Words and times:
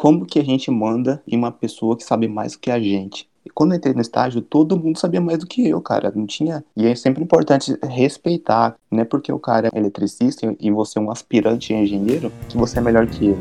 como 0.00 0.24
que 0.24 0.38
a 0.38 0.44
gente 0.44 0.70
manda 0.70 1.20
em 1.26 1.36
uma 1.36 1.50
pessoa 1.50 1.96
que 1.96 2.04
sabe 2.04 2.28
mais 2.28 2.52
do 2.52 2.60
que 2.60 2.70
a 2.70 2.78
gente? 2.78 3.28
E 3.44 3.50
quando 3.50 3.72
eu 3.72 3.78
entrei 3.78 3.92
no 3.92 4.00
estágio, 4.00 4.40
todo 4.40 4.78
mundo 4.78 4.96
sabia 4.96 5.20
mais 5.20 5.40
do 5.40 5.46
que 5.46 5.68
eu, 5.68 5.80
cara. 5.80 6.12
Não 6.14 6.24
tinha. 6.24 6.64
E 6.76 6.86
é 6.86 6.94
sempre 6.94 7.20
importante 7.20 7.76
respeitar. 7.82 8.76
Não 8.92 9.00
é 9.00 9.04
porque 9.04 9.32
o 9.32 9.40
cara 9.40 9.68
é 9.74 9.76
eletricista 9.76 10.54
e 10.60 10.70
você 10.70 11.00
é 11.00 11.02
um 11.02 11.10
aspirante 11.10 11.74
engenheiro 11.74 12.30
que 12.48 12.56
você 12.56 12.78
é 12.78 12.80
melhor 12.80 13.08
que 13.08 13.24
ele. 13.24 13.40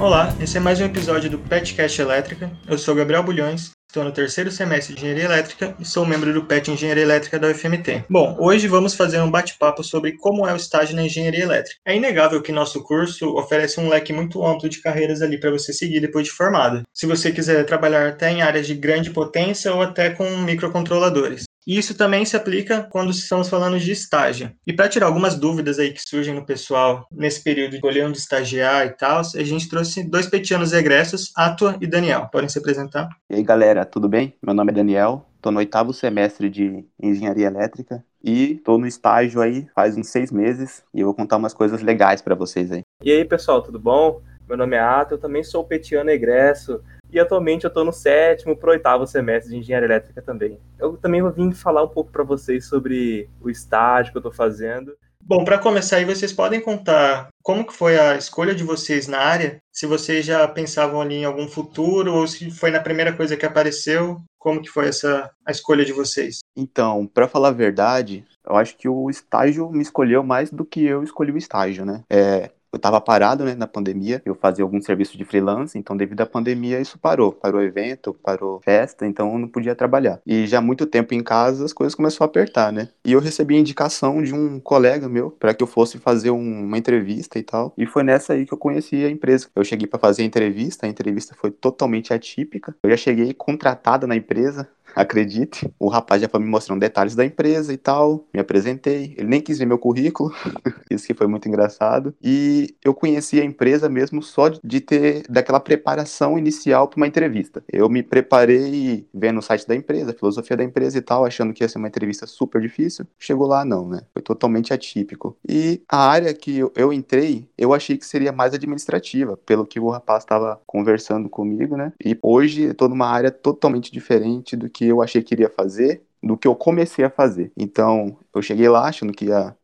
Olá, 0.00 0.32
esse 0.40 0.56
é 0.56 0.60
mais 0.60 0.80
um 0.80 0.84
episódio 0.84 1.28
do 1.28 1.38
Petcast 1.40 2.00
Elétrica. 2.00 2.48
Eu 2.68 2.78
sou 2.78 2.94
Gabriel 2.94 3.24
Bulhões 3.24 3.75
Estou 3.96 4.04
no 4.04 4.12
terceiro 4.12 4.50
semestre 4.50 4.94
de 4.94 5.00
Engenharia 5.00 5.24
Elétrica 5.24 5.74
e 5.80 5.84
sou 5.86 6.04
membro 6.04 6.30
do 6.30 6.44
PET 6.44 6.70
Engenharia 6.70 7.02
Elétrica 7.02 7.38
da 7.38 7.48
UFMT. 7.48 8.04
Bom, 8.10 8.36
hoje 8.38 8.68
vamos 8.68 8.94
fazer 8.94 9.22
um 9.22 9.30
bate-papo 9.30 9.82
sobre 9.82 10.18
como 10.18 10.46
é 10.46 10.52
o 10.52 10.56
estágio 10.56 10.94
na 10.94 11.04
Engenharia 11.04 11.44
Elétrica. 11.44 11.80
É 11.82 11.96
inegável 11.96 12.42
que 12.42 12.52
nosso 12.52 12.82
curso 12.82 13.34
oferece 13.38 13.80
um 13.80 13.88
leque 13.88 14.12
muito 14.12 14.44
amplo 14.44 14.68
de 14.68 14.82
carreiras 14.82 15.22
ali 15.22 15.40
para 15.40 15.50
você 15.50 15.72
seguir 15.72 16.00
depois 16.00 16.26
de 16.26 16.32
formado. 16.32 16.82
Se 16.92 17.06
você 17.06 17.32
quiser 17.32 17.64
trabalhar 17.64 18.06
até 18.06 18.30
em 18.30 18.42
áreas 18.42 18.66
de 18.66 18.74
grande 18.74 19.08
potência 19.08 19.72
ou 19.72 19.80
até 19.80 20.10
com 20.10 20.28
microcontroladores. 20.40 21.44
E 21.66 21.76
isso 21.76 21.96
também 21.96 22.24
se 22.24 22.36
aplica 22.36 22.84
quando 22.84 23.10
estamos 23.10 23.48
falando 23.48 23.76
de 23.80 23.90
estágio. 23.90 24.52
E 24.64 24.72
para 24.72 24.88
tirar 24.88 25.06
algumas 25.06 25.34
dúvidas 25.34 25.80
aí 25.80 25.90
que 25.90 26.00
surgem 26.00 26.32
no 26.32 26.46
pessoal 26.46 27.04
nesse 27.10 27.42
período 27.42 27.70
de 27.70 27.76
escolher 27.76 28.06
onde 28.06 28.18
estagiar 28.18 28.86
e 28.86 28.90
tal, 28.90 29.20
a 29.20 29.42
gente 29.42 29.68
trouxe 29.68 30.08
dois 30.08 30.28
petianos 30.28 30.72
egressos, 30.72 31.32
Atua 31.36 31.76
e 31.80 31.86
Daniel. 31.88 32.28
Podem 32.30 32.48
se 32.48 32.60
apresentar? 32.60 33.08
E 33.28 33.34
aí, 33.34 33.42
galera, 33.42 33.84
tudo 33.84 34.08
bem? 34.08 34.36
Meu 34.40 34.54
nome 34.54 34.70
é 34.70 34.74
Daniel, 34.76 35.26
estou 35.34 35.50
no 35.50 35.58
oitavo 35.58 35.92
semestre 35.92 36.48
de 36.48 36.84
Engenharia 37.02 37.48
Elétrica 37.48 38.04
e 38.22 38.52
estou 38.52 38.78
no 38.78 38.86
estágio 38.86 39.40
aí 39.40 39.66
faz 39.74 39.96
uns 39.96 40.08
seis 40.08 40.30
meses 40.30 40.84
e 40.94 41.00
eu 41.00 41.06
vou 41.06 41.14
contar 41.14 41.36
umas 41.36 41.52
coisas 41.52 41.82
legais 41.82 42.22
para 42.22 42.36
vocês 42.36 42.70
aí. 42.70 42.82
E 43.02 43.10
aí, 43.10 43.24
pessoal, 43.24 43.60
tudo 43.60 43.80
bom? 43.80 44.22
Meu 44.48 44.56
nome 44.56 44.76
é 44.76 44.80
Atua, 44.80 45.16
eu 45.16 45.20
também 45.20 45.42
sou 45.42 45.64
petiano 45.64 46.10
egresso 46.10 46.80
e 47.16 47.20
atualmente 47.20 47.64
eu 47.64 47.68
estou 47.68 47.84
no 47.84 47.92
sétimo 47.92 48.56
para 48.56 48.72
oitavo 48.72 49.06
semestre 49.06 49.52
de 49.52 49.58
engenharia 49.58 49.86
elétrica 49.86 50.20
também. 50.20 50.60
Eu 50.78 50.96
também 50.98 51.22
vou 51.22 51.32
vir 51.32 51.52
falar 51.54 51.82
um 51.82 51.88
pouco 51.88 52.12
para 52.12 52.22
vocês 52.22 52.66
sobre 52.66 53.28
o 53.40 53.48
estágio 53.48 54.12
que 54.12 54.18
eu 54.18 54.20
estou 54.20 54.32
fazendo. 54.32 54.92
Bom, 55.20 55.44
para 55.44 55.58
começar 55.58 55.96
aí, 55.96 56.04
vocês 56.04 56.32
podem 56.32 56.60
contar 56.60 57.28
como 57.42 57.66
que 57.66 57.72
foi 57.72 57.98
a 57.98 58.16
escolha 58.16 58.54
de 58.54 58.62
vocês 58.62 59.08
na 59.08 59.18
área? 59.18 59.58
Se 59.72 59.84
vocês 59.86 60.24
já 60.24 60.46
pensavam 60.46 61.00
ali 61.00 61.16
em 61.16 61.24
algum 61.24 61.48
futuro 61.48 62.14
ou 62.14 62.28
se 62.28 62.50
foi 62.50 62.70
na 62.70 62.78
primeira 62.78 63.12
coisa 63.12 63.36
que 63.36 63.44
apareceu, 63.44 64.20
como 64.38 64.62
que 64.62 64.68
foi 64.68 64.86
essa 64.86 65.28
a 65.44 65.50
escolha 65.50 65.84
de 65.84 65.92
vocês? 65.92 66.38
Então, 66.56 67.06
para 67.06 67.26
falar 67.26 67.48
a 67.48 67.52
verdade, 67.52 68.24
eu 68.48 68.54
acho 68.54 68.76
que 68.76 68.88
o 68.88 69.10
estágio 69.10 69.68
me 69.70 69.82
escolheu 69.82 70.22
mais 70.22 70.50
do 70.50 70.64
que 70.64 70.84
eu 70.84 71.02
escolhi 71.02 71.32
o 71.32 71.38
estágio, 71.38 71.84
né? 71.84 72.04
É, 72.08 72.50
eu 72.76 72.78
estava 72.78 73.00
parado, 73.00 73.44
né, 73.44 73.54
na 73.54 73.66
pandemia, 73.66 74.22
eu 74.24 74.34
fazia 74.34 74.62
algum 74.62 74.80
serviço 74.80 75.16
de 75.16 75.24
freelance, 75.24 75.78
então 75.78 75.96
devido 75.96 76.20
à 76.20 76.26
pandemia 76.26 76.80
isso 76.80 76.98
parou, 76.98 77.32
parou 77.32 77.62
evento, 77.62 78.14
parou 78.22 78.60
festa, 78.62 79.06
então 79.06 79.32
eu 79.32 79.38
não 79.38 79.48
podia 79.48 79.74
trabalhar. 79.74 80.20
E 80.26 80.46
já 80.46 80.58
há 80.58 80.60
muito 80.60 80.86
tempo 80.86 81.14
em 81.14 81.22
casa 81.22 81.64
as 81.64 81.72
coisas 81.72 81.94
começaram 81.94 82.24
a 82.24 82.26
apertar, 82.26 82.72
né? 82.72 82.88
E 83.04 83.12
eu 83.12 83.20
recebi 83.20 83.56
a 83.56 83.60
indicação 83.60 84.22
de 84.22 84.34
um 84.34 84.60
colega 84.60 85.08
meu 85.08 85.30
para 85.30 85.54
que 85.54 85.62
eu 85.62 85.66
fosse 85.66 85.98
fazer 85.98 86.30
um, 86.30 86.64
uma 86.64 86.78
entrevista 86.78 87.38
e 87.38 87.42
tal. 87.42 87.72
E 87.76 87.86
foi 87.86 88.02
nessa 88.02 88.34
aí 88.34 88.46
que 88.46 88.52
eu 88.52 88.58
conheci 88.58 89.04
a 89.04 89.10
empresa. 89.10 89.48
Eu 89.54 89.64
cheguei 89.64 89.86
para 89.86 89.98
fazer 89.98 90.22
a 90.22 90.26
entrevista, 90.26 90.86
a 90.86 90.88
entrevista 90.88 91.34
foi 91.38 91.50
totalmente 91.50 92.12
atípica. 92.12 92.74
Eu 92.82 92.90
já 92.90 92.96
cheguei 92.96 93.32
contratada 93.32 94.06
na 94.06 94.16
empresa, 94.16 94.68
acredite. 94.96 95.70
O 95.78 95.88
rapaz 95.88 96.22
já 96.22 96.28
foi 96.28 96.40
me 96.40 96.46
mostrando 96.46 96.80
detalhes 96.80 97.14
da 97.14 97.24
empresa 97.24 97.72
e 97.72 97.76
tal, 97.76 98.26
me 98.32 98.40
apresentei. 98.40 99.14
Ele 99.18 99.28
nem 99.28 99.40
quis 99.40 99.58
ver 99.58 99.66
meu 99.66 99.78
currículo, 99.78 100.32
isso 100.90 101.06
que 101.06 101.14
foi 101.14 101.26
muito 101.26 101.46
engraçado. 101.46 102.14
E 102.22 102.74
eu 102.82 102.94
conheci 102.94 103.38
a 103.40 103.44
empresa 103.44 103.88
mesmo 103.88 104.22
só 104.22 104.48
de 104.48 104.80
ter 104.80 105.24
daquela 105.28 105.60
preparação 105.60 106.38
inicial 106.38 106.88
para 106.88 106.96
uma 106.96 107.06
entrevista. 107.06 107.62
Eu 107.70 107.88
me 107.90 108.02
preparei 108.02 109.06
vendo 109.12 109.38
o 109.38 109.42
site 109.42 109.68
da 109.68 109.74
empresa, 109.74 110.12
a 110.12 110.14
filosofia 110.14 110.56
da 110.56 110.64
empresa 110.64 110.96
e 110.96 111.02
tal, 111.02 111.24
achando 111.24 111.52
que 111.52 111.62
ia 111.62 111.68
ser 111.68 111.78
uma 111.78 111.88
entrevista 111.88 112.26
super 112.26 112.60
difícil. 112.60 113.06
Chegou 113.18 113.46
lá, 113.46 113.64
não, 113.64 113.86
né? 113.86 114.00
Foi 114.14 114.22
totalmente 114.22 114.72
atípico. 114.72 115.36
E 115.46 115.82
a 115.88 116.08
área 116.08 116.32
que 116.32 116.58
eu 116.74 116.92
entrei, 116.92 117.46
eu 117.58 117.74
achei 117.74 117.98
que 117.98 118.06
seria 118.06 118.32
mais 118.32 118.54
administrativa, 118.54 119.36
pelo 119.44 119.66
que 119.66 119.78
o 119.78 119.90
rapaz 119.90 120.22
estava 120.22 120.60
conversando 120.66 121.28
comigo, 121.28 121.76
né? 121.76 121.92
E 122.02 122.18
hoje 122.22 122.62
eu 122.62 122.74
tô 122.74 122.88
numa 122.88 123.08
área 123.08 123.30
totalmente 123.30 123.92
diferente 123.92 124.56
do 124.56 124.70
que 124.70 124.85
eu 124.88 125.02
achei 125.02 125.22
que 125.22 125.34
iria 125.34 125.50
fazer 125.50 126.02
do 126.22 126.36
que 126.36 126.48
eu 126.48 126.54
comecei 126.54 127.04
a 127.04 127.10
fazer. 127.10 127.52
Então, 127.56 128.18
eu 128.34 128.42
cheguei 128.42 128.68
lá 128.68 128.88
achando 128.88 129.12
que 129.12 129.26
ia 129.26 129.56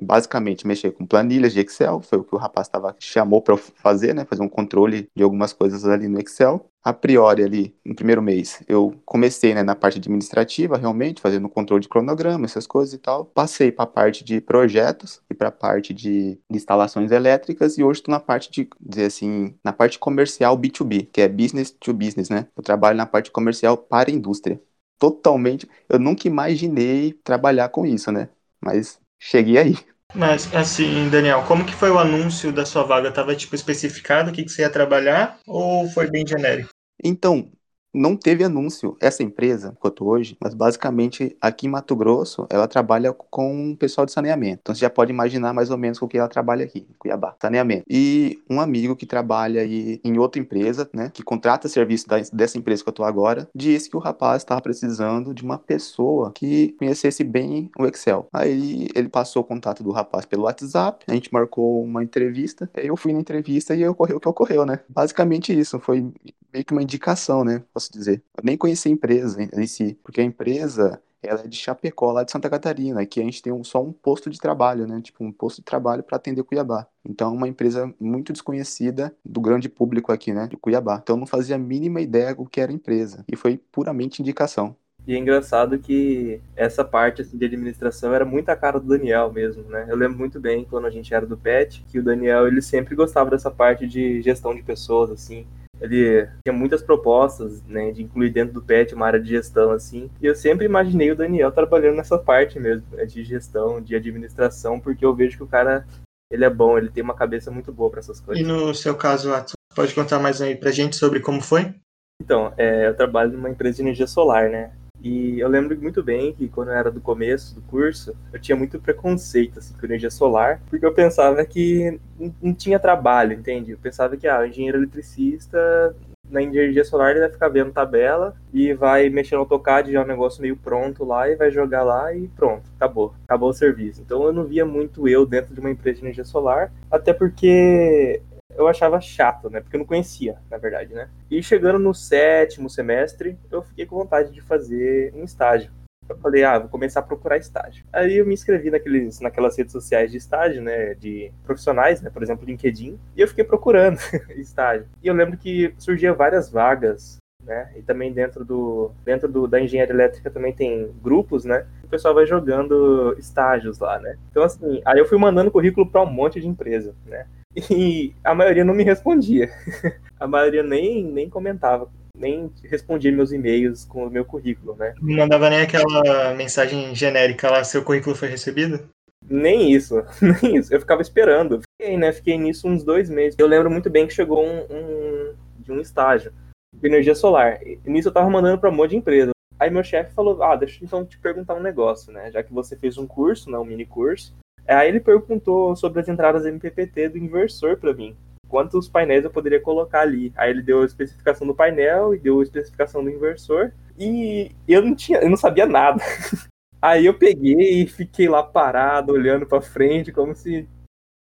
basicamente 0.00 0.66
mexer 0.66 0.92
com 0.92 1.06
planilhas 1.06 1.52
de 1.52 1.60
Excel, 1.60 2.00
foi 2.00 2.18
o 2.18 2.24
que 2.24 2.34
o 2.34 2.38
rapaz 2.38 2.68
tava, 2.68 2.94
chamou 2.98 3.42
para 3.42 3.56
fazer, 3.56 4.14
né, 4.14 4.24
fazer 4.24 4.42
um 4.42 4.48
controle 4.48 5.08
de 5.14 5.22
algumas 5.22 5.52
coisas 5.52 5.84
ali 5.84 6.08
no 6.08 6.20
Excel. 6.20 6.64
A 6.82 6.92
priori 6.92 7.42
ali, 7.42 7.74
no 7.84 7.94
primeiro 7.94 8.22
mês, 8.22 8.62
eu 8.68 8.94
comecei 9.04 9.52
né, 9.52 9.62
na 9.62 9.74
parte 9.74 9.98
administrativa, 9.98 10.76
realmente, 10.76 11.20
fazendo 11.20 11.48
controle 11.48 11.82
de 11.82 11.88
cronograma, 11.88 12.46
essas 12.46 12.66
coisas 12.66 12.94
e 12.94 12.98
tal. 12.98 13.24
Passei 13.26 13.70
para 13.72 13.84
a 13.84 13.86
parte 13.86 14.24
de 14.24 14.40
projetos 14.40 15.20
e 15.28 15.34
para 15.34 15.48
a 15.48 15.52
parte 15.52 15.92
de 15.92 16.38
instalações 16.48 17.10
elétricas 17.10 17.76
e 17.76 17.82
hoje 17.82 18.00
estou 18.00 18.12
na 18.12 18.20
parte 18.20 18.50
de, 18.50 18.68
dizer 18.80 19.06
assim, 19.06 19.54
na 19.62 19.72
parte 19.72 19.98
comercial 19.98 20.56
B2B, 20.56 21.08
que 21.12 21.20
é 21.20 21.28
business 21.28 21.70
to 21.72 21.92
business, 21.92 22.30
né? 22.30 22.46
Eu 22.56 22.62
trabalho 22.62 22.96
na 22.96 23.06
parte 23.06 23.30
comercial 23.30 23.76
para 23.76 24.10
a 24.10 24.14
indústria. 24.14 24.60
Totalmente, 24.98 25.68
eu 25.88 25.98
nunca 25.98 26.26
imaginei 26.26 27.12
trabalhar 27.24 27.68
com 27.68 27.86
isso, 27.86 28.10
né? 28.10 28.28
Mas 28.60 29.00
cheguei 29.18 29.58
aí. 29.58 29.76
Mas, 30.14 30.52
assim, 30.54 31.08
Daniel, 31.10 31.44
como 31.46 31.64
que 31.64 31.74
foi 31.74 31.90
o 31.90 31.98
anúncio 31.98 32.52
da 32.52 32.64
sua 32.64 32.82
vaga? 32.82 33.12
Tava, 33.12 33.36
tipo, 33.36 33.54
especificado 33.54 34.30
o 34.30 34.32
que, 34.32 34.42
que 34.42 34.50
você 34.50 34.62
ia 34.62 34.70
trabalhar 34.70 35.38
ou 35.46 35.88
foi 35.88 36.10
bem 36.10 36.26
genérico? 36.26 36.70
Então, 37.02 37.50
não 37.98 38.16
teve 38.16 38.44
anúncio. 38.44 38.96
Essa 39.00 39.22
empresa, 39.22 39.76
que 39.80 39.86
eu 39.86 39.90
tô 39.90 40.06
hoje, 40.06 40.36
mas 40.40 40.54
basicamente 40.54 41.36
aqui 41.40 41.66
em 41.66 41.70
Mato 41.70 41.96
Grosso, 41.96 42.46
ela 42.50 42.68
trabalha 42.68 43.12
com 43.12 43.72
o 43.72 43.76
pessoal 43.76 44.06
de 44.06 44.12
saneamento. 44.12 44.60
Então 44.62 44.74
você 44.74 44.80
já 44.80 44.90
pode 44.90 45.12
imaginar 45.12 45.52
mais 45.52 45.70
ou 45.70 45.78
menos 45.78 45.98
com 45.98 46.06
o 46.06 46.08
que 46.08 46.18
ela 46.18 46.28
trabalha 46.28 46.64
aqui, 46.64 46.86
em 46.88 46.94
Cuiabá. 46.98 47.34
Saneamento. 47.40 47.84
E 47.88 48.38
um 48.48 48.60
amigo 48.60 48.96
que 48.96 49.06
trabalha 49.06 49.60
aí 49.62 50.00
em 50.04 50.18
outra 50.18 50.40
empresa, 50.40 50.88
né, 50.92 51.10
que 51.12 51.22
contrata 51.22 51.68
serviço 51.68 52.08
da, 52.08 52.18
dessa 52.32 52.58
empresa 52.58 52.82
que 52.82 52.88
eu 52.88 52.92
tô 52.92 53.04
agora, 53.04 53.48
disse 53.54 53.90
que 53.90 53.96
o 53.96 54.00
rapaz 54.00 54.42
estava 54.42 54.60
precisando 54.60 55.34
de 55.34 55.42
uma 55.42 55.58
pessoa 55.58 56.32
que 56.34 56.74
conhecesse 56.78 57.24
bem 57.24 57.70
o 57.78 57.86
Excel. 57.86 58.26
Aí 58.32 58.88
ele 58.94 59.08
passou 59.08 59.42
o 59.42 59.44
contato 59.44 59.82
do 59.82 59.90
rapaz 59.90 60.24
pelo 60.24 60.44
WhatsApp, 60.44 61.04
a 61.08 61.14
gente 61.14 61.32
marcou 61.32 61.82
uma 61.82 62.02
entrevista, 62.02 62.70
eu 62.76 62.96
fui 62.96 63.12
na 63.12 63.20
entrevista 63.20 63.74
e 63.74 63.86
ocorreu 63.86 64.16
o 64.18 64.20
que 64.20 64.28
ocorreu, 64.28 64.64
né? 64.64 64.80
Basicamente 64.88 65.58
isso, 65.58 65.78
foi 65.78 66.06
meio 66.52 66.64
que 66.64 66.72
uma 66.72 66.82
indicação, 66.82 67.44
né? 67.44 67.62
Posso 67.72 67.92
dizer. 67.92 68.22
Eu 68.36 68.42
nem 68.44 68.56
conheci 68.56 68.88
a 68.88 68.92
empresa 68.92 69.38
em, 69.40 69.66
si, 69.66 69.98
porque 70.02 70.20
a 70.20 70.24
empresa 70.24 71.00
ela 71.22 71.40
é 71.40 71.48
de 71.48 71.56
Chapecó, 71.56 72.12
lá 72.12 72.22
de 72.22 72.30
Santa 72.30 72.48
Catarina, 72.48 73.04
que 73.04 73.20
a 73.20 73.24
gente 73.24 73.42
tem 73.42 73.52
um, 73.52 73.64
só 73.64 73.82
um 73.82 73.92
posto 73.92 74.30
de 74.30 74.38
trabalho, 74.38 74.86
né? 74.86 75.00
Tipo, 75.02 75.24
um 75.24 75.32
posto 75.32 75.58
de 75.58 75.64
trabalho 75.64 76.02
para 76.02 76.16
atender 76.16 76.42
Cuiabá. 76.44 76.86
Então, 77.04 77.30
é 77.30 77.36
uma 77.36 77.48
empresa 77.48 77.92
muito 77.98 78.32
desconhecida 78.32 79.14
do 79.24 79.40
grande 79.40 79.68
público 79.68 80.12
aqui, 80.12 80.32
né? 80.32 80.46
De 80.46 80.56
Cuiabá. 80.56 81.00
Então, 81.02 81.16
não 81.16 81.26
fazia 81.26 81.56
a 81.56 81.58
mínima 81.58 82.00
ideia 82.00 82.34
do 82.34 82.46
que 82.46 82.60
era 82.60 82.70
a 82.70 82.74
empresa. 82.74 83.24
E 83.28 83.34
foi 83.34 83.60
puramente 83.72 84.22
indicação. 84.22 84.76
E 85.06 85.14
é 85.14 85.18
engraçado 85.18 85.78
que 85.78 86.40
essa 86.54 86.84
parte 86.84 87.22
assim, 87.22 87.38
de 87.38 87.46
administração 87.46 88.12
era 88.12 88.26
muito 88.26 88.50
a 88.50 88.56
cara 88.56 88.78
do 88.78 88.86
Daniel 88.86 89.32
mesmo, 89.32 89.62
né? 89.62 89.86
Eu 89.88 89.96
lembro 89.96 90.18
muito 90.18 90.38
bem 90.38 90.66
quando 90.68 90.86
a 90.86 90.90
gente 90.90 91.14
era 91.14 91.24
do 91.24 91.36
PET, 91.36 91.82
que 91.90 91.98
o 91.98 92.02
Daniel 92.02 92.46
ele 92.46 92.60
sempre 92.60 92.94
gostava 92.94 93.30
dessa 93.30 93.50
parte 93.50 93.86
de 93.86 94.20
gestão 94.20 94.54
de 94.54 94.62
pessoas, 94.62 95.10
assim 95.10 95.46
ele 95.80 96.28
tinha 96.44 96.52
muitas 96.52 96.82
propostas, 96.82 97.62
né, 97.64 97.90
de 97.90 98.02
incluir 98.02 98.30
dentro 98.30 98.54
do 98.54 98.62
PET 98.62 98.94
uma 98.94 99.06
área 99.06 99.20
de 99.20 99.28
gestão, 99.28 99.70
assim, 99.70 100.10
e 100.20 100.26
eu 100.26 100.34
sempre 100.34 100.66
imaginei 100.66 101.10
o 101.10 101.16
Daniel 101.16 101.52
trabalhando 101.52 101.96
nessa 101.96 102.18
parte 102.18 102.58
mesmo, 102.58 102.86
né, 102.92 103.04
de 103.04 103.22
gestão, 103.24 103.80
de 103.80 103.94
administração, 103.94 104.80
porque 104.80 105.04
eu 105.04 105.14
vejo 105.14 105.36
que 105.36 105.42
o 105.42 105.48
cara, 105.48 105.86
ele 106.30 106.44
é 106.44 106.50
bom, 106.50 106.76
ele 106.76 106.90
tem 106.90 107.02
uma 107.02 107.14
cabeça 107.14 107.50
muito 107.50 107.72
boa 107.72 107.90
para 107.90 108.00
essas 108.00 108.20
coisas. 108.20 108.42
E 108.42 108.46
no 108.46 108.74
seu 108.74 108.94
caso, 108.94 109.30
Watson, 109.30 109.54
pode 109.74 109.94
contar 109.94 110.18
mais 110.18 110.42
aí 110.42 110.56
pra 110.56 110.70
gente 110.70 110.96
sobre 110.96 111.20
como 111.20 111.40
foi? 111.40 111.74
Então, 112.20 112.52
é, 112.56 112.88
eu 112.88 112.96
trabalho 112.96 113.32
numa 113.32 113.48
empresa 113.48 113.76
de 113.76 113.82
energia 113.82 114.06
solar, 114.06 114.50
né, 114.50 114.72
e 115.02 115.38
eu 115.38 115.48
lembro 115.48 115.76
muito 115.80 116.02
bem 116.02 116.32
que 116.32 116.48
quando 116.48 116.68
eu 116.68 116.74
era 116.74 116.90
do 116.90 117.00
começo 117.00 117.54
do 117.54 117.60
curso, 117.62 118.16
eu 118.32 118.40
tinha 118.40 118.56
muito 118.56 118.80
preconceito 118.80 119.58
assim, 119.58 119.74
com 119.74 119.86
energia 119.86 120.10
solar, 120.10 120.60
porque 120.68 120.84
eu 120.84 120.92
pensava 120.92 121.44
que 121.44 121.98
não 122.42 122.52
tinha 122.52 122.78
trabalho, 122.78 123.32
entende? 123.32 123.72
Eu 123.72 123.78
pensava 123.78 124.16
que 124.16 124.26
ah, 124.26 124.40
o 124.40 124.46
engenheiro 124.46 124.78
eletricista 124.78 125.94
na 126.30 126.42
energia 126.42 126.84
solar 126.84 127.10
ele 127.10 127.20
vai 127.20 127.30
ficar 127.30 127.48
vendo 127.48 127.72
tabela 127.72 128.34
e 128.52 128.74
vai 128.74 129.08
mexer 129.08 129.34
no 129.34 129.42
AutoCAD 129.42 129.92
já 129.92 130.00
é 130.00 130.04
um 130.04 130.06
negócio 130.06 130.42
meio 130.42 130.56
pronto 130.56 131.04
lá 131.04 131.28
e 131.28 131.36
vai 131.36 131.50
jogar 131.50 131.82
lá 131.82 132.14
e 132.14 132.28
pronto, 132.28 132.70
acabou, 132.76 133.14
acabou 133.24 133.50
o 133.50 133.54
serviço. 133.54 134.02
Então 134.02 134.24
eu 134.24 134.32
não 134.32 134.44
via 134.44 134.64
muito 134.64 135.08
eu 135.08 135.24
dentro 135.24 135.54
de 135.54 135.60
uma 135.60 135.70
empresa 135.70 135.98
de 135.98 136.04
energia 136.04 136.24
solar, 136.24 136.72
até 136.90 137.12
porque 137.12 138.20
eu 138.58 138.68
achava 138.68 139.00
chato, 139.00 139.48
né? 139.48 139.60
Porque 139.60 139.76
eu 139.76 139.78
não 139.78 139.86
conhecia, 139.86 140.36
na 140.50 140.58
verdade, 140.58 140.92
né? 140.92 141.08
E 141.30 141.42
chegando 141.42 141.78
no 141.78 141.94
sétimo 141.94 142.68
semestre, 142.68 143.38
eu 143.50 143.62
fiquei 143.62 143.86
com 143.86 143.96
vontade 143.96 144.32
de 144.32 144.40
fazer 144.40 145.12
um 145.14 145.24
estágio. 145.24 145.70
Eu 146.08 146.16
falei, 146.18 146.42
ah, 146.42 146.58
vou 146.58 146.68
começar 146.68 147.00
a 147.00 147.02
procurar 147.02 147.36
estágio. 147.36 147.84
Aí 147.92 148.16
eu 148.16 148.26
me 148.26 148.32
inscrevi 148.32 148.70
naqueles, 148.70 149.20
naquelas 149.20 149.56
redes 149.58 149.72
sociais 149.72 150.10
de 150.10 150.16
estágio, 150.16 150.62
né, 150.62 150.94
de 150.94 151.30
profissionais, 151.44 152.00
né, 152.00 152.08
por 152.08 152.22
exemplo, 152.22 152.46
LinkedIn, 152.46 152.98
e 153.14 153.20
eu 153.20 153.28
fiquei 153.28 153.44
procurando 153.44 153.98
estágio. 154.36 154.88
E 155.02 155.06
eu 155.06 155.14
lembro 155.14 155.36
que 155.36 155.74
surgia 155.78 156.14
várias 156.14 156.50
vagas 156.50 157.18
né? 157.48 157.72
E 157.76 157.82
também 157.82 158.12
dentro 158.12 158.44
do 158.44 158.90
dentro 159.04 159.26
do, 159.26 159.48
da 159.48 159.58
engenharia 159.58 159.94
elétrica 159.94 160.30
também 160.30 160.52
tem 160.52 160.92
grupos, 161.02 161.44
né? 161.44 161.66
O 161.82 161.88
pessoal 161.88 162.14
vai 162.14 162.26
jogando 162.26 163.16
estágios 163.18 163.78
lá, 163.78 163.98
né? 163.98 164.18
Então 164.30 164.42
assim, 164.42 164.82
aí 164.84 164.98
eu 164.98 165.06
fui 165.06 165.16
mandando 165.16 165.50
currículo 165.50 165.90
para 165.90 166.02
um 166.02 166.12
monte 166.12 166.40
de 166.40 166.46
empresa, 166.46 166.94
né? 167.06 167.26
E 167.70 168.14
a 168.22 168.34
maioria 168.34 168.64
não 168.64 168.74
me 168.74 168.84
respondia. 168.84 169.50
a 170.18 170.26
maioria 170.26 170.62
nem 170.62 171.04
nem 171.04 171.28
comentava, 171.28 171.90
nem 172.16 172.50
respondia 172.64 173.12
meus 173.12 173.32
e-mails 173.32 173.84
com 173.84 174.06
o 174.06 174.10
meu 174.10 174.24
currículo, 174.24 174.76
né? 174.76 174.94
Não 175.00 175.16
mandava 175.16 175.50
nem 175.50 175.60
aquela 175.60 176.34
mensagem 176.34 176.94
genérica 176.94 177.50
lá, 177.50 177.64
seu 177.64 177.82
currículo 177.82 178.14
foi 178.14 178.28
recebido? 178.28 178.88
Nem 179.28 179.72
isso, 179.72 179.96
nem 180.42 180.56
isso. 180.56 180.72
Eu 180.72 180.80
ficava 180.80 181.02
esperando. 181.02 181.60
Fiquei, 181.60 181.96
né? 181.96 182.12
Fiquei 182.12 182.38
nisso 182.38 182.68
uns 182.68 182.82
dois 182.82 183.10
meses. 183.10 183.36
Eu 183.38 183.46
lembro 183.46 183.70
muito 183.70 183.90
bem 183.90 184.06
que 184.06 184.14
chegou 184.14 184.44
um, 184.44 184.60
um 184.70 185.34
de 185.58 185.72
um 185.72 185.80
estágio 185.80 186.32
de 186.72 186.86
energia 186.86 187.14
solar. 187.14 187.60
E 187.62 187.78
nisso 187.84 188.08
eu 188.08 188.12
tava 188.12 188.30
mandando 188.30 188.58
para 188.58 188.70
um 188.70 188.74
monte 188.74 188.90
de 188.90 188.96
empresa. 188.96 189.32
Aí 189.58 189.70
meu 189.70 189.82
chefe 189.82 190.14
falou: 190.14 190.42
Ah, 190.42 190.56
deixa 190.56 190.82
eu 190.82 190.86
então 190.86 191.04
te 191.04 191.18
perguntar 191.18 191.54
um 191.54 191.62
negócio, 191.62 192.12
né? 192.12 192.30
Já 192.30 192.42
que 192.42 192.52
você 192.52 192.76
fez 192.76 192.96
um 192.96 193.06
curso, 193.06 193.50
né, 193.50 193.58
um 193.58 193.64
mini 193.64 193.84
curso. 193.84 194.34
Aí 194.68 194.88
ele 194.88 195.00
perguntou 195.00 195.74
sobre 195.74 196.00
as 196.00 196.08
entradas 196.08 196.44
MPPT 196.44 197.08
do 197.08 197.18
inversor 197.18 197.78
para 197.78 197.94
mim. 197.94 198.16
Quantos 198.48 198.88
painéis 198.88 199.24
eu 199.24 199.30
poderia 199.30 199.60
colocar 199.60 200.00
ali? 200.00 200.32
Aí 200.36 200.50
ele 200.50 200.62
deu 200.62 200.82
a 200.82 200.86
especificação 200.86 201.46
do 201.46 201.54
painel 201.54 202.14
e 202.14 202.18
deu 202.18 202.40
a 202.40 202.42
especificação 202.42 203.02
do 203.02 203.10
inversor. 203.10 203.72
E 203.98 204.52
eu 204.66 204.82
não 204.82 204.94
tinha, 204.94 205.18
eu 205.18 205.28
não 205.28 205.36
sabia 205.36 205.66
nada. 205.66 206.02
Aí 206.80 207.06
eu 207.06 207.14
peguei 207.14 207.82
e 207.82 207.86
fiquei 207.86 208.28
lá 208.28 208.42
parado, 208.42 209.12
olhando 209.12 209.44
para 209.44 209.60
frente, 209.60 210.12
como 210.12 210.34
se 210.34 210.68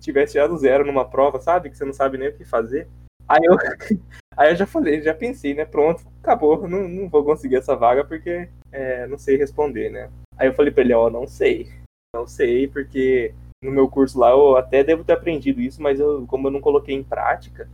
tivesse 0.01 0.34
tirado 0.34 0.57
zero 0.57 0.86
numa 0.86 1.07
prova, 1.07 1.39
sabe? 1.39 1.69
Que 1.69 1.78
você 1.78 1.86
não 1.86 1.94
sabe 1.94 2.18
nem 2.18 2.30
o 2.30 2.36
que 2.36 2.44
fazer. 2.44 2.88
Aí 3.28 3.42
eu, 3.44 3.56
Aí 4.36 4.51
eu 4.51 4.56
já 4.56 4.66
falei, 4.66 5.01
já 5.01 5.13
pensei, 5.13 5.54
né? 5.54 5.63
Pronto, 5.63 6.04
acabou, 6.22 6.68
não, 6.68 6.88
não 6.88 7.07
vou 7.07 7.24
conseguir 7.24 7.57
essa 7.57 7.75
vaga 7.75 8.04
porque 8.04 8.50
é, 8.72 9.06
não 9.07 9.18
sei 9.18 9.38
responder, 9.38 9.89
né? 9.92 10.10
Aí 10.38 10.48
eu 10.48 10.54
falei 10.54 10.72
pra 10.72 10.84
ele, 10.84 10.94
ó, 10.94 11.07
oh, 11.07 11.10
não 11.10 11.28
sei. 11.28 11.69
Não 12.13 12.27
sei, 12.27 12.68
porque 12.68 13.33
no 13.62 13.71
meu 13.71 13.89
curso 13.89 14.19
lá 14.19 14.31
eu 14.31 14.56
até 14.56 14.83
devo 14.83 15.04
ter 15.04 15.13
aprendido 15.13 15.62
isso, 15.62 15.81
mas 15.81 16.00
eu, 16.00 16.25
como 16.27 16.48
eu 16.48 16.51
não 16.51 16.62
coloquei 16.62 16.95
em 16.95 17.04
prática, 17.04 17.68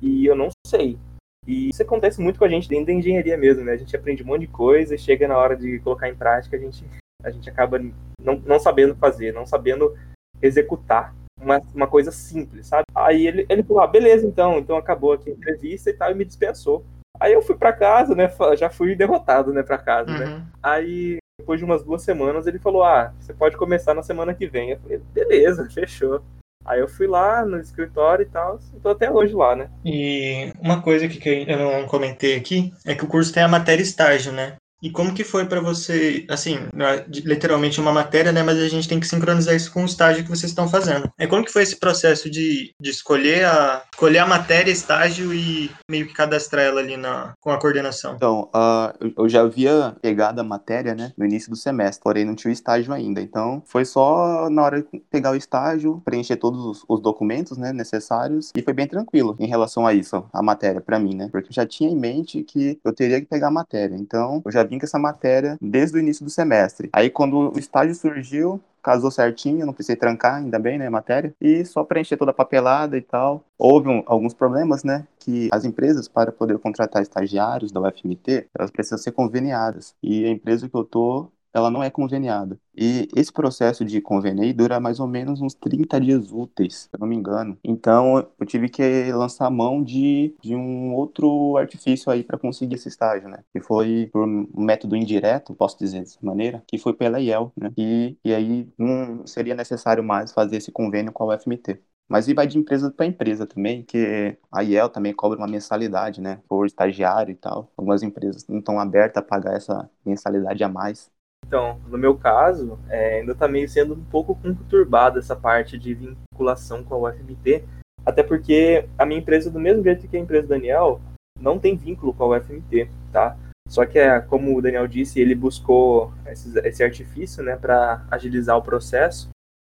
e 0.00 0.24
eu 0.24 0.34
não 0.34 0.48
sei. 0.66 0.98
E 1.46 1.70
isso 1.70 1.82
acontece 1.82 2.20
muito 2.20 2.38
com 2.38 2.44
a 2.44 2.48
gente 2.48 2.68
dentro 2.68 2.86
da 2.86 2.92
engenharia 2.92 3.36
mesmo, 3.36 3.64
né? 3.64 3.72
A 3.72 3.76
gente 3.76 3.94
aprende 3.94 4.22
um 4.22 4.26
monte 4.26 4.42
de 4.42 4.46
coisa 4.46 4.94
e 4.94 4.98
chega 4.98 5.26
na 5.26 5.36
hora 5.36 5.56
de 5.56 5.78
colocar 5.80 6.08
em 6.08 6.14
prática, 6.14 6.56
a 6.56 6.60
gente, 6.60 6.84
a 7.22 7.30
gente 7.30 7.50
acaba 7.50 7.78
não, 8.20 8.36
não 8.46 8.58
sabendo 8.58 8.94
fazer, 8.94 9.32
não 9.32 9.44
sabendo 9.44 9.96
executar 10.40 11.14
uma, 11.40 11.60
uma 11.74 11.86
coisa 11.86 12.12
simples, 12.12 12.68
sabe? 12.68 12.84
Aí 12.94 13.26
ele, 13.26 13.46
ele 13.48 13.62
falou, 13.62 13.82
ah, 13.82 13.86
beleza, 13.86 14.26
então, 14.26 14.58
então 14.58 14.76
acabou 14.76 15.12
aqui 15.12 15.30
a 15.30 15.32
entrevista 15.32 15.90
e 15.90 15.94
tal, 15.94 16.12
e 16.12 16.14
me 16.14 16.24
dispensou. 16.24 16.84
Aí 17.18 17.32
eu 17.32 17.42
fui 17.42 17.56
para 17.56 17.72
casa, 17.72 18.14
né? 18.14 18.30
Já 18.56 18.70
fui 18.70 18.94
derrotado, 18.94 19.52
né, 19.52 19.62
para 19.62 19.78
casa, 19.78 20.10
né? 20.10 20.24
uhum. 20.24 20.38
né? 20.38 20.46
Aí, 20.62 21.18
depois 21.38 21.58
de 21.58 21.64
umas 21.64 21.82
duas 21.82 22.02
semanas, 22.02 22.46
ele 22.46 22.58
falou, 22.58 22.82
ah, 22.82 23.12
você 23.18 23.32
pode 23.32 23.56
começar 23.56 23.94
na 23.94 24.02
semana 24.02 24.34
que 24.34 24.46
vem. 24.46 24.70
Eu 24.70 24.80
falei, 24.80 25.00
beleza, 25.12 25.68
fechou. 25.70 26.22
Aí 26.64 26.78
eu 26.78 26.86
fui 26.86 27.08
lá 27.08 27.44
no 27.44 27.58
escritório 27.58 28.22
e 28.22 28.28
tal, 28.28 28.60
tô 28.80 28.90
até 28.90 29.10
hoje 29.10 29.34
lá, 29.34 29.56
né? 29.56 29.68
E 29.84 30.52
uma 30.60 30.80
coisa 30.80 31.08
que 31.08 31.44
eu 31.48 31.58
não 31.58 31.86
comentei 31.88 32.36
aqui 32.36 32.72
é 32.86 32.94
que 32.94 33.04
o 33.04 33.08
curso 33.08 33.32
tem 33.32 33.42
a 33.42 33.48
matéria 33.48 33.82
estágio, 33.82 34.32
né? 34.32 34.56
E 34.82 34.90
como 34.90 35.14
que 35.14 35.22
foi 35.22 35.46
para 35.46 35.60
você, 35.60 36.26
assim, 36.28 36.56
é 36.56 37.04
literalmente 37.08 37.80
uma 37.80 37.92
matéria, 37.92 38.32
né, 38.32 38.42
mas 38.42 38.58
a 38.58 38.68
gente 38.68 38.88
tem 38.88 38.98
que 38.98 39.06
sincronizar 39.06 39.54
isso 39.54 39.72
com 39.72 39.82
o 39.82 39.86
estágio 39.86 40.24
que 40.24 40.28
vocês 40.28 40.50
estão 40.50 40.68
fazendo. 40.68 41.10
É 41.16 41.26
como 41.26 41.44
que 41.44 41.52
foi 41.52 41.62
esse 41.62 41.78
processo 41.78 42.28
de, 42.28 42.74
de 42.80 42.90
escolher 42.90 43.44
a 43.44 43.82
escolher 43.92 44.18
a 44.18 44.26
matéria, 44.26 44.70
estágio 44.72 45.32
e 45.32 45.70
meio 45.88 46.06
que 46.06 46.14
cadastrar 46.14 46.64
ela 46.64 46.80
ali 46.80 46.96
na 46.96 47.34
com 47.40 47.50
a 47.50 47.60
coordenação? 47.60 48.14
Então, 48.16 48.50
uh, 48.54 49.12
eu 49.16 49.28
já 49.28 49.42
havia 49.42 49.94
pegado 50.02 50.40
a 50.40 50.44
matéria, 50.44 50.94
né, 50.94 51.12
no 51.16 51.24
início 51.24 51.50
do 51.50 51.56
semestre, 51.56 52.02
porém 52.02 52.24
não 52.24 52.34
tinha 52.34 52.50
o 52.50 52.52
estágio 52.52 52.92
ainda. 52.92 53.20
Então, 53.20 53.62
foi 53.66 53.84
só 53.84 54.50
na 54.50 54.62
hora 54.62 54.82
de 54.82 55.00
pegar 55.10 55.30
o 55.30 55.36
estágio, 55.36 56.02
preencher 56.04 56.36
todos 56.36 56.64
os, 56.64 56.84
os 56.88 57.00
documentos, 57.00 57.56
né, 57.56 57.72
necessários 57.72 58.50
e 58.56 58.62
foi 58.62 58.72
bem 58.72 58.88
tranquilo 58.88 59.36
em 59.38 59.46
relação 59.46 59.86
a 59.86 59.94
isso, 59.94 60.24
a 60.32 60.42
matéria 60.42 60.80
para 60.80 60.98
mim, 60.98 61.14
né? 61.14 61.28
Porque 61.30 61.48
eu 61.50 61.54
já 61.54 61.66
tinha 61.66 61.88
em 61.88 61.96
mente 61.96 62.42
que 62.42 62.78
eu 62.84 62.92
teria 62.92 63.20
que 63.20 63.26
pegar 63.26 63.48
a 63.48 63.52
matéria. 63.52 63.94
Então, 63.94 64.42
eu 64.44 64.50
já 64.50 64.64
com 64.78 64.86
essa 64.86 64.98
matéria 64.98 65.56
desde 65.60 65.96
o 65.96 66.00
início 66.00 66.24
do 66.24 66.30
semestre. 66.30 66.90
Aí, 66.92 67.10
quando 67.10 67.52
o 67.54 67.58
estágio 67.58 67.94
surgiu, 67.94 68.60
casou 68.82 69.10
certinho, 69.10 69.64
não 69.64 69.72
precisei 69.72 69.96
trancar, 69.96 70.36
ainda 70.36 70.58
bem, 70.58 70.76
né, 70.76 70.90
matéria, 70.90 71.34
e 71.40 71.64
só 71.64 71.84
preencher 71.84 72.16
toda 72.16 72.32
a 72.32 72.34
papelada 72.34 72.96
e 72.96 73.00
tal. 73.00 73.44
Houve 73.56 73.88
um, 73.88 74.02
alguns 74.06 74.34
problemas, 74.34 74.82
né, 74.82 75.06
que 75.18 75.48
as 75.52 75.64
empresas, 75.64 76.08
para 76.08 76.32
poder 76.32 76.58
contratar 76.58 77.00
estagiários 77.00 77.70
da 77.70 77.80
UFMT, 77.80 78.48
elas 78.58 78.70
precisam 78.70 78.98
ser 78.98 79.12
conveniadas. 79.12 79.94
E 80.02 80.24
a 80.24 80.28
empresa 80.28 80.68
que 80.68 80.74
eu 80.74 80.84
tô, 80.84 81.30
ela 81.52 81.70
não 81.70 81.82
é 81.82 81.90
conveniada. 81.90 82.58
E 82.74 83.08
esse 83.14 83.32
processo 83.32 83.84
de 83.84 84.00
conveniar 84.00 84.52
dura 84.54 84.80
mais 84.80 84.98
ou 85.00 85.06
menos 85.06 85.40
uns 85.40 85.54
30 85.54 86.00
dias 86.00 86.32
úteis, 86.32 86.82
se 86.84 86.88
eu 86.92 86.98
não 87.00 87.06
me 87.06 87.16
engano. 87.16 87.58
Então 87.62 88.26
eu 88.40 88.46
tive 88.46 88.68
que 88.68 89.12
lançar 89.12 89.50
mão 89.50 89.82
de, 89.82 90.34
de 90.42 90.54
um 90.54 90.94
outro 90.94 91.56
artifício 91.56 92.10
aí 92.10 92.22
para 92.24 92.38
conseguir 92.38 92.76
esse 92.76 92.88
estágio, 92.88 93.28
né? 93.28 93.44
Que 93.52 93.60
foi 93.60 94.08
por 94.12 94.26
um 94.26 94.46
método 94.56 94.96
indireto, 94.96 95.54
posso 95.54 95.78
dizer 95.78 96.00
dessa 96.00 96.18
maneira, 96.22 96.62
que 96.66 96.78
foi 96.78 96.92
pela 96.94 97.20
IEL, 97.20 97.52
né? 97.56 97.70
E, 97.76 98.16
e 98.24 98.34
aí 98.34 98.68
não 98.78 99.26
seria 99.26 99.54
necessário 99.54 100.02
mais 100.02 100.32
fazer 100.32 100.56
esse 100.56 100.72
convênio 100.72 101.12
com 101.12 101.24
a 101.24 101.34
UFMT. 101.34 101.80
Mas 102.08 102.28
e 102.28 102.34
vai 102.34 102.46
de 102.46 102.58
empresa 102.58 102.90
para 102.90 103.06
empresa 103.06 103.46
também, 103.46 103.82
que 103.84 104.36
a 104.50 104.62
IEL 104.62 104.88
também 104.90 105.14
cobra 105.14 105.38
uma 105.38 105.46
mensalidade, 105.48 106.20
né? 106.20 106.40
Por 106.48 106.66
estagiário 106.66 107.32
e 107.32 107.36
tal. 107.36 107.72
Algumas 107.76 108.02
empresas 108.02 108.46
não 108.48 108.58
estão 108.58 108.78
abertas 108.78 109.22
a 109.22 109.26
pagar 109.26 109.56
essa 109.56 109.90
mensalidade 110.04 110.62
a 110.62 110.68
mais. 110.68 111.10
Então, 111.46 111.80
no 111.88 111.98
meu 111.98 112.16
caso, 112.16 112.78
é, 112.88 113.20
ainda 113.20 113.32
está 113.32 113.46
meio 113.46 113.68
sendo 113.68 113.94
um 113.94 114.04
pouco 114.04 114.34
conturbada 114.34 115.18
essa 115.18 115.36
parte 115.36 115.78
de 115.78 115.94
vinculação 115.94 116.82
com 116.82 116.94
a 116.94 117.10
UFMT, 117.10 117.64
até 118.04 118.22
porque 118.22 118.88
a 118.98 119.04
minha 119.04 119.20
empresa, 119.20 119.50
do 119.50 119.60
mesmo 119.60 119.82
jeito 119.82 120.08
que 120.08 120.16
a 120.16 120.20
empresa 120.20 120.46
do 120.46 120.50
Daniel, 120.50 121.00
não 121.38 121.58
tem 121.58 121.76
vínculo 121.76 122.12
com 122.12 122.24
a 122.24 122.38
UFMT, 122.38 122.88
tá? 123.12 123.36
Só 123.68 123.86
que, 123.86 123.98
é, 123.98 124.20
como 124.20 124.56
o 124.56 124.62
Daniel 124.62 124.86
disse, 124.86 125.20
ele 125.20 125.34
buscou 125.34 126.12
esse, 126.26 126.58
esse 126.60 126.82
artifício, 126.82 127.42
né, 127.42 127.56
para 127.56 128.04
agilizar 128.10 128.56
o 128.56 128.62
processo, 128.62 129.30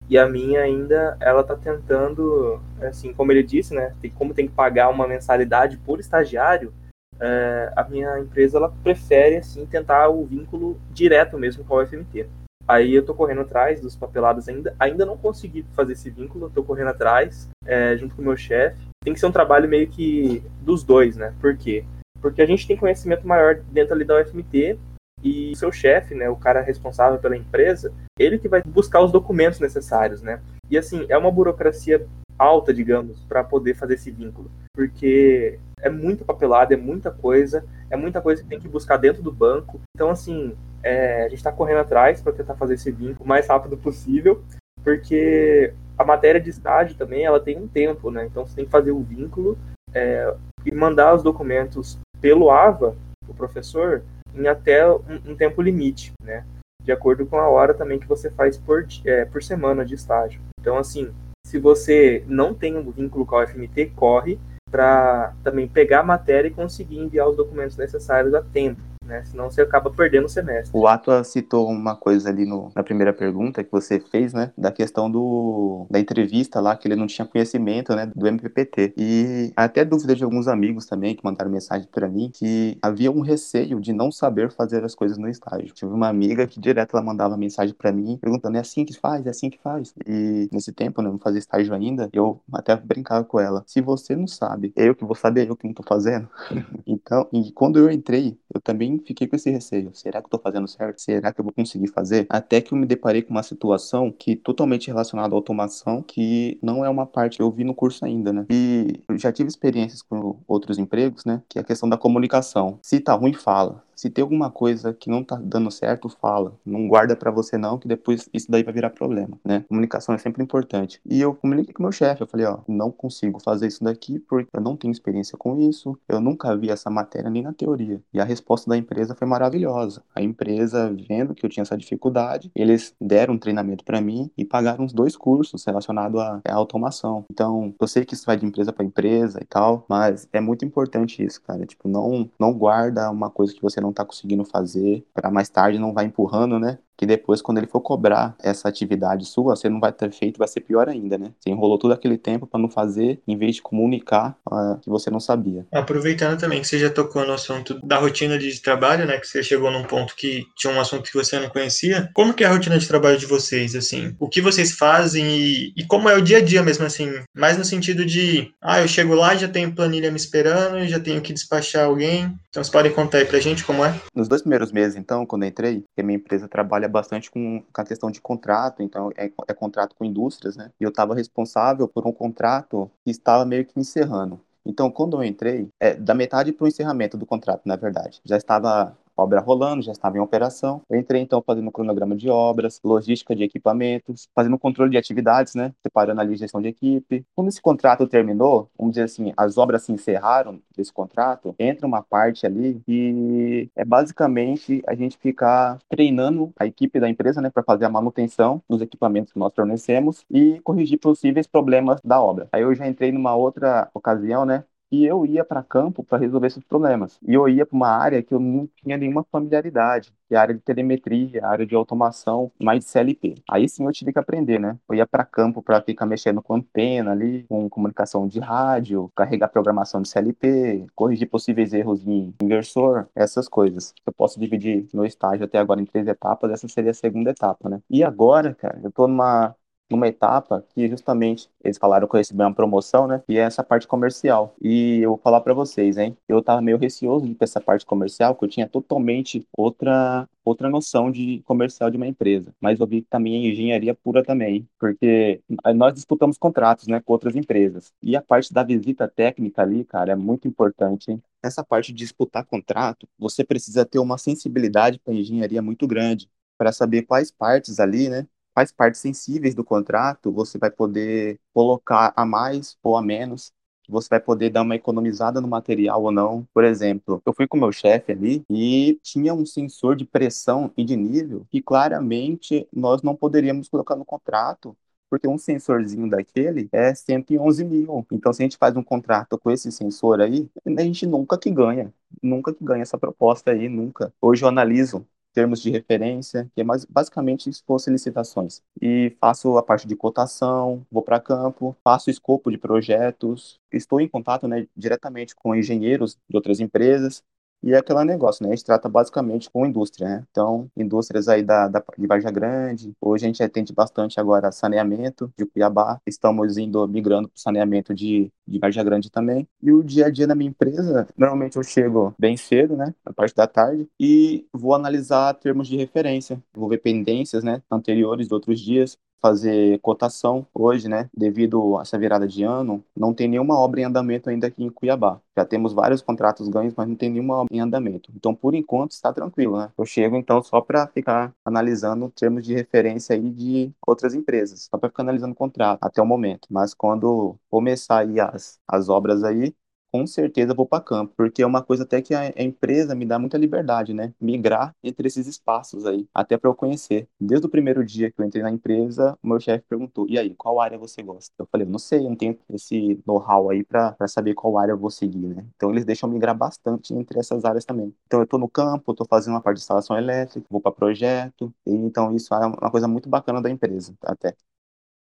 e 0.10 0.18
a 0.18 0.28
minha 0.28 0.62
ainda, 0.62 1.18
ela 1.20 1.42
está 1.42 1.56
tentando, 1.56 2.60
assim, 2.82 3.14
como 3.14 3.32
ele 3.32 3.44
disse, 3.44 3.74
né, 3.74 3.94
tem, 4.02 4.12
como 4.12 4.34
tem 4.34 4.48
que 4.48 4.54
pagar 4.54 4.90
uma 4.90 5.08
mensalidade 5.08 5.78
por 5.78 6.00
estagiário, 6.00 6.74
é, 7.22 7.72
a 7.76 7.84
minha 7.84 8.20
empresa 8.20 8.58
ela 8.58 8.74
prefere 8.84 9.38
assim 9.38 9.66
tentar 9.66 10.10
o 10.10 10.26
vínculo 10.26 10.80
direto 10.92 11.38
mesmo 11.38 11.64
com 11.64 11.78
a 11.78 11.84
UFMT. 11.84 12.28
Aí 12.68 12.96
eu 12.96 13.06
tô 13.06 13.14
correndo 13.14 13.42
atrás 13.42 13.80
dos 13.82 13.96
papelados 13.96 14.48
ainda, 14.48 14.76
ainda 14.80 15.06
não 15.06 15.18
consegui 15.18 15.66
fazer 15.76 15.94
esse 15.94 16.10
vínculo, 16.10 16.50
tô 16.50 16.64
correndo 16.64 16.90
atrás, 16.90 17.50
é, 17.66 17.96
junto 17.98 18.16
com 18.16 18.22
o 18.22 18.26
meu 18.26 18.38
chefe. 18.38 18.82
Tem 19.04 19.14
que 19.14 19.20
ser 19.20 19.26
um 19.26 19.32
trabalho 19.32 19.68
meio 19.68 19.88
que 19.88 20.44
dos 20.62 20.84
dois, 20.84 21.16
né? 21.18 21.34
Por 21.40 21.56
quê? 21.58 21.84
Porque 22.22 22.42
a 22.42 22.46
gente 22.46 22.68
tem 22.68 22.78
conhecimento 22.78 23.28
maior 23.28 23.56
dentro 23.56 23.94
ali 23.94 24.06
da 24.06 24.20
UFMT 24.20 24.78
e 25.24 25.56
seu 25.56 25.72
chefe, 25.72 26.16
né, 26.16 26.30
o 26.30 26.36
cara 26.36 26.62
responsável 26.62 27.20
pela 27.20 27.38
empresa, 27.38 27.94
ele 28.18 28.40
que 28.40 28.48
vai 28.48 28.62
buscar 28.64 29.02
os 29.02 29.12
documentos 29.12 29.60
necessários, 29.60 30.22
né? 30.22 30.42
E 30.70 30.78
assim, 30.78 31.06
é 31.10 31.18
uma 31.18 31.32
burocracia 31.32 32.06
alta, 32.38 32.74
digamos, 32.74 33.24
para 33.26 33.44
poder 33.44 33.76
fazer 33.76 33.96
esse 33.96 34.10
vínculo, 34.10 34.50
porque 34.74 35.60
é 35.82 35.90
muito 35.90 36.24
papelado, 36.24 36.74
é 36.74 36.78
muita 36.78 37.12
coisa, 37.12 37.66
é 37.90 37.96
muita 37.96 38.22
coisa 38.22 38.42
que 38.42 38.50
tem 38.50 38.60
que 38.60 38.68
buscar 38.68 38.98
dentro 38.98 39.22
do 39.22 39.32
banco. 39.32 39.82
Então, 39.96 40.10
assim, 40.10 40.56
é, 40.84 41.22
a 41.24 41.30
gente 41.30 41.38
está 41.38 41.52
correndo 41.52 41.80
atrás 41.80 42.22
para 42.22 42.34
tentar 42.34 42.56
fazer 42.56 42.76
esse 42.76 42.92
vínculo 42.92 43.26
o 43.26 43.28
mais 43.28 43.48
rápido 43.48 43.78
possível, 43.78 44.44
porque 44.84 45.74
a 45.98 46.04
matéria 46.04 46.42
de 46.42 46.50
estágio 46.50 46.98
também 46.98 47.24
ela 47.24 47.40
tem 47.40 47.58
um 47.58 47.68
tempo, 47.68 48.10
né? 48.10 48.26
Então 48.26 48.46
você 48.46 48.56
tem 48.56 48.66
que 48.66 48.72
fazer 48.72 48.92
o 48.92 49.02
vínculo 49.02 49.58
é, 49.94 50.34
e 50.66 50.74
mandar 50.74 51.14
os 51.14 51.24
documentos 51.24 52.00
pelo 52.20 52.50
AVA, 52.50 52.96
o 53.28 53.34
professor, 53.34 54.04
em 54.34 54.48
até 54.48 54.90
um, 54.90 55.22
um, 55.28 55.36
tempo 55.36 55.62
limite, 55.62 56.14
né? 56.24 56.46
De 56.84 56.92
acordo 56.92 57.26
com 57.26 57.38
a 57.38 57.48
hora 57.48 57.74
também 57.74 58.00
que 58.00 58.08
você 58.08 58.32
faz 58.32 58.58
por, 58.58 58.86
é, 59.06 59.26
por 59.26 59.44
semana 59.44 59.86
de 59.86 59.94
estágio. 59.94 60.42
Então, 60.60 60.78
assim, 60.78 61.14
se 61.46 61.60
você 61.60 62.24
não 62.28 62.54
tem 62.54 62.76
um 62.78 62.92
vínculo 62.92 63.26
com 63.26 63.36
a 63.36 63.44
UFMT, 63.44 63.88
corre 63.96 64.40
para 64.72 65.34
também 65.44 65.68
pegar 65.68 66.00
a 66.00 66.04
matéria 66.04 66.48
e 66.48 66.52
conseguir 66.52 66.98
enviar 66.98 67.28
os 67.28 67.36
documentos 67.36 67.76
necessários 67.76 68.34
a 68.34 68.42
tempo. 68.42 68.82
Né? 69.12 69.24
Senão 69.26 69.50
você 69.50 69.62
acaba 69.62 69.92
perdendo 69.92 70.26
o 70.26 70.30
semestre. 70.30 70.72
O 70.74 70.88
Atlas 70.88 71.28
citou 71.28 71.70
uma 71.70 71.96
coisa 71.96 72.30
ali 72.30 72.46
no, 72.46 72.72
na 72.74 72.82
primeira 72.82 73.12
pergunta 73.12 73.64
que 73.64 73.72
você 73.72 74.00
fez, 74.00 74.34
né? 74.34 74.52
Da 74.58 74.72
questão 74.72 75.12
do, 75.12 75.86
da 75.90 76.00
entrevista 76.00 76.62
lá, 76.62 76.76
que 76.76 76.88
ele 76.88 76.96
não 76.96 77.08
tinha 77.08 77.26
conhecimento, 77.26 77.94
né? 77.94 78.06
Do 78.16 78.26
MPPT. 78.26 78.94
E 78.98 79.52
até 79.56 79.84
dúvida 79.84 80.16
de 80.16 80.24
alguns 80.24 80.48
amigos 80.48 80.86
também 80.86 81.16
que 81.16 81.24
mandaram 81.24 81.52
mensagem 81.52 81.88
para 81.92 82.08
mim 82.08 82.32
que 82.34 82.78
havia 82.82 83.12
um 83.12 83.22
receio 83.22 83.80
de 83.80 83.92
não 83.92 84.12
saber 84.12 84.50
fazer 84.52 84.84
as 84.84 84.96
coisas 84.96 85.18
no 85.18 85.28
estágio. 85.28 85.74
Tive 85.74 85.92
uma 85.92 86.08
amiga 86.08 86.48
que 86.48 86.60
direto 86.60 86.96
ela 86.96 87.06
mandava 87.06 87.36
mensagem 87.36 87.76
para 87.76 87.92
mim 87.92 88.18
perguntando: 88.22 88.58
é 88.58 88.62
assim 88.62 88.86
que 88.86 88.98
faz? 88.98 89.26
É 89.26 89.30
assim 89.30 89.50
que 89.50 89.60
faz? 89.62 89.94
E 90.08 90.50
nesse 90.52 90.72
tempo, 90.72 91.02
né? 91.02 91.10
Não 91.10 91.20
fazia 91.20 91.40
estágio 91.40 91.74
ainda, 91.74 92.10
eu 92.14 92.40
até 92.54 92.76
brincava 92.76 93.26
com 93.26 93.40
ela: 93.40 93.64
se 93.68 93.82
você 93.82 94.16
não 94.16 94.28
sabe, 94.28 94.72
é 94.76 94.88
eu 94.88 94.96
que 94.96 95.04
vou 95.04 95.16
saber, 95.16 95.50
eu 95.50 95.56
que 95.56 95.68
não 95.68 95.74
tô 95.74 95.84
fazendo. 95.84 96.30
então, 96.88 97.28
e 97.34 97.52
quando 97.52 97.78
eu 97.78 97.92
entrei, 97.92 98.38
eu 98.54 98.62
também 98.62 98.98
fiquei 99.06 99.28
com 99.28 99.36
esse 99.36 99.50
receio. 99.50 99.92
Será 99.94 100.22
que 100.22 100.26
eu 100.26 100.30
tô 100.32 100.40
fazendo 100.40 100.68
certo? 100.68 101.00
Será 101.00 101.32
que 101.32 101.40
eu 101.40 101.44
vou 101.44 101.54
conseguir 101.54 101.88
fazer? 101.88 102.26
Até 102.30 102.62
que 102.62 102.74
eu 102.74 102.78
me 102.78 102.86
deparei 102.86 103.22
com 103.22 103.32
uma 103.32 103.44
situação 103.44 104.12
que 104.12 104.36
totalmente 104.36 104.88
relacionada 104.88 105.34
à 105.34 105.38
automação, 105.38 106.02
que 106.02 106.58
não 106.62 106.86
é 106.86 106.90
uma 106.90 107.06
parte 107.06 107.38
que 107.38 107.44
eu 107.44 107.52
vi 107.52 107.64
no 107.64 107.74
curso 107.74 108.06
ainda, 108.06 108.32
né? 108.32 108.46
E 108.50 109.02
já 109.18 109.32
tive 109.32 109.50
experiências 109.50 110.02
com 110.02 110.40
outros 110.48 110.78
empregos, 110.78 111.26
né? 111.26 111.42
Que 111.50 111.60
é 111.60 111.62
a 111.62 111.66
questão 111.66 111.88
da 111.90 111.98
comunicação. 111.98 112.80
Se 112.82 113.00
tá 113.00 113.14
ruim, 113.14 113.34
fala. 113.34 113.84
Se 114.02 114.10
tem 114.10 114.24
alguma 114.24 114.50
coisa 114.50 114.96
que 114.96 115.12
não 115.12 115.24
tá 115.24 115.36
dando 115.36 115.70
certo, 115.70 116.10
fala. 116.10 116.54
Não 116.66 116.88
guarda 116.88 117.16
para 117.16 117.30
você 117.30 117.56
não, 117.56 117.78
que 117.78 117.88
depois 117.88 118.28
isso 118.34 118.50
daí 118.50 118.64
vai 118.64 118.74
virar 118.74 118.90
problema, 118.90 119.38
né? 119.46 119.64
Comunicação 119.70 120.16
é 120.16 120.18
sempre 120.18 120.42
importante. 120.42 121.00
E 121.06 121.22
eu 121.22 121.36
comuniquei 121.36 121.72
com 121.72 121.84
meu 121.84 121.92
chefe, 121.92 122.24
eu 122.24 122.26
falei, 122.26 122.48
ó, 122.48 122.62
não 122.68 122.90
consigo 122.90 123.40
fazer 123.40 123.68
isso 123.68 123.84
daqui 123.84 124.18
porque 124.18 124.50
eu 124.52 124.60
não 124.60 124.76
tenho 124.76 124.92
experiência 124.92 125.38
com 125.38 125.56
isso, 125.60 125.96
eu 126.10 126.20
nunca 126.20 126.58
vi 126.58 126.72
essa 126.72 126.90
matéria 126.90 127.30
nem 127.30 127.44
na 127.44 127.54
teoria. 127.54 128.02
E 128.12 128.20
a 128.20 128.24
resposta 128.24 128.68
da 128.68 128.76
empresa 128.76 129.14
foi 129.14 129.28
maravilhosa. 129.28 130.02
A 130.16 130.22
empresa, 130.24 130.92
vendo 131.08 131.36
que 131.36 131.46
eu 131.46 131.50
tinha 131.52 131.62
essa 131.62 131.78
dificuldade, 131.78 132.50
eles 132.56 132.96
deram 133.00 133.36
um 133.36 133.38
treinamento 133.38 133.86
para 133.86 134.02
mim 134.02 134.32
e 134.36 134.44
pagaram 134.44 134.84
uns 134.84 134.94
dois 134.94 135.16
cursos 135.16 135.64
relacionados 135.64 136.20
à, 136.20 136.42
à 136.44 136.56
automação. 136.56 137.24
Então, 137.32 137.72
eu 137.80 137.88
sei 137.88 138.04
que 138.04 138.16
isso 138.16 138.26
vai 138.26 138.36
de 138.36 138.48
empresa 138.48 138.74
para 138.74 138.84
empresa 138.84 139.38
e 139.40 139.46
tal, 139.46 139.86
mas 139.88 140.28
é 140.34 140.42
muito 140.42 140.66
importante 140.66 141.24
isso, 141.24 141.40
cara. 141.44 141.68
Tipo, 141.68 141.88
não, 141.88 142.28
não 142.40 142.52
guarda 142.52 143.08
uma 143.12 143.30
coisa 143.30 143.54
que 143.54 143.62
você 143.62 143.80
não 143.80 143.91
tá 143.94 144.06
conseguindo 144.06 144.46
fazer, 144.46 145.06
para 145.14 145.32
mais 145.32 145.50
tarde 145.50 145.80
não 145.80 145.94
vai 145.94 146.06
empurrando, 146.06 146.60
né? 146.60 146.80
Que 146.98 147.06
depois, 147.06 147.42
quando 147.42 147.58
ele 147.58 147.68
for 147.68 147.82
cobrar 147.82 148.36
essa 148.42 148.70
atividade 148.70 149.26
sua, 149.26 149.56
você 149.56 149.70
não 149.70 149.80
vai 149.80 149.92
ter 149.92 150.12
feito, 150.12 150.38
vai 150.38 150.48
ser 150.48 150.62
pior 150.62 150.88
ainda, 150.88 151.18
né? 151.18 151.32
Você 151.40 151.50
enrolou 151.50 151.78
todo 151.78 151.94
aquele 151.94 152.18
tempo 152.18 152.46
para 152.46 152.60
não 152.60 152.70
fazer, 152.70 153.20
em 153.28 153.38
vez 153.38 153.56
de 153.56 153.62
comunicar 153.62 154.38
uh, 154.48 154.80
que 154.80 154.90
você 154.90 155.10
não 155.10 155.20
sabia. 155.20 155.66
Aproveitando 155.72 156.40
também 156.40 156.62
que 156.62 156.68
você 156.68 156.78
já 156.78 156.90
tocou 156.90 157.26
no 157.26 157.34
assunto 157.34 157.80
da 157.86 157.98
rotina 157.98 158.38
de 158.38 158.62
trabalho, 158.62 159.06
né? 159.06 159.18
Que 159.18 159.28
você 159.28 159.42
chegou 159.42 159.72
num 159.72 159.84
ponto 159.84 160.16
que 160.16 160.46
tinha 160.56 160.74
um 160.74 160.80
assunto 160.80 161.10
que 161.10 161.18
você 161.18 161.40
não 161.40 161.50
conhecia. 161.50 162.10
Como 162.14 162.34
que 162.34 162.44
é 162.44 162.48
a 162.48 162.52
rotina 162.52 162.78
de 162.78 162.88
trabalho 162.88 163.18
de 163.18 163.26
vocês, 163.26 163.76
assim? 163.76 164.16
O 164.20 164.30
que 164.30 164.42
vocês 164.42 164.72
fazem 164.74 165.26
e, 165.26 165.74
e 165.76 165.86
como 165.86 166.10
é 166.10 166.16
o 166.16 166.22
dia 166.22 166.38
a 166.38 166.42
dia 166.42 166.62
mesmo, 166.62 166.86
assim? 166.86 167.12
Mais 167.36 167.58
no 167.58 167.66
sentido 167.66 168.06
de, 168.06 168.54
ah, 168.62 168.82
eu 168.82 168.88
chego 168.88 169.16
lá, 169.16 169.36
já 169.36 169.48
tenho 169.48 169.74
planilha 169.74 170.12
me 170.12 170.18
esperando, 170.18 170.86
já 170.88 171.00
tenho 171.00 171.22
que 171.22 171.34
despachar 171.34 171.86
alguém. 171.86 172.26
Então, 172.50 172.64
vocês 172.64 172.70
podem 172.70 172.92
contar 172.92 173.20
aí 173.20 173.26
pra 173.26 173.40
gente 173.40 173.64
como 173.64 173.84
é? 173.84 174.00
Nos 174.16 174.28
dois 174.28 174.42
primeiros 174.42 174.72
meses, 174.72 174.96
então, 174.96 175.26
quando 175.26 175.44
eu 175.44 175.50
entrei, 175.50 175.84
que 175.96 176.02
a 176.02 176.04
minha 176.04 176.18
empresa 176.18 176.48
trabalha 176.48 176.81
bastante 176.88 177.30
com, 177.30 177.64
com 177.72 177.82
a 177.82 177.86
questão 177.86 178.12
de 178.12 178.22
contrato, 178.22 178.82
então 178.82 179.12
é, 179.16 179.32
é 179.48 179.54
contrato 179.54 179.96
com 179.96 180.06
indústrias, 180.06 180.56
né? 180.56 180.72
E 180.80 180.84
eu 180.84 180.90
estava 180.90 181.16
responsável 181.16 181.88
por 181.88 182.08
um 182.08 182.12
contrato 182.12 182.90
que 183.04 183.12
estava 183.12 183.46
meio 183.46 183.66
que 183.66 183.80
encerrando. 183.80 184.40
Então, 184.66 184.92
quando 184.92 185.18
eu 185.18 185.24
entrei, 185.24 185.70
é, 185.80 185.96
da 185.96 186.14
metade 186.14 186.52
para 186.52 186.66
o 186.66 186.68
encerramento 186.68 187.18
do 187.18 187.26
contrato, 187.26 187.62
na 187.66 187.76
verdade, 187.76 188.22
já 188.24 188.38
estava 188.38 188.96
obra 189.22 189.40
rolando, 189.40 189.82
já 189.82 189.92
estava 189.92 190.18
em 190.18 190.20
operação. 190.20 190.82
Eu 190.90 191.00
entrei 191.00 191.22
então 191.22 191.42
fazendo 191.46 191.72
cronograma 191.72 192.16
de 192.16 192.30
obras, 192.30 192.80
logística 192.84 193.36
de 193.36 193.44
equipamentos, 193.44 194.28
fazendo 194.36 194.58
controle 194.58 194.92
de 194.92 194.98
atividades, 194.98 195.56
né? 195.56 195.74
Separando 195.82 196.22
ali 196.22 196.36
gestão 196.36 196.62
de 196.62 196.68
equipe. 196.68 197.26
Quando 197.36 197.48
esse 197.48 197.62
contrato 197.62 198.08
terminou, 198.08 198.70
vamos 198.78 198.94
dizer 198.94 199.04
assim, 199.04 199.34
as 199.38 199.58
obras 199.58 199.84
se 199.84 199.92
encerraram 199.92 200.60
desse 200.76 200.92
contrato, 200.92 201.56
entra 201.60 201.88
uma 201.88 202.02
parte 202.02 202.46
ali 202.46 202.82
que 202.86 203.70
é 203.76 203.86
basicamente 203.86 204.82
a 204.88 204.96
gente 204.96 205.18
ficar 205.18 205.78
treinando 205.90 206.52
a 206.60 206.66
equipe 206.66 207.00
da 207.00 207.10
empresa, 207.10 207.42
né, 207.42 207.50
para 207.50 207.64
fazer 207.64 207.86
a 207.86 207.90
manutenção 207.90 208.62
dos 208.70 208.82
equipamentos 208.82 209.34
que 209.34 209.40
nós 209.40 209.54
fornecemos 209.54 210.26
e 210.30 210.60
corrigir 210.64 211.00
possíveis 211.00 211.48
problemas 211.48 212.00
da 212.04 212.22
obra. 212.22 212.48
Aí 212.52 212.62
eu 212.62 212.74
já 212.74 212.88
entrei 212.88 213.12
numa 213.12 213.36
outra 213.36 213.90
ocasião, 213.94 214.46
né, 214.46 214.64
e 214.92 215.06
eu 215.06 215.26
ia 215.26 215.44
para 215.46 215.64
campo 215.64 216.04
para 216.04 216.18
resolver 216.18 216.48
esses 216.48 216.64
problemas. 216.64 217.18
E 217.26 217.34
eu 217.34 217.48
ia 217.48 217.66
para 217.66 217.76
uma 217.76 217.88
área 217.88 218.22
que 218.22 218.34
eu 218.34 218.40
não 218.40 218.68
tinha 218.76 218.98
nenhuma 218.98 219.24
familiaridade, 219.32 220.14
que 220.28 220.36
é 220.36 220.38
a 220.38 220.42
área 220.42 220.56
de 220.56 220.62
telemetria, 220.62 221.46
a 221.46 221.50
área 221.50 221.66
de 221.66 221.76
automação, 221.76 222.52
mais 222.62 222.84
de 222.84 222.92
CLP. 222.92 223.36
Aí 223.50 223.68
sim 223.70 223.86
eu 223.86 223.92
tive 223.92 224.12
que 224.12 224.20
aprender, 224.20 224.60
né? 224.60 224.78
Eu 224.90 224.96
ia 224.96 225.08
para 225.08 225.24
campo 225.24 225.62
para 225.62 225.82
ficar 225.82 226.06
mexendo 226.06 226.42
com 226.42 226.56
antena 226.56 227.12
ali, 227.12 227.46
com 227.48 227.70
comunicação 227.70 228.28
de 228.28 228.40
rádio, 228.40 229.12
carregar 229.16 229.48
programação 229.50 230.02
de 230.02 230.10
CLP, 230.10 230.88
corrigir 230.96 231.30
possíveis 231.30 231.74
erros 231.74 232.04
de 232.04 232.34
inversor, 232.42 233.08
essas 233.16 233.48
coisas. 233.48 233.94
Eu 234.06 234.14
posso 234.14 234.40
dividir 234.40 234.88
meu 234.94 235.06
estágio 235.06 235.46
até 235.46 235.58
agora 235.58 235.82
em 235.82 235.86
três 235.86 236.08
etapas, 236.08 236.52
essa 236.52 236.68
seria 236.68 236.92
a 236.92 236.94
segunda 236.94 237.32
etapa, 237.32 237.70
né? 237.70 237.82
E 237.90 238.04
agora, 238.04 238.54
cara, 238.56 238.80
eu 238.84 238.92
tô 238.92 239.08
numa 239.08 239.56
numa 239.92 240.08
etapa 240.08 240.66
que 240.74 240.88
justamente 240.88 241.50
eles 241.64 241.78
falaram 241.78 242.08
que 242.08 242.16
eu 242.16 242.18
recebi 242.18 242.42
uma 242.42 242.54
promoção, 242.54 243.08
né? 243.08 243.22
E 243.28 243.38
é 243.38 243.42
essa 243.42 243.64
parte 243.64 243.88
comercial. 243.88 244.56
E 244.62 245.00
eu 245.02 245.12
vou 245.12 245.20
falar 245.20 245.42
para 245.42 245.54
vocês, 245.54 245.98
hein? 245.98 246.18
Eu 246.28 246.42
tava 246.42 246.62
meio 246.62 246.78
receoso 246.78 247.26
de 247.28 247.36
ter 247.36 247.46
essa 247.46 247.62
parte 247.62 247.86
comercial, 247.86 248.34
porque 248.34 248.46
eu 248.46 248.50
tinha 248.50 248.68
totalmente 248.68 249.46
outra 249.56 250.28
outra 250.44 250.70
noção 250.70 251.12
de 251.12 251.42
comercial 251.46 251.90
de 251.92 251.98
uma 251.98 252.08
empresa. 252.08 252.54
Mas 252.60 252.80
eu 252.80 252.88
vi 252.88 253.02
que 253.02 253.08
também 253.08 253.36
é 253.36 253.50
engenharia 253.52 253.94
pura 253.94 254.24
também, 254.24 254.68
porque 254.80 255.40
nós 255.76 255.94
disputamos 255.94 256.38
contratos, 256.38 256.88
né, 256.88 257.00
com 257.00 257.14
outras 257.14 257.36
empresas. 257.36 257.94
E 258.02 258.16
a 258.16 258.22
parte 258.22 258.52
da 258.54 258.64
visita 258.64 259.08
técnica 259.08 259.62
ali, 259.62 259.84
cara, 259.86 260.14
é 260.14 260.16
muito 260.16 260.48
importante, 260.48 261.12
hein? 261.12 261.22
Essa 261.44 261.64
parte 261.64 261.92
de 261.92 262.00
disputar 262.00 262.46
contrato, 262.46 263.08
você 263.18 263.44
precisa 263.44 263.86
ter 263.86 264.00
uma 264.00 264.18
sensibilidade 264.18 265.00
para 265.00 265.14
engenharia 265.14 265.62
muito 265.62 265.88
grande 265.88 266.30
para 266.58 266.72
saber 266.72 267.04
quais 267.04 267.32
partes 267.32 267.80
ali, 267.80 268.08
né, 268.08 268.28
quais 268.54 268.72
partes 268.72 269.02
sensíveis 269.02 269.56
do 269.56 269.64
contrato 269.64 270.32
você 270.32 270.58
vai 270.58 270.72
poder 270.72 271.40
colocar 271.54 272.14
a 272.16 272.26
mais 272.26 272.78
ou 272.84 272.98
a 272.98 273.02
menos, 273.02 273.52
você 273.90 274.08
vai 274.10 274.20
poder 274.20 274.50
dar 274.50 274.62
uma 274.62 274.76
economizada 274.76 275.42
no 275.42 275.48
material 275.48 276.02
ou 276.04 276.12
não. 276.12 276.48
Por 276.54 276.64
exemplo, 276.64 277.22
eu 277.26 277.34
fui 277.34 277.48
com 277.48 277.58
meu 277.58 277.72
chefe 277.72 278.12
ali 278.12 278.44
e 278.50 279.00
tinha 279.04 279.34
um 279.34 279.46
sensor 279.46 279.96
de 279.96 280.06
pressão 280.06 280.72
e 280.78 280.84
de 280.86 280.96
nível 280.96 281.46
que 281.50 281.62
claramente 281.62 282.68
nós 282.72 283.02
não 283.02 283.16
poderíamos 283.16 283.68
colocar 283.70 283.96
no 283.96 284.06
contrato 284.06 284.76
porque 285.10 285.28
um 285.28 285.38
sensorzinho 285.38 286.10
daquele 286.10 286.70
é 286.72 286.96
111 286.96 287.66
mil. 287.66 288.06
Então, 288.14 288.32
se 288.32 288.42
a 288.42 288.46
gente 288.46 288.56
faz 288.58 288.78
um 288.78 288.84
contrato 288.84 289.38
com 289.38 289.52
esse 289.52 289.70
sensor 289.70 290.22
aí, 290.22 290.50
a 290.66 290.82
gente 290.84 291.06
nunca 291.06 291.38
que 291.38 291.52
ganha. 291.52 291.94
Nunca 292.24 292.54
que 292.54 292.64
ganha 292.64 292.82
essa 292.82 292.98
proposta 292.98 293.52
aí, 293.52 293.68
nunca. 293.68 294.14
Hoje 294.22 294.44
eu 294.44 294.48
analiso 294.48 295.06
termos 295.34 295.62
de 295.62 295.70
referência, 295.70 296.50
que 296.54 296.62
é 296.62 296.64
mais, 296.64 296.86
basicamente 296.86 297.50
expor 297.50 297.80
licitações. 297.88 298.62
E 298.82 299.16
faço 299.20 299.58
a 299.58 299.64
parte 299.64 299.88
de 299.88 299.96
cotação, 299.96 300.86
vou 300.92 301.02
para 301.02 301.20
campo, 301.20 301.76
faço 301.84 302.10
escopo 302.10 302.52
de 302.52 302.58
projetos, 302.58 303.60
estou 303.72 304.00
em 304.00 304.08
contato 304.08 304.48
né, 304.48 304.68
diretamente 304.76 305.36
com 305.36 305.56
engenheiros 305.56 306.18
de 306.30 306.36
outras 306.36 306.60
empresas, 306.60 307.24
e 307.64 307.74
é 307.74 307.78
aquele 307.78 308.04
negócio, 308.04 308.44
né? 308.44 308.52
A 308.52 308.56
gente 308.56 308.66
trata 308.66 308.90
basicamente 308.90 309.50
com 309.50 309.66
indústria, 309.66 310.08
né? 310.08 310.24
Então, 310.32 310.70
indústrias 310.76 311.28
aí 311.28 311.44
da, 311.44 311.68
da, 311.68 311.84
de 311.98 312.08
Varja 312.08 312.32
Grande. 312.32 312.94
Hoje 313.00 313.26
a 313.26 313.28
gente 313.28 313.44
atende 313.44 313.74
bastante 313.74 314.20
agora 314.20 314.52
saneamento 314.52 315.32
de 315.38 315.46
Cuiabá. 315.46 316.00
Estamos 316.06 316.58
indo, 316.58 316.88
migrando 316.88 317.28
para 317.30 317.38
o 317.38 317.40
saneamento 317.40 317.94
de, 317.94 318.32
de 318.48 318.60
Varja 318.60 318.84
Grande 318.84 319.12
também. 319.12 319.48
E 319.62 319.72
o 319.72 319.84
dia 319.84 320.08
a 320.08 320.10
dia 320.10 320.26
na 320.26 320.36
minha 320.36 320.50
empresa, 320.50 321.08
normalmente 321.16 321.58
eu 321.58 321.64
chego 321.64 322.14
bem 322.18 322.36
cedo, 322.36 322.76
né? 322.76 322.94
Na 323.06 323.14
parte 323.14 323.36
da 323.36 323.46
tarde. 323.46 323.88
E 324.00 324.46
vou 324.52 324.74
analisar 324.74 325.34
termos 325.36 325.68
de 325.68 325.78
referência. 325.78 326.42
Vou 326.54 326.68
ver 326.68 326.80
pendências, 326.80 327.44
né? 327.44 327.62
Anteriores 327.70 328.28
de 328.28 328.34
outros 328.34 328.60
dias 328.60 328.98
fazer 329.22 329.80
cotação 329.80 330.46
hoje, 330.54 330.88
né? 330.88 331.10
Devido 331.16 331.78
a 331.78 331.82
essa 331.82 331.98
virada 331.98 332.28
de 332.28 332.44
ano, 332.44 332.84
não 332.96 333.14
tem 333.14 333.28
nenhuma 333.28 333.58
obra 333.58 333.82
em 333.82 333.84
andamento 333.86 334.30
ainda 334.30 334.48
aqui 334.48 334.64
em 334.64 334.70
Cuiabá. 334.70 335.20
Já 335.38 335.46
temos 335.46 335.74
vários 335.74 336.02
contratos 336.02 336.50
ganhos, 336.50 336.74
mas 336.76 336.88
não 336.88 336.96
tem 336.96 337.10
nenhuma 337.10 337.36
obra 337.38 337.56
em 337.56 337.60
andamento. 337.60 338.12
Então, 338.16 338.36
por 338.36 338.54
enquanto, 338.54 338.92
está 338.92 339.14
tranquilo, 339.14 339.58
né? 339.58 339.70
Eu 339.78 339.86
chego, 339.86 340.18
então, 340.18 340.42
só 340.44 340.60
para 340.60 340.88
ficar 340.88 341.34
analisando 341.46 342.10
termos 342.10 342.44
de 342.46 342.54
referência 342.54 343.16
aí 343.16 343.30
de 343.30 343.72
outras 343.86 344.14
empresas, 344.14 344.68
só 344.70 344.78
para 344.78 344.90
ficar 344.90 345.04
analisando 345.04 345.34
o 345.34 345.36
contrato 345.36 345.80
até 345.82 346.02
o 346.02 346.06
momento. 346.06 346.48
Mas 346.50 346.74
quando 346.74 347.36
começar 347.50 348.00
aí 348.00 348.20
as, 348.20 348.60
as 348.68 348.90
obras 348.90 349.24
aí, 349.24 349.54
com 349.92 350.08
certeza 350.08 350.54
vou 350.54 350.66
para 350.66 350.82
campo, 350.84 351.14
porque 351.18 351.42
é 351.44 351.46
uma 351.46 351.62
coisa 351.62 351.84
até 351.84 352.02
que 352.02 352.16
a, 352.16 352.30
empresa 352.38 352.96
me 352.96 353.06
dá 353.06 353.20
muita 353.20 353.38
liberdade, 353.38 353.94
né? 353.94 354.14
Migrar 354.20 354.74
entre 354.82 355.08
esses 355.08 355.28
espaços 355.28 355.86
aí, 355.86 356.08
até 356.14 356.38
para 356.38 356.50
eu 356.50 356.56
conhecer. 356.56 357.08
Desde 357.20 357.46
o 357.46 357.50
primeiro 357.50 357.84
dia 357.84 358.10
que 358.12 358.20
eu 358.22 358.26
entrei 358.26 358.42
na 358.42 358.50
empresa, 358.50 359.18
o 359.22 359.28
meu 359.28 359.40
chefe 359.40 359.66
perguntou: 359.68 360.06
"E 360.10 360.18
aí, 360.18 360.34
qual 360.36 360.62
área 360.62 360.78
você 360.78 361.04
gosta?" 361.04 361.34
Eu 361.38 361.48
falei: 361.52 361.68
"Não 361.68 361.80
sei, 361.80 362.00
eu 362.00 362.10
não 362.10 362.16
tenho 362.16 362.38
esse 362.54 363.02
know-how 363.06 363.50
aí 363.50 363.64
para 363.64 363.96
saber 364.08 364.34
qual 364.34 364.58
área 364.58 364.72
eu 364.72 364.78
vou 364.78 364.90
seguir, 364.90 365.28
né?" 365.28 365.46
Então 365.56 365.72
eles 365.72 365.84
deixam 365.86 366.10
migrar 366.10 366.36
bastante 366.36 366.94
entre 366.94 367.20
essas 367.20 367.44
áreas 367.44 367.66
também. 367.66 367.94
Então 368.08 368.22
eu 368.22 368.28
tô 368.28 368.38
no 368.38 368.50
campo, 368.50 368.94
tô 368.94 369.06
fazendo 369.06 369.34
uma 369.34 369.42
parte 369.42 369.58
de 369.58 369.64
instalação 369.64 369.98
elétrica, 369.98 370.46
vou 370.50 370.62
para 370.62 370.72
projeto, 370.72 371.54
e, 371.66 371.72
então 371.72 372.16
isso 372.16 372.34
é 372.34 372.46
uma 372.46 372.72
coisa 372.72 372.88
muito 372.88 373.10
bacana 373.10 373.42
da 373.42 373.50
empresa, 373.50 373.94
até. 374.04 374.34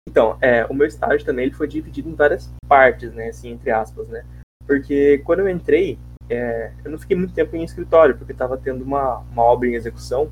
Então, 0.07 0.39
é, 0.43 0.67
o 0.67 0.75
meu 0.75 0.87
estágio 0.87 1.25
também 1.25 1.47
ele 1.47 1.55
foi 1.55 1.67
dividido 1.67 2.11
em 2.11 2.15
várias 2.15 2.53
partes, 2.69 3.13
né, 3.15 3.29
assim, 3.29 3.51
entre 3.51 3.71
aspas, 3.71 4.07
né? 4.09 4.25
Porque 4.67 5.19
quando 5.25 5.41
eu 5.41 5.49
entrei, 5.49 5.99
é, 6.29 6.73
eu 6.85 6.91
não 6.91 6.99
fiquei 6.99 7.17
muito 7.17 7.35
tempo 7.35 7.55
em 7.57 7.65
escritório, 7.65 8.17
porque 8.17 8.33
estava 8.33 8.57
tendo 8.57 8.83
uma, 8.83 9.19
uma 9.19 9.43
obra 9.43 9.69
em 9.69 9.75
execução, 9.75 10.31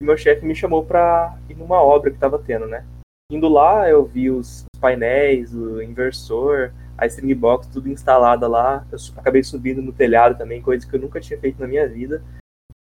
e 0.00 0.04
meu 0.04 0.16
chefe 0.16 0.44
me 0.44 0.54
chamou 0.54 0.84
para 0.84 1.38
ir 1.48 1.54
numa 1.54 1.82
obra 1.82 2.10
que 2.10 2.16
estava 2.16 2.38
tendo, 2.38 2.66
né? 2.66 2.84
Indo 3.30 3.48
lá, 3.48 3.88
eu 3.88 4.04
vi 4.04 4.30
os 4.30 4.64
painéis, 4.80 5.52
o 5.54 5.82
inversor, 5.82 6.72
a 6.96 7.06
string 7.06 7.34
box, 7.34 7.66
tudo 7.66 7.88
instalada 7.88 8.46
lá. 8.46 8.86
Eu 8.92 8.98
acabei 9.16 9.42
subindo 9.42 9.82
no 9.82 9.92
telhado 9.92 10.38
também, 10.38 10.62
coisa 10.62 10.86
que 10.86 10.94
eu 10.94 11.00
nunca 11.00 11.20
tinha 11.20 11.38
feito 11.38 11.60
na 11.60 11.66
minha 11.66 11.88
vida. 11.88 12.22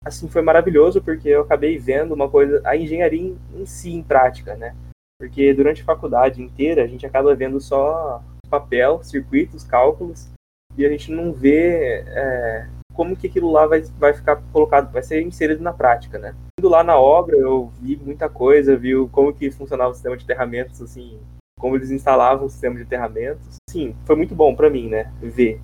Assim, 0.05 0.29
foi 0.29 0.43
maravilhoso 0.43 1.03
porque 1.03 1.29
eu 1.29 1.43
acabei 1.43 1.79
vendo 1.79 2.13
uma 2.13 2.29
coisa, 2.29 2.61
a 2.65 2.77
engenharia 2.77 3.21
em, 3.21 3.39
em 3.55 3.67
si, 3.67 3.93
em 3.93 4.03
prática, 4.03 4.55
né? 4.57 4.75
Porque 5.21 5.53
durante 5.55 5.83
a 5.83 5.85
faculdade 5.85 6.43
inteira 6.43 6.85
a 6.85 6.87
gente 6.87 7.07
acaba 7.07 7.35
vendo 7.35 7.61
só 7.61 8.23
papel, 8.49 9.03
circuitos, 9.03 9.65
cálculos, 9.65 10.29
e 10.77 10.85
a 10.85 10.89
gente 10.89 11.11
não 11.11 11.33
vê 11.33 12.05
é, 12.07 12.67
como 12.93 13.17
que 13.17 13.27
aquilo 13.27 13.51
lá 13.51 13.67
vai, 13.67 13.83
vai 13.99 14.15
ficar 14.15 14.37
colocado, 14.53 14.93
vai 14.93 15.03
ser 15.03 15.23
inserido 15.23 15.63
na 15.63 15.73
prática, 15.73 16.19
né? 16.19 16.35
Indo 16.59 16.69
lá 16.69 16.83
na 16.83 16.99
obra, 16.99 17.37
eu 17.37 17.71
vi 17.81 17.97
muita 17.97 18.29
coisa, 18.29 18.77
vi 18.77 18.93
como 19.13 19.33
que 19.33 19.51
funcionava 19.51 19.91
o 19.91 19.95
sistema 19.95 20.17
de 20.17 20.25
aterramentos, 20.25 20.81
assim, 20.81 21.19
como 21.59 21.77
eles 21.77 21.91
instalavam 21.91 22.47
o 22.47 22.51
sistema 22.51 22.77
de 22.77 22.83
aterramentos. 22.83 23.57
Sim, 23.69 23.95
foi 24.05 24.17
muito 24.17 24.35
bom 24.35 24.55
para 24.55 24.71
mim, 24.71 24.89
né, 24.89 25.13
ver. 25.21 25.61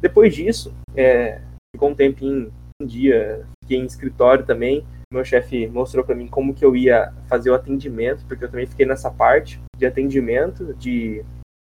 Depois 0.00 0.34
disso, 0.34 0.74
é, 0.96 1.40
ficou 1.74 1.90
um 1.90 1.94
tempinho, 1.94 2.52
um 2.80 2.86
dia, 2.86 3.46
fiquei 3.62 3.78
em 3.78 3.84
escritório 3.84 4.44
também, 4.44 4.84
meu 5.12 5.24
chefe 5.24 5.68
mostrou 5.68 6.04
para 6.04 6.14
mim 6.14 6.26
como 6.26 6.54
que 6.54 6.64
eu 6.64 6.74
ia 6.74 7.12
fazer 7.28 7.50
o 7.50 7.54
atendimento, 7.54 8.24
porque 8.26 8.44
eu 8.44 8.50
também 8.50 8.66
fiquei 8.66 8.86
nessa 8.86 9.10
parte 9.10 9.60
de 9.76 9.86
atendimento 9.86 10.74
de 10.74 11.22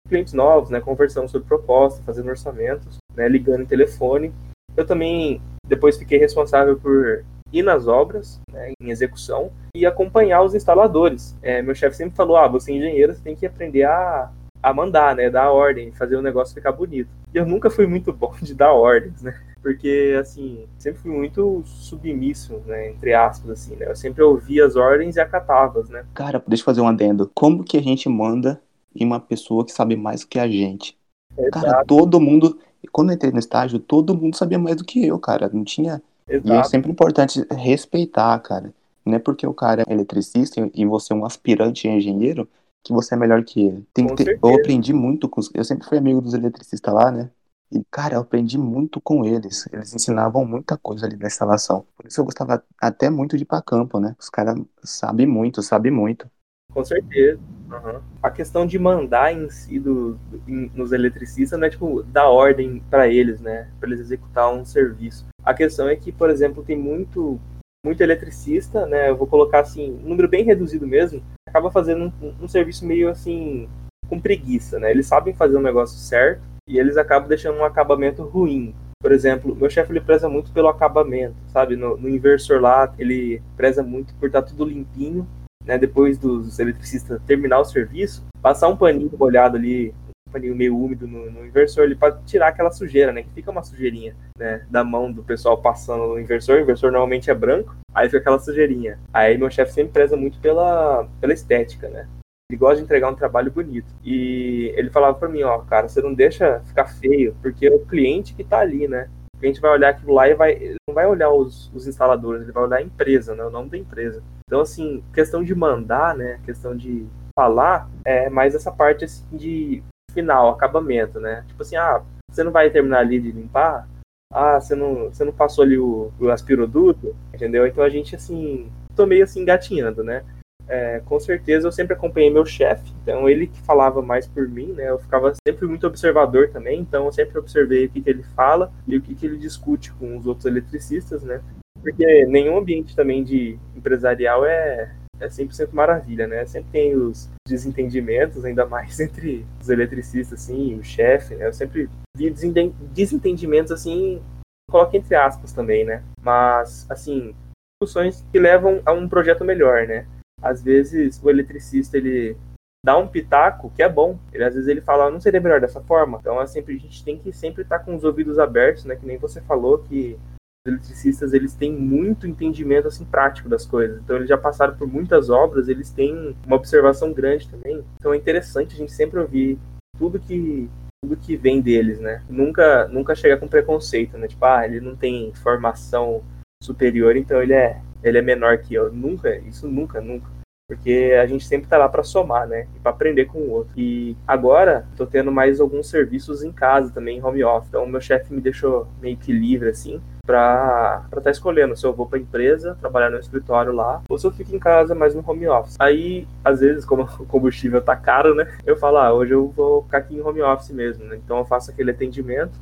clientes 0.08 0.34
novos, 0.34 0.70
né, 0.70 0.80
conversando 0.80 1.30
sobre 1.30 1.48
proposta, 1.48 2.02
fazendo 2.04 2.30
orçamentos, 2.30 2.98
né, 3.16 3.28
ligando 3.28 3.62
em 3.62 3.68
telefone. 3.68 4.34
Eu 4.76 4.86
também 4.86 5.42
depois 5.68 5.98
fiquei 5.98 6.18
responsável 6.18 6.78
por 6.78 7.24
ir 7.52 7.64
nas 7.64 7.88
obras, 7.88 8.40
né, 8.52 8.74
em 8.82 8.90
execução, 8.90 9.52
e 9.76 9.86
acompanhar 9.86 10.44
os 10.44 10.54
instaladores. 10.54 11.36
É, 11.42 11.62
meu 11.62 11.76
chefe 11.76 11.96
sempre 11.96 12.16
falou, 12.16 12.38
ah, 12.38 12.48
você 12.48 12.72
é 12.72 12.76
engenheiro, 12.76 13.14
você 13.14 13.22
tem 13.22 13.36
que 13.36 13.46
aprender 13.46 13.84
a, 13.84 14.30
a 14.62 14.74
mandar, 14.74 15.16
né, 15.16 15.30
dar 15.30 15.52
ordem, 15.52 15.92
fazer 15.92 16.16
o 16.16 16.22
negócio 16.22 16.54
ficar 16.54 16.72
bonito. 16.72 17.10
E 17.34 17.38
eu 17.38 17.46
nunca 17.46 17.70
fui 17.70 17.88
muito 17.88 18.12
bom 18.12 18.34
de 18.42 18.54
dar 18.54 18.74
ordens, 18.74 19.22
né, 19.22 19.34
porque, 19.62 20.16
assim, 20.20 20.66
sempre 20.78 21.02
fui 21.02 21.12
muito 21.12 21.62
submisso, 21.66 22.62
né, 22.66 22.90
entre 22.90 23.14
aspas, 23.14 23.50
assim, 23.50 23.76
né, 23.76 23.88
eu 23.90 23.96
sempre 23.96 24.24
ouvia 24.24 24.66
as 24.66 24.76
ordens 24.76 25.16
e 25.16 25.20
acatava, 25.20 25.84
né. 25.90 26.06
Cara, 26.14 26.44
deixa 26.48 26.62
eu 26.62 26.66
fazer 26.66 26.82
um 26.82 26.88
adendo. 26.88 27.32
Como 27.34 27.64
que 27.64 27.78
a 27.78 27.82
gente 27.82 28.10
manda 28.10 28.62
em 29.00 29.06
uma 29.06 29.20
pessoa 29.20 29.66
que 29.66 29.72
sabe 29.72 29.96
mais 29.96 30.24
que 30.24 30.40
a 30.40 30.48
gente? 30.48 30.98
Exato. 31.38 31.66
Cara, 31.66 31.86
todo 31.86 32.20
mundo, 32.20 32.60
quando 32.92 33.10
eu 33.12 33.16
entrei 33.16 33.32
no 33.32 33.40
estágio, 33.40 33.80
todo 33.80 34.16
mundo 34.16 34.36
sabia 34.36 34.60
mais 34.60 34.78
do 34.78 34.84
que 34.84 35.06
eu, 35.06 35.20
cara, 35.20 35.50
não 35.54 35.64
tinha... 35.64 36.02
Exato. 36.30 36.50
E 36.50 36.52
é 36.52 36.64
sempre 36.64 36.92
importante 36.92 37.46
respeitar, 37.52 38.38
cara. 38.40 38.74
Não 39.06 39.16
é 39.16 39.20
porque 39.20 39.48
o 39.48 39.54
cara 39.54 39.84
é 39.88 39.94
eletricista 39.94 40.70
e 40.74 40.86
você 40.86 41.14
é 41.14 41.16
um 41.16 41.24
aspirante 41.24 41.88
engenheiro 41.88 42.50
que 42.84 42.92
você 42.92 43.16
é 43.16 43.18
melhor 43.18 43.44
que 43.46 43.62
ele. 43.62 43.88
Tem 43.94 44.08
que 44.08 44.26
ter... 44.26 44.38
Eu 44.44 44.56
aprendi 44.56 44.92
muito 44.92 45.30
com 45.30 45.40
os... 45.40 45.50
Eu 45.54 45.64
sempre 45.64 45.88
fui 45.88 45.98
amigo 45.98 46.20
dos 46.20 46.34
eletricistas 46.34 46.94
lá, 46.94 47.12
né? 47.12 47.30
E, 47.72 47.82
cara, 47.90 48.16
eu 48.16 48.22
aprendi 48.22 48.58
muito 48.58 49.00
com 49.00 49.24
eles. 49.26 49.68
Eles 49.72 49.94
ensinavam 49.94 50.46
muita 50.46 50.78
coisa 50.78 51.06
ali 51.06 51.16
na 51.16 51.28
instalação. 51.28 51.86
Por 51.96 52.08
isso 52.08 52.20
eu 52.20 52.26
gostava 52.26 52.62
até 52.82 53.10
muito 53.10 53.38
de 53.38 53.44
ir 53.44 53.46
pra 53.46 53.62
campo, 53.62 54.00
né? 54.00 54.16
Os 54.20 54.30
caras 54.30 54.58
sabem 54.84 55.26
muito, 55.26 55.62
sabem 55.62 55.92
muito. 55.92 56.30
Com 56.78 56.86
certeza. 56.86 57.40
Uhum. 57.72 58.00
A 58.22 58.30
questão 58.30 58.68
de 58.68 58.78
mandar 58.78 59.34
em 59.34 59.50
si 59.50 59.80
do, 59.80 60.14
do, 60.14 60.40
nos 60.76 60.92
eletricistas 60.92 61.60
não 61.60 61.66
é 61.66 61.72
tipo 61.72 62.04
dar 62.04 62.30
ordem 62.30 62.84
para 62.88 63.08
eles, 63.08 63.42
né? 63.42 63.68
Para 63.80 63.90
eles 63.90 64.00
executar 64.00 64.54
um 64.54 64.64
serviço. 64.64 65.26
A 65.44 65.56
questão 65.56 65.90
é 65.90 65.96
que, 65.96 66.12
por 66.12 66.30
exemplo, 66.30 66.64
tem 66.64 66.78
muito 66.78 67.40
muito 67.84 68.02
eletricista, 68.02 68.86
né? 68.86 69.10
Eu 69.10 69.18
vou 69.18 69.26
colocar 69.26 69.62
assim, 69.62 69.92
um 69.92 70.10
número 70.10 70.28
bem 70.28 70.44
reduzido 70.44 70.86
mesmo, 70.86 71.24
acaba 71.48 71.72
fazendo 71.72 72.14
um, 72.22 72.44
um 72.44 72.48
serviço 72.48 72.86
meio 72.86 73.10
assim 73.10 73.68
com 74.08 74.20
preguiça, 74.20 74.78
né? 74.78 74.92
Eles 74.92 75.08
sabem 75.08 75.34
fazer 75.34 75.56
o 75.56 75.60
um 75.60 75.64
negócio 75.64 75.98
certo, 75.98 76.44
e 76.68 76.78
eles 76.78 76.96
acabam 76.96 77.28
deixando 77.28 77.58
um 77.58 77.66
acabamento 77.66 78.22
ruim. 78.24 78.76
Por 79.02 79.12
exemplo, 79.12 79.56
meu 79.56 79.70
chefe 79.70 79.92
ele 79.92 80.02
preza 80.02 80.30
muito 80.30 80.52
pelo 80.52 80.68
acabamento, 80.68 81.38
sabe? 81.48 81.76
No, 81.76 81.98
no 81.98 82.08
inversor 82.08 82.62
lá, 82.62 82.94
ele 83.00 83.42
preza 83.56 83.82
muito 83.82 84.14
por 84.16 84.28
estar 84.28 84.44
tá 84.44 84.48
tudo 84.50 84.66
limpinho, 84.66 85.28
né? 85.68 85.78
Depois 85.78 86.18
dos 86.18 86.58
eletricistas 86.58 87.22
terminar 87.28 87.60
o 87.60 87.66
serviço, 87.66 88.26
passar 88.42 88.70
um 88.70 88.78
paninho 88.78 89.12
molhado 89.20 89.58
ali, 89.58 89.94
um 90.28 90.32
paninho 90.32 90.56
meio 90.56 90.78
úmido 90.78 91.06
no, 91.06 91.30
no 91.30 91.46
inversor 91.46 91.84
ali 91.84 91.96
para 91.96 92.18
tirar 92.26 92.48
aquela 92.48 92.72
sujeira, 92.72 93.12
né? 93.12 93.24
Que 93.24 93.30
fica 93.30 93.52
uma 93.52 93.64
sujeirinha, 93.64 94.16
né? 94.40 94.66
Da 94.70 94.84
mão 94.84 95.12
do 95.12 95.24
pessoal 95.24 95.62
passando 95.62 96.08
no 96.08 96.20
inversor. 96.20 96.58
O 96.58 96.62
inversor 96.62 96.92
normalmente 96.92 97.30
é 97.30 97.36
branco, 97.36 97.76
aí 97.94 98.08
fica 98.08 98.20
aquela 98.20 98.40
sujeirinha. 98.40 98.98
Aí 99.14 99.38
meu 99.38 99.52
chefe 99.52 99.74
sempre 99.74 99.94
preza 99.94 100.16
muito 100.16 100.40
pela, 100.40 101.08
pela 101.20 101.34
estética, 101.34 101.90
né? 101.90 102.08
Ele 102.50 102.58
gosta 102.58 102.78
de 102.78 102.84
entregar 102.84 103.10
um 103.10 103.16
trabalho 103.16 103.52
bonito. 103.52 103.94
E 104.06 104.72
ele 104.78 104.90
falava 104.90 105.18
para 105.18 105.28
mim, 105.28 105.44
ó, 105.44 105.60
cara, 105.60 105.90
você 105.90 106.02
não 106.02 106.14
deixa 106.14 106.62
ficar 106.62 106.86
feio, 106.86 107.36
porque 107.42 107.68
é 107.68 107.72
o 107.72 107.86
cliente 107.86 108.34
que 108.34 108.44
tá 108.44 108.60
ali, 108.60 108.88
né? 108.88 109.10
O 109.38 109.40
cliente 109.40 109.62
vai 109.62 109.70
olhar 109.70 109.90
aquilo 109.90 110.14
lá 110.16 110.28
e 110.28 110.34
vai, 110.34 110.76
não 110.90 110.96
vai 110.96 111.06
olhar 111.06 111.30
os, 111.30 111.72
os 111.76 111.86
instaladores, 111.86 112.42
ele 112.42 112.52
vai 112.52 112.64
olhar 112.64 112.78
a 112.78 112.82
empresa, 112.82 113.36
né? 113.36 113.44
O 113.44 113.52
nome 113.52 113.70
da 113.70 113.78
empresa. 113.78 114.24
Então, 114.48 114.62
assim, 114.62 115.04
questão 115.14 115.44
de 115.44 115.54
mandar, 115.54 116.16
né? 116.16 116.40
Questão 116.44 116.76
de 116.76 117.06
falar, 117.38 117.88
é 118.04 118.32
mais 118.32 118.56
essa 118.56 118.72
parte 118.72 119.06
assim, 119.06 119.24
de 119.32 119.84
final, 120.12 120.50
acabamento, 120.50 121.20
né? 121.20 121.46
Tipo 121.48 121.62
assim, 121.62 121.76
ah, 121.76 122.02
você 122.32 122.44
não 122.44 122.52
vai 122.52 122.72
terminar 122.72 123.00
ali 123.00 123.20
de 123.20 123.32
limpar? 123.32 123.88
Ah, 124.34 124.60
você 124.60 124.74
não, 124.74 125.06
você 125.06 125.24
não 125.24 125.32
passou 125.32 125.64
ali 125.64 125.78
o, 125.78 126.12
o 126.20 126.30
aspiroduto? 126.32 127.16
Entendeu? 127.32 127.68
Então 127.68 127.84
a 127.84 127.90
gente, 127.90 128.16
assim, 128.16 128.72
tô 128.96 129.06
meio 129.06 129.24
assim 129.24 129.42
engatinhando, 129.42 130.04
né? 130.04 130.26
É, 130.68 131.02
com 131.06 131.20
certeza 131.20 131.68
eu 131.68 131.72
sempre 131.72 131.94
acompanhei 131.94 132.30
meu 132.30 132.46
chefe, 132.46 132.92
então 133.02 133.30
ele 133.30 133.48
que 133.48 133.62
falava 133.62 134.02
mais 134.02 134.28
por 134.28 134.48
mim, 134.48 134.74
né? 134.74 134.90
Eu 134.90 135.00
ficava 135.00 135.34
sempre 135.48 135.66
muito 135.66 135.88
observador 135.88 136.50
também, 136.50 136.82
então 136.82 137.06
eu 137.06 137.12
sempre 137.12 137.38
observei 137.40 137.86
o 137.86 137.90
que, 137.90 138.02
que 138.02 138.10
ele 138.10 138.24
fala 138.24 138.72
e 138.86 138.98
o 138.98 139.02
que, 139.02 139.16
que 139.16 139.26
ele 139.26 139.38
discute 139.38 139.94
com 139.94 140.18
os 140.18 140.28
outros 140.28 140.46
eletricistas, 140.46 141.24
né? 141.24 141.42
Porque 141.82 142.26
nenhum 142.26 142.58
ambiente 142.58 142.96
também 142.96 143.24
de 143.24 143.58
empresarial 143.76 144.46
é, 144.46 144.92
é 145.20 145.28
100% 145.28 145.70
maravilha, 145.72 146.28
né? 146.28 146.46
Sempre 146.46 146.72
tem 146.72 146.96
os 146.96 147.30
desentendimentos, 147.48 148.44
ainda 148.44 148.66
mais 148.66 149.00
entre 149.02 149.46
os 149.62 149.70
eletricistas, 149.70 150.42
assim, 150.42 150.78
o 150.78 150.84
chefe, 150.84 151.36
né? 151.36 151.48
Eu 151.48 151.54
sempre 151.54 151.90
vi 152.16 152.30
desentendimentos, 152.30 153.72
assim, 153.72 154.22
coloque 154.70 154.98
entre 154.98 155.16
aspas 155.16 155.54
também, 155.54 155.86
né? 155.86 156.04
Mas, 156.22 156.86
assim, 156.90 157.34
discussões 157.80 158.26
que 158.32 158.40
levam 158.40 158.82
a 158.86 158.92
um 158.92 159.08
projeto 159.08 159.46
melhor, 159.46 159.88
né? 159.88 160.06
Às 160.42 160.62
vezes 160.62 161.22
o 161.24 161.30
eletricista 161.30 161.98
ele 161.98 162.38
dá 162.86 162.98
um 162.98 163.08
pitaco 163.08 163.72
que 163.76 163.84
é 163.84 163.90
bom. 163.90 164.18
Ele 164.32 164.44
às 164.44 164.54
vezes 164.54 164.70
ele 164.70 164.82
fala, 164.82 165.12
não 165.12 165.20
seria 165.20 165.42
melhor 165.42 165.60
dessa 165.60 165.82
forma. 165.82 166.18
Então 166.20 166.42
é 166.42 166.48
sempre 166.48 166.76
a 166.76 166.80
gente 166.80 167.04
tem 167.04 167.18
que 167.18 167.34
sempre 167.34 167.64
estar 167.64 167.80
tá 167.80 167.86
com 167.86 167.96
os 167.96 168.04
ouvidos 168.04 168.40
abertos, 168.40 168.86
né? 168.86 168.96
Que 168.96 169.06
nem 169.06 169.18
você 169.18 169.42
falou 169.42 169.80
que 169.80 170.18
os 170.66 170.72
eletricistas 170.72 171.34
eles 171.34 171.54
têm 171.54 171.74
muito 171.74 172.28
entendimento 172.28 172.88
assim 172.88 173.06
prático 173.06 173.50
das 173.50 173.66
coisas. 173.66 174.00
Então 174.02 174.16
eles 174.16 174.30
já 174.30 174.38
passaram 174.38 174.76
por 174.78 174.88
muitas 174.88 175.30
obras, 175.30 175.68
eles 175.68 175.90
têm 175.90 176.36
uma 176.46 176.56
observação 176.56 177.12
grande 177.12 177.50
também. 177.50 177.84
Então 178.00 178.14
é 178.14 178.18
interessante 178.18 178.76
a 178.76 178.78
gente 178.78 178.92
sempre 178.92 179.20
ouvir 179.20 179.60
tudo 179.98 180.20
que 180.20 180.70
tudo 181.04 181.16
que 181.16 181.36
vem 181.36 181.62
deles, 181.62 182.00
né? 182.00 182.24
Nunca 182.30 182.88
nunca 182.88 183.16
chegar 183.16 183.38
com 183.38 183.48
preconceito, 183.48 184.18
né? 184.18 184.28
Tipo, 184.28 184.46
ah, 184.46 184.66
ele 184.66 184.80
não 184.80 184.96
tem 184.96 185.34
formação 185.36 186.24
superior, 186.64 187.16
então 187.16 187.42
ele 187.42 187.54
é 187.54 187.82
ele 188.04 188.18
é 188.18 188.22
menor 188.22 188.58
que 188.60 188.74
eu. 188.74 188.92
Nunca, 188.92 189.36
isso 189.38 189.68
nunca, 189.68 190.02
nunca. 190.02 190.28
Porque 190.70 191.18
a 191.18 191.26
gente 191.26 191.46
sempre 191.46 191.70
tá 191.70 191.78
lá 191.78 191.88
para 191.88 192.04
somar, 192.04 192.46
né? 192.46 192.68
E 192.76 192.80
para 192.80 192.92
aprender 192.92 193.26
com 193.26 193.40
o 193.40 193.52
outro. 193.52 193.72
E 193.78 194.18
agora, 194.28 194.86
tô 194.98 195.06
tendo 195.06 195.32
mais 195.32 195.62
alguns 195.62 195.90
serviços 195.90 196.44
em 196.44 196.52
casa 196.52 196.92
também, 196.92 197.24
home 197.24 197.42
office. 197.42 197.70
Então, 197.70 197.88
meu 197.88 198.02
chefe 198.02 198.34
me 198.34 198.42
deixou 198.42 198.86
meio 199.02 199.16
que 199.16 199.32
livre, 199.32 199.70
assim, 199.70 200.02
para 200.26 201.06
estar 201.08 201.22
tá 201.22 201.32
escolhendo 201.32 201.74
se 201.78 201.86
eu 201.86 201.94
vou 201.94 202.06
para 202.06 202.20
empresa, 202.20 202.76
trabalhar 202.82 203.10
no 203.10 203.18
escritório 203.18 203.72
lá, 203.72 204.02
ou 204.10 204.18
se 204.18 204.28
eu 204.28 204.32
fico 204.32 204.54
em 204.54 204.60
casa, 204.60 204.94
mais 204.94 205.16
no 205.16 205.24
home 205.26 205.48
office. 205.48 205.78
Aí, 205.80 206.28
às 206.44 206.60
vezes, 206.60 206.84
como 206.84 207.04
o 207.04 207.26
combustível 207.26 207.82
tá 207.82 207.96
caro, 207.96 208.36
né? 208.36 208.54
Eu 208.66 208.76
falo, 208.76 208.98
ah, 208.98 209.14
hoje 209.14 209.32
eu 209.32 209.48
vou 209.48 209.84
ficar 209.84 210.00
aqui 210.00 210.18
em 210.18 210.22
home 210.22 210.42
office 210.42 210.72
mesmo, 210.72 211.06
né? 211.06 211.16
Então, 211.16 211.38
eu 211.38 211.46
faço 211.46 211.72
aquele 211.72 211.92
atendimento 211.92 212.60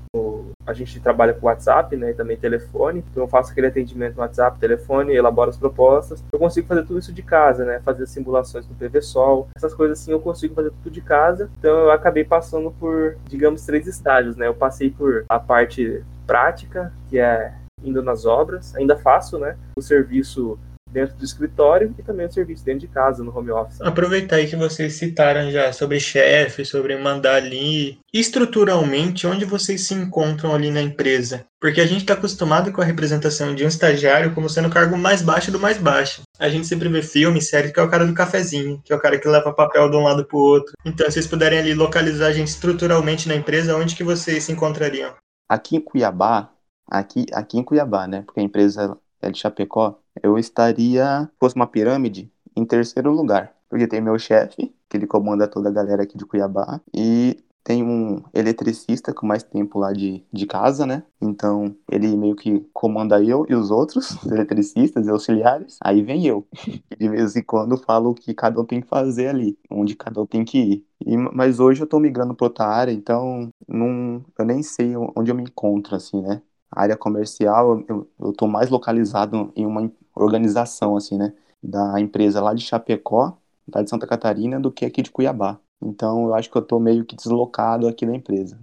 a 0.66 0.74
gente 0.74 1.00
trabalha 1.00 1.34
com 1.34 1.48
WhatsApp, 1.48 1.96
né, 1.96 2.12
e 2.12 2.14
também 2.14 2.38
telefone. 2.38 3.04
Então 3.12 3.24
eu 3.24 3.28
faço 3.28 3.52
aquele 3.52 3.68
atendimento 3.68 4.16
no 4.16 4.22
WhatsApp, 4.22 4.60
telefone, 4.60 5.14
elaboro 5.14 5.50
as 5.50 5.58
propostas. 5.58 6.24
Eu 6.32 6.40
consigo 6.40 6.68
fazer 6.68 6.84
tudo 6.84 7.00
isso 7.00 7.14
de 7.14 7.22
casa, 7.22 7.66
né, 7.66 7.80
fazer 7.84 8.08
simulações 8.08 8.68
no 8.68 8.76
PVSol, 8.76 9.48
essas 9.56 9.74
coisas 9.74 10.00
assim 10.00 10.12
eu 10.12 10.20
consigo 10.20 10.56
fazer 10.56 10.72
tudo 10.72 10.92
de 10.92 11.02
casa. 11.02 11.50
Então 11.60 11.72
eu 11.72 11.92
acabei 11.92 12.24
passando 12.24 12.72
por, 12.72 13.18
digamos, 13.26 13.66
três 13.66 13.88
estágios, 13.88 14.36
né. 14.36 14.48
Eu 14.48 14.56
passei 14.56 14.90
por 14.90 15.26
a 15.30 15.40
parte 15.40 16.04
prática, 16.26 16.92
que 17.10 17.20
é 17.20 17.54
indo 17.84 18.02
nas 18.02 18.26
obras, 18.26 18.76
ainda 18.76 18.98
faço, 18.98 19.38
né, 19.38 19.56
o 19.78 19.82
serviço 19.82 20.58
dentro 20.96 21.18
do 21.18 21.26
escritório 21.26 21.94
e 22.00 22.02
também 22.02 22.26
o 22.26 22.32
serviço 22.32 22.64
dentro 22.64 22.80
de 22.80 22.88
casa, 22.88 23.22
no 23.22 23.38
home 23.38 23.52
office. 23.52 23.82
Aproveitar 23.82 24.38
aí 24.38 24.48
que 24.48 24.56
vocês 24.56 24.94
citaram 24.94 25.52
já 25.52 25.74
sobre 25.74 26.00
chefe, 26.00 26.64
sobre 26.64 26.96
mandar 26.98 27.36
ali, 27.36 28.00
estruturalmente, 28.14 29.28
onde 29.28 29.44
vocês 29.44 29.82
se 29.82 29.94
encontram 29.94 30.56
ali 30.56 30.72
na 30.72 30.82
empresa? 30.82 31.46
Porque 31.60 31.82
a 31.82 31.86
gente 31.86 32.02
está 32.02 32.14
acostumado 32.14 32.72
com 32.72 32.82
a 32.82 32.86
representação 32.86 33.54
de 33.54 33.66
um 33.66 33.68
estagiário 33.68 34.34
como 34.34 34.50
sendo 34.50 34.70
o 34.70 34.72
cargo 34.72 34.98
mais 34.98 35.22
baixo 35.22 35.52
do 35.52 35.60
mais 35.60 35.78
baixo. 35.78 36.22
A 36.40 36.48
gente 36.48 36.66
sempre 36.66 36.88
vê 36.88 37.02
filme, 37.02 37.42
série, 37.42 37.74
que 37.74 37.80
é 37.80 37.84
o 37.84 37.90
cara 37.90 38.06
do 38.06 38.14
cafezinho, 38.14 38.82
que 38.86 38.94
é 38.94 38.96
o 38.96 39.02
cara 39.02 39.20
que 39.20 39.28
leva 39.28 39.52
papel 39.52 39.90
de 39.90 39.98
um 39.98 40.04
lado 40.04 40.24
para 40.24 40.38
o 40.38 40.42
outro. 40.42 40.74
Então, 40.86 41.08
se 41.08 41.14
vocês 41.14 41.28
puderem 41.28 41.60
ali 41.60 41.74
localizar 41.74 42.28
a 42.28 42.34
gente 42.34 42.48
estruturalmente 42.48 43.28
na 43.28 43.36
empresa, 43.36 43.76
onde 43.76 43.96
que 43.96 44.04
vocês 44.04 44.46
se 44.46 44.52
encontrariam? 44.52 45.14
Aqui 45.50 45.76
em 45.76 45.82
Cuiabá, 45.82 46.50
aqui, 46.90 47.26
aqui 47.34 47.58
em 47.58 47.64
Cuiabá, 47.64 48.08
né? 48.08 48.24
Porque 48.26 48.40
a 48.40 48.44
empresa 48.44 48.98
é 49.22 49.30
de 49.30 49.40
Chapecó, 49.40 50.00
eu 50.24 50.38
estaria, 50.38 51.30
fosse 51.40 51.56
uma 51.56 51.68
pirâmide, 51.68 52.32
em 52.56 52.66
terceiro 52.66 53.12
lugar. 53.12 53.54
Porque 53.70 53.88
tem 53.88 54.02
meu 54.02 54.18
chefe, 54.20 54.74
que 54.90 54.98
ele 54.98 55.08
comanda 55.08 55.48
toda 55.48 55.70
a 55.70 55.72
galera 55.72 56.04
aqui 56.04 56.18
de 56.18 56.26
Cuiabá, 56.26 56.80
e 56.94 57.38
tem 57.64 57.84
um 57.84 58.22
eletricista 58.32 59.12
com 59.12 59.26
mais 59.26 59.42
tempo 59.42 59.80
lá 59.80 59.92
de, 59.92 60.24
de 60.32 60.46
casa, 60.46 60.86
né? 60.86 61.04
Então 61.20 61.76
ele 61.92 62.16
meio 62.16 62.36
que 62.36 62.60
comanda 62.72 63.22
eu 63.24 63.44
e 63.50 63.56
os 63.56 63.72
outros 63.72 64.12
os 64.24 64.32
eletricistas 64.32 65.08
e 65.08 65.10
auxiliares. 65.10 65.78
Aí 65.82 66.04
vem 66.04 66.26
eu. 66.28 66.48
De 67.00 67.10
vez 67.10 67.36
em 67.36 67.44
quando 67.44 67.76
falo 67.78 68.12
o 68.12 68.14
que 68.16 68.34
cada 68.36 68.62
um 68.62 68.66
tem 68.66 68.82
que 68.82 68.88
fazer 68.88 69.28
ali, 69.30 69.58
onde 69.70 69.96
cada 69.96 70.22
um 70.22 70.28
tem 70.28 70.46
que 70.46 70.60
ir. 70.60 70.86
E, 71.06 71.18
mas 71.18 71.60
hoje 71.60 71.82
eu 71.82 71.88
tô 71.88 72.00
migrando 72.00 72.36
para 72.36 72.46
outra 72.46 72.66
área, 72.68 72.92
então 72.92 73.50
não, 73.68 74.24
eu 74.38 74.46
nem 74.46 74.62
sei 74.64 74.96
onde 74.96 75.32
eu 75.32 75.36
me 75.36 75.44
encontro, 75.44 75.96
assim, 75.96 76.22
né? 76.22 76.42
A 76.72 76.82
área 76.84 76.98
comercial, 76.98 77.84
eu, 77.88 78.10
eu 78.20 78.34
tô 78.34 78.48
mais 78.48 78.70
localizado 78.70 79.52
em 79.56 79.66
uma 79.66 79.82
organização, 80.16 80.96
assim, 80.96 81.18
né? 81.18 81.34
Da 81.64 82.00
empresa 82.00 82.42
lá 82.42 82.54
de 82.54 82.64
Chapecó, 82.64 83.38
lá 83.74 83.82
de 83.82 83.90
Santa 83.90 84.08
Catarina, 84.08 84.60
do 84.60 84.72
que 84.72 84.86
aqui 84.86 85.02
de 85.02 85.12
Cuiabá. 85.12 85.60
Então, 85.84 86.28
eu 86.28 86.36
acho 86.36 86.50
que 86.50 86.58
eu 86.58 86.62
tô 86.62 86.80
meio 86.80 87.06
que 87.06 87.16
deslocado 87.16 87.88
aqui 87.88 88.06
da 88.06 88.16
empresa. 88.16 88.60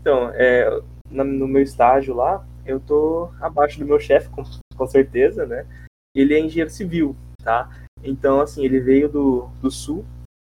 Então, 0.00 0.30
é, 0.34 0.80
no 1.10 1.48
meu 1.48 1.62
estágio 1.62 2.14
lá, 2.14 2.44
eu 2.64 2.80
tô 2.80 3.30
abaixo 3.40 3.78
do 3.78 3.86
meu 3.86 3.98
chefe, 3.98 4.28
com, 4.30 4.42
com 4.76 4.86
certeza, 4.86 5.46
né? 5.46 5.66
Ele 6.14 6.34
é 6.34 6.40
engenheiro 6.40 6.70
civil, 6.70 7.16
tá? 7.42 7.70
Então, 8.02 8.40
assim, 8.40 8.64
ele 8.64 8.80
veio 8.80 9.08
do, 9.08 9.48
do 9.60 9.70
sul 9.70 10.04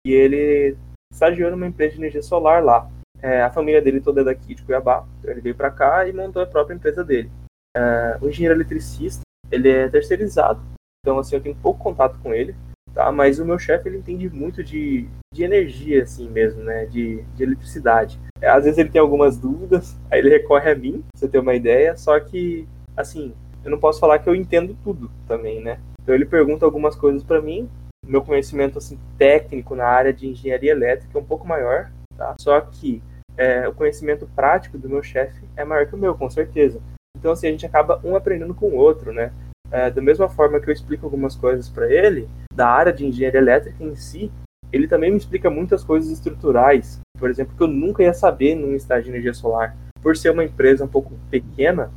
e 0.07 0.12
ele 0.12 0.77
estagiou 1.12 1.51
numa 1.51 1.66
empresa 1.66 1.94
de 1.94 2.01
energia 2.01 2.23
solar 2.23 2.62
lá. 2.62 2.90
É, 3.21 3.42
a 3.42 3.51
família 3.51 3.83
dele 3.83 4.01
toda 4.01 4.21
é 4.21 4.25
daqui 4.25 4.55
de 4.55 4.62
Cuiabá, 4.62 5.05
então 5.18 5.31
ele 5.31 5.40
veio 5.40 5.55
para 5.55 5.71
cá 5.71 6.07
e 6.07 6.12
montou 6.12 6.40
a 6.40 6.47
própria 6.47 6.75
empresa 6.75 7.03
dele. 7.03 7.31
É, 7.77 8.18
o 8.21 8.29
engenheiro 8.29 8.55
eletricista, 8.55 9.23
ele 9.50 9.68
é 9.68 9.88
terceirizado, 9.88 10.61
então 11.00 11.18
assim 11.18 11.37
eu 11.37 11.40
tenho 11.40 11.56
pouco 11.56 11.82
contato 11.82 12.18
com 12.20 12.34
ele, 12.34 12.54
tá? 12.94 13.11
Mas 13.12 13.38
o 13.38 13.44
meu 13.44 13.58
chefe 13.58 13.88
ele 13.88 13.98
entende 13.98 14.28
muito 14.28 14.62
de, 14.62 15.08
de 15.32 15.44
energia 15.44 16.02
assim 16.02 16.28
mesmo, 16.28 16.62
né? 16.62 16.87
De, 16.87 17.22
de 17.34 17.42
eletricidade. 17.42 18.18
É, 18.40 18.48
às 18.48 18.64
vezes 18.64 18.78
ele 18.78 18.90
tem 18.90 19.00
algumas 19.00 19.38
dúvidas, 19.38 19.96
aí 20.11 20.18
ele 20.18 20.30
recorre 20.30 20.70
a 20.70 20.74
mim, 20.74 21.02
pra 21.02 21.20
você 21.20 21.28
ter 21.28 21.38
uma 21.38 21.54
ideia. 21.54 21.96
Só 21.96 22.18
que 22.18 22.66
assim 22.96 23.32
eu 23.64 23.70
não 23.70 23.78
posso 23.78 24.00
falar 24.00 24.18
que 24.18 24.28
eu 24.28 24.34
entendo 24.34 24.76
tudo 24.82 25.11
também, 25.26 25.62
né? 25.62 25.78
Então 26.02 26.14
ele 26.14 26.24
pergunta 26.24 26.64
algumas 26.64 26.96
coisas 26.96 27.22
para 27.22 27.40
mim. 27.40 27.68
Meu 28.06 28.22
conhecimento 28.22 28.78
assim 28.78 28.98
técnico 29.16 29.74
na 29.74 29.84
área 29.87 30.12
de 30.12 30.28
engenharia 30.28 30.72
elétrica 30.72 31.18
é 31.18 31.20
um 31.20 31.24
pouco 31.24 31.46
maior, 31.46 31.90
tá? 32.16 32.34
Só 32.40 32.61
que 32.61 33.02
é, 33.37 33.68
o 33.68 33.74
conhecimento 33.74 34.28
prático 34.34 34.76
do 34.76 34.88
meu 34.88 35.02
chefe 35.02 35.44
é 35.56 35.64
maior 35.64 35.87
que 35.87 35.94
o 35.94 35.98
meu, 35.98 36.14
com 36.14 36.28
certeza. 36.28 36.80
Então, 37.18 37.33
assim, 37.33 37.48
a 37.48 37.50
gente 37.50 37.66
acaba 37.66 38.00
um 38.04 38.16
aprendendo 38.16 38.54
com 38.54 38.66
o 38.66 38.76
outro, 38.76 39.12
né? 39.12 39.33
É, 39.70 39.90
da 39.90 40.00
mesma 40.00 40.28
forma 40.28 40.61
que 40.61 40.68
eu 40.68 40.72
explico 40.72 41.04
algumas 41.04 41.37
coisas 41.37 41.68
para 41.68 41.92
ele, 41.92 42.28
da 42.54 42.68
área 42.68 42.92
de 42.92 43.04
engenharia 43.04 43.40
elétrica 43.40 43.85
em 43.85 43.94
si, 43.94 44.31
ele 44.72 44.88
também 44.88 45.11
me 45.11 45.16
explica 45.16 45.50
muitas 45.50 45.85
coisas 45.85 46.11
estruturais, 46.11 47.00
por 47.18 47.28
exemplo, 47.28 47.54
que 47.57 47.62
eu 47.62 47.68
nunca 47.68 48.02
ia 48.02 48.14
saber 48.14 48.54
num 48.54 48.74
estágio 48.74 49.04
de 49.04 49.11
energia 49.11 49.35
solar. 49.35 49.76
Por 50.00 50.16
ser 50.16 50.31
uma 50.31 50.44
empresa 50.44 50.85
um 50.85 50.88
pouco 50.88 51.12
pequena, 51.31 51.90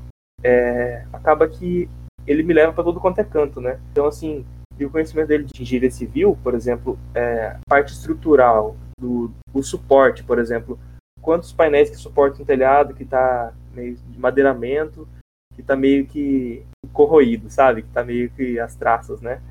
é, 0.44 1.06
acaba 1.14 1.48
que 1.48 1.88
ele 2.26 2.44
me 2.44 2.54
leva 2.54 2.74
para 2.74 2.84
todo 2.84 3.00
quanto 3.00 3.20
é 3.20 3.24
canto, 3.24 3.62
né? 3.62 3.80
Então, 3.92 4.06
assim, 4.06 4.46
e 4.80 4.86
o 4.86 4.90
conhecimento 4.90 5.28
dele 5.28 5.46
de 5.46 5.62
engenharia 5.62 5.92
civil, 5.92 6.38
por 6.44 6.56
exemplo, 6.56 6.98
é, 7.14 7.56
parte 7.68 7.94
estrutural, 7.94 8.76
do 9.00 9.32
o 9.54 9.62
suporte, 9.62 10.24
por 10.24 10.40
exemplo, 10.40 10.80
quantos 11.22 11.52
painéis 11.52 11.90
que 11.90 11.98
suportam 11.98 12.42
um 12.42 12.46
telhado 12.46 12.94
que 12.94 13.04
está 13.04 13.54
meio 13.74 13.96
de 13.96 14.20
madeiramento, 14.20 15.08
que 15.54 15.62
está 15.62 15.76
meio 15.76 16.06
que 16.08 16.66
corroído, 16.94 17.50
sabe? 17.50 17.82
Que 17.82 17.88
está 17.88 18.04
meio 18.04 18.30
que 18.32 18.60
as 18.60 18.76
traças, 18.76 19.22
né? 19.22 19.42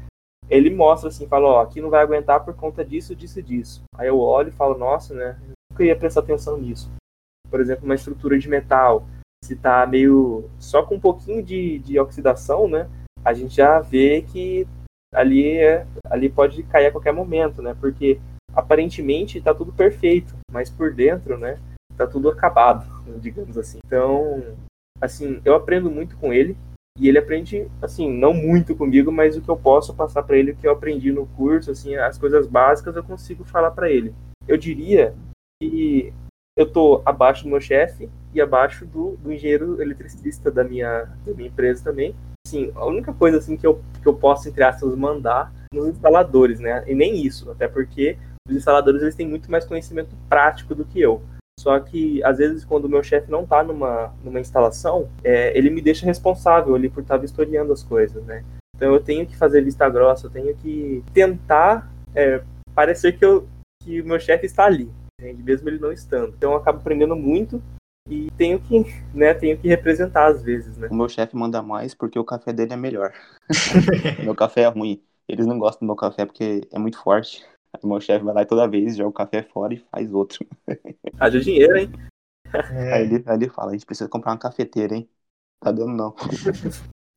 Ele 0.48 0.70
mostra 0.70 1.08
assim, 1.08 1.28
fala, 1.28 1.46
ó, 1.46 1.60
aqui 1.62 1.80
não 1.80 1.90
vai 1.90 2.02
aguentar 2.02 2.44
por 2.44 2.54
conta 2.54 2.84
disso, 2.84 3.14
disso 3.14 3.38
e 3.38 3.42
disso. 3.42 3.82
Aí 3.94 4.08
eu 4.08 4.18
olho 4.18 4.48
e 4.48 4.52
falo, 4.52 4.76
nossa, 4.76 5.14
né? 5.14 5.38
Eu 5.42 5.54
nunca 5.70 5.84
ia 5.84 5.96
prestar 5.96 6.20
atenção 6.20 6.56
nisso. 6.56 6.90
Por 7.48 7.60
exemplo, 7.60 7.84
uma 7.84 7.94
estrutura 7.94 8.38
de 8.38 8.48
metal, 8.48 9.06
se 9.44 9.56
tá 9.56 9.86
meio 9.86 10.50
só 10.58 10.82
com 10.82 10.96
um 10.96 11.00
pouquinho 11.00 11.42
de, 11.42 11.78
de 11.78 11.98
oxidação, 11.98 12.68
né? 12.68 12.88
A 13.24 13.32
gente 13.32 13.54
já 13.56 13.80
vê 13.80 14.22
que 14.22 14.66
ali 15.14 15.56
é, 15.58 15.86
ali 16.04 16.28
pode 16.28 16.62
cair 16.64 16.86
a 16.86 16.92
qualquer 16.92 17.12
momento, 17.12 17.60
né? 17.62 17.76
Porque 17.78 18.20
aparentemente 18.54 19.38
está 19.38 19.54
tudo 19.54 19.72
perfeito, 19.72 20.34
mas 20.50 20.70
por 20.70 20.92
dentro, 20.92 21.38
né, 21.38 21.58
está 22.00 22.06
tudo 22.06 22.30
acabado, 22.30 22.86
digamos 23.20 23.58
assim. 23.58 23.78
Então, 23.84 24.42
assim, 25.00 25.40
eu 25.44 25.54
aprendo 25.54 25.90
muito 25.90 26.16
com 26.16 26.32
ele 26.32 26.56
e 26.98 27.08
ele 27.08 27.18
aprende, 27.18 27.70
assim, 27.82 28.10
não 28.10 28.32
muito 28.32 28.74
comigo, 28.74 29.12
mas 29.12 29.36
o 29.36 29.42
que 29.42 29.48
eu 29.48 29.56
posso 29.56 29.94
passar 29.94 30.22
para 30.22 30.36
ele, 30.36 30.52
o 30.52 30.56
que 30.56 30.66
eu 30.66 30.72
aprendi 30.72 31.12
no 31.12 31.26
curso, 31.26 31.70
assim, 31.70 31.94
as 31.94 32.18
coisas 32.18 32.46
básicas 32.46 32.96
eu 32.96 33.04
consigo 33.04 33.44
falar 33.44 33.70
para 33.70 33.90
ele. 33.90 34.14
Eu 34.48 34.56
diria 34.56 35.14
que 35.62 36.12
eu 36.56 36.70
tô 36.70 37.02
abaixo 37.04 37.44
do 37.44 37.50
meu 37.50 37.60
chefe 37.60 38.08
e 38.34 38.40
abaixo 38.40 38.84
do, 38.86 39.16
do 39.16 39.32
engenheiro 39.32 39.80
eletricista 39.80 40.50
da 40.50 40.64
minha, 40.64 41.04
da 41.24 41.32
minha 41.34 41.48
empresa 41.48 41.84
também. 41.84 42.14
Sim, 42.46 42.72
a 42.74 42.86
única 42.86 43.12
coisa 43.12 43.38
assim 43.38 43.56
que 43.56 43.66
eu, 43.66 43.80
que 44.02 44.08
eu 44.08 44.14
posso, 44.14 44.48
entre 44.48 44.64
aspas, 44.64 44.94
mandar 44.96 45.52
nos 45.72 45.86
instaladores, 45.86 46.58
né? 46.58 46.82
E 46.86 46.94
nem 46.94 47.24
isso, 47.24 47.50
até 47.50 47.68
porque 47.68 48.18
os 48.48 48.56
instaladores 48.56 49.02
eles 49.02 49.14
têm 49.14 49.28
muito 49.28 49.50
mais 49.50 49.64
conhecimento 49.64 50.16
prático 50.28 50.74
do 50.74 50.84
que 50.84 51.00
eu. 51.00 51.22
Só 51.60 51.78
que, 51.78 52.24
às 52.24 52.38
vezes, 52.38 52.64
quando 52.64 52.86
o 52.86 52.88
meu 52.88 53.02
chefe 53.02 53.30
não 53.30 53.42
está 53.42 53.62
numa, 53.62 54.14
numa 54.24 54.40
instalação, 54.40 55.10
é, 55.22 55.56
ele 55.56 55.68
me 55.68 55.82
deixa 55.82 56.06
responsável 56.06 56.74
ali 56.74 56.88
por 56.88 57.02
estar 57.02 57.16
tá 57.16 57.20
vistoriando 57.20 57.70
as 57.70 57.82
coisas, 57.82 58.24
né? 58.24 58.42
Então 58.74 58.94
eu 58.94 59.00
tenho 59.00 59.26
que 59.26 59.36
fazer 59.36 59.62
vista 59.62 59.86
grossa, 59.90 60.26
eu 60.26 60.30
tenho 60.30 60.56
que 60.56 61.04
tentar 61.12 61.92
é, 62.14 62.42
parecer 62.74 63.18
que, 63.18 63.22
eu, 63.22 63.46
que 63.84 64.00
o 64.00 64.06
meu 64.06 64.18
chefe 64.18 64.46
está 64.46 64.64
ali, 64.64 64.90
entende? 65.20 65.42
mesmo 65.42 65.68
ele 65.68 65.78
não 65.78 65.92
estando. 65.92 66.32
Então 66.34 66.52
eu 66.52 66.56
acabo 66.56 66.78
aprendendo 66.78 67.14
muito 67.14 67.62
e 68.08 68.30
tenho 68.38 68.58
que, 68.58 68.82
né, 69.12 69.34
tenho 69.34 69.58
que 69.58 69.68
representar 69.68 70.28
às 70.28 70.42
vezes, 70.42 70.78
né? 70.78 70.88
O 70.90 70.94
meu 70.94 71.10
chefe 71.10 71.36
manda 71.36 71.60
mais 71.62 71.94
porque 71.94 72.18
o 72.18 72.24
café 72.24 72.54
dele 72.54 72.72
é 72.72 72.76
melhor. 72.76 73.12
meu 74.24 74.34
café 74.34 74.62
é 74.62 74.68
ruim. 74.68 75.02
Eles 75.28 75.44
não 75.44 75.58
gostam 75.58 75.86
do 75.86 75.90
meu 75.90 75.96
café 75.96 76.24
porque 76.24 76.62
é 76.72 76.78
muito 76.78 76.98
forte. 76.98 77.44
O 77.82 77.88
meu 77.88 78.00
chefe 78.00 78.24
vai 78.24 78.34
lá 78.34 78.44
toda 78.44 78.68
vez, 78.68 78.96
joga 78.96 79.10
o 79.10 79.12
café 79.12 79.42
fora 79.42 79.74
e 79.74 79.78
faz 79.78 80.12
outro. 80.12 80.46
Haja 81.18 81.40
dinheiro, 81.40 81.76
hein? 81.76 81.90
É. 82.72 82.92
Aí, 82.94 83.02
ele, 83.04 83.22
aí 83.26 83.36
ele 83.36 83.48
fala, 83.48 83.70
a 83.70 83.72
gente 83.72 83.86
precisa 83.86 84.08
comprar 84.08 84.32
uma 84.32 84.38
cafeteira, 84.38 84.94
hein? 84.94 85.08
Tá 85.60 85.70
dando 85.70 85.92
não. 85.92 86.14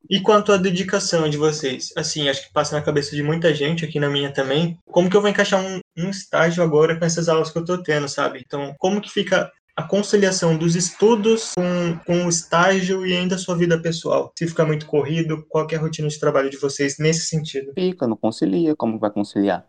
E 0.08 0.20
quanto 0.20 0.52
à 0.52 0.56
dedicação 0.58 1.28
de 1.28 1.38
vocês? 1.38 1.90
Assim, 1.96 2.28
acho 2.28 2.46
que 2.46 2.52
passa 2.52 2.76
na 2.76 2.84
cabeça 2.84 3.16
de 3.16 3.22
muita 3.22 3.54
gente, 3.54 3.84
aqui 3.84 3.98
na 3.98 4.10
minha 4.10 4.30
também. 4.32 4.78
Como 4.86 5.08
que 5.08 5.16
eu 5.16 5.20
vou 5.20 5.30
encaixar 5.30 5.64
um, 5.64 5.80
um 5.96 6.10
estágio 6.10 6.62
agora 6.62 6.98
com 6.98 7.04
essas 7.04 7.28
aulas 7.28 7.50
que 7.50 7.58
eu 7.58 7.64
tô 7.64 7.82
tendo, 7.82 8.06
sabe? 8.06 8.42
Então, 8.44 8.74
como 8.78 9.00
que 9.00 9.10
fica 9.10 9.50
a 9.74 9.82
conciliação 9.82 10.56
dos 10.56 10.76
estudos 10.76 11.52
com, 11.54 11.98
com 12.06 12.26
o 12.26 12.28
estágio 12.28 13.04
e 13.06 13.16
ainda 13.16 13.36
a 13.36 13.38
sua 13.38 13.56
vida 13.56 13.80
pessoal? 13.80 14.30
Se 14.38 14.46
fica 14.46 14.64
muito 14.64 14.86
corrido, 14.86 15.44
qual 15.48 15.66
é 15.70 15.76
a 15.76 15.80
rotina 15.80 16.06
de 16.06 16.20
trabalho 16.20 16.50
de 16.50 16.58
vocês 16.58 16.98
nesse 16.98 17.26
sentido? 17.26 17.72
Fica, 17.74 18.06
não 18.06 18.16
concilia. 18.16 18.76
Como 18.76 18.98
vai 18.98 19.10
conciliar? 19.10 19.66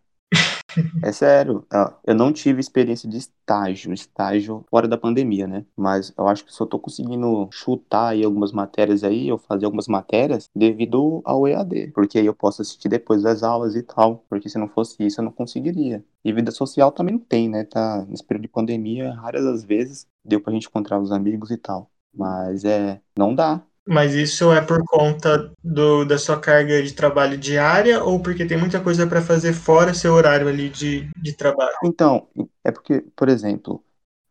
É 1.04 1.12
sério, 1.12 1.66
eu 2.06 2.14
não 2.16 2.34
tive 2.34 2.60
experiência 2.60 3.10
de 3.10 3.18
estágio, 3.18 3.94
estágio 3.94 4.66
fora 4.70 4.88
da 4.88 4.98
pandemia, 4.98 5.48
né? 5.48 5.66
Mas 5.76 6.14
eu 6.18 6.28
acho 6.28 6.44
que 6.46 6.54
só 6.54 6.66
tô 6.66 6.78
conseguindo 6.80 7.48
chutar 7.52 8.10
aí 8.10 8.24
algumas 8.26 8.52
matérias 8.52 9.04
aí, 9.04 9.28
eu 9.28 9.38
fazer 9.38 9.66
algumas 9.66 9.88
matérias 9.88 10.50
devido 10.56 11.22
ao 11.24 11.48
EAD, 11.48 11.92
porque 11.94 12.20
aí 12.20 12.26
eu 12.26 12.34
posso 12.36 12.62
assistir 12.62 12.90
depois 12.90 13.24
das 13.24 13.44
aulas 13.44 13.76
e 13.76 13.84
tal, 13.84 14.26
porque 14.30 14.50
se 14.50 14.58
não 14.58 14.68
fosse 14.68 15.02
isso 15.06 15.22
eu 15.22 15.26
não 15.26 15.32
conseguiria. 15.32 16.04
E 16.24 16.34
vida 16.34 16.52
social 16.52 16.92
também 16.92 17.14
não 17.16 17.22
tem, 17.22 17.48
né? 17.50 17.64
Tá 17.64 18.06
nesse 18.06 18.24
período 18.24 18.44
de 18.44 18.50
pandemia, 18.50 19.14
raras 19.14 19.46
as 19.46 19.64
vezes 19.64 20.08
deu 20.24 20.42
pra 20.42 20.52
gente 20.54 20.68
encontrar 20.68 21.00
os 21.00 21.12
amigos 21.12 21.52
e 21.52 21.58
tal. 21.58 21.90
Mas 22.14 22.64
é, 22.66 23.02
não 23.18 23.34
dá. 23.36 23.66
Mas 23.88 24.14
isso 24.16 24.52
é 24.52 24.62
por 24.62 24.84
conta 24.86 25.52
do, 25.64 26.04
da 26.06 26.18
sua 26.18 26.40
carga 26.40 26.82
de 26.82 26.94
trabalho 26.94 27.38
diária 27.38 28.04
ou 28.04 28.20
porque 28.20 28.46
tem 28.46 28.58
muita 28.58 28.82
coisa 28.82 29.06
para 29.06 29.22
fazer 29.22 29.54
fora 29.54 29.94
seu 29.94 30.14
horário 30.14 30.48
ali 30.48 30.70
de, 30.70 31.08
de 31.22 31.34
trabalho? 31.34 31.76
Então, 31.84 32.28
é 32.64 32.72
porque, 32.72 33.02
por 33.16 33.30
exemplo, 33.30 33.84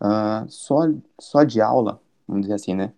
uh, 0.02 0.48
só, 0.48 0.80
só 1.20 1.44
de 1.44 1.60
aula, 1.60 2.00
vamos 2.26 2.42
dizer 2.42 2.54
assim, 2.54 2.74
né? 2.74 2.92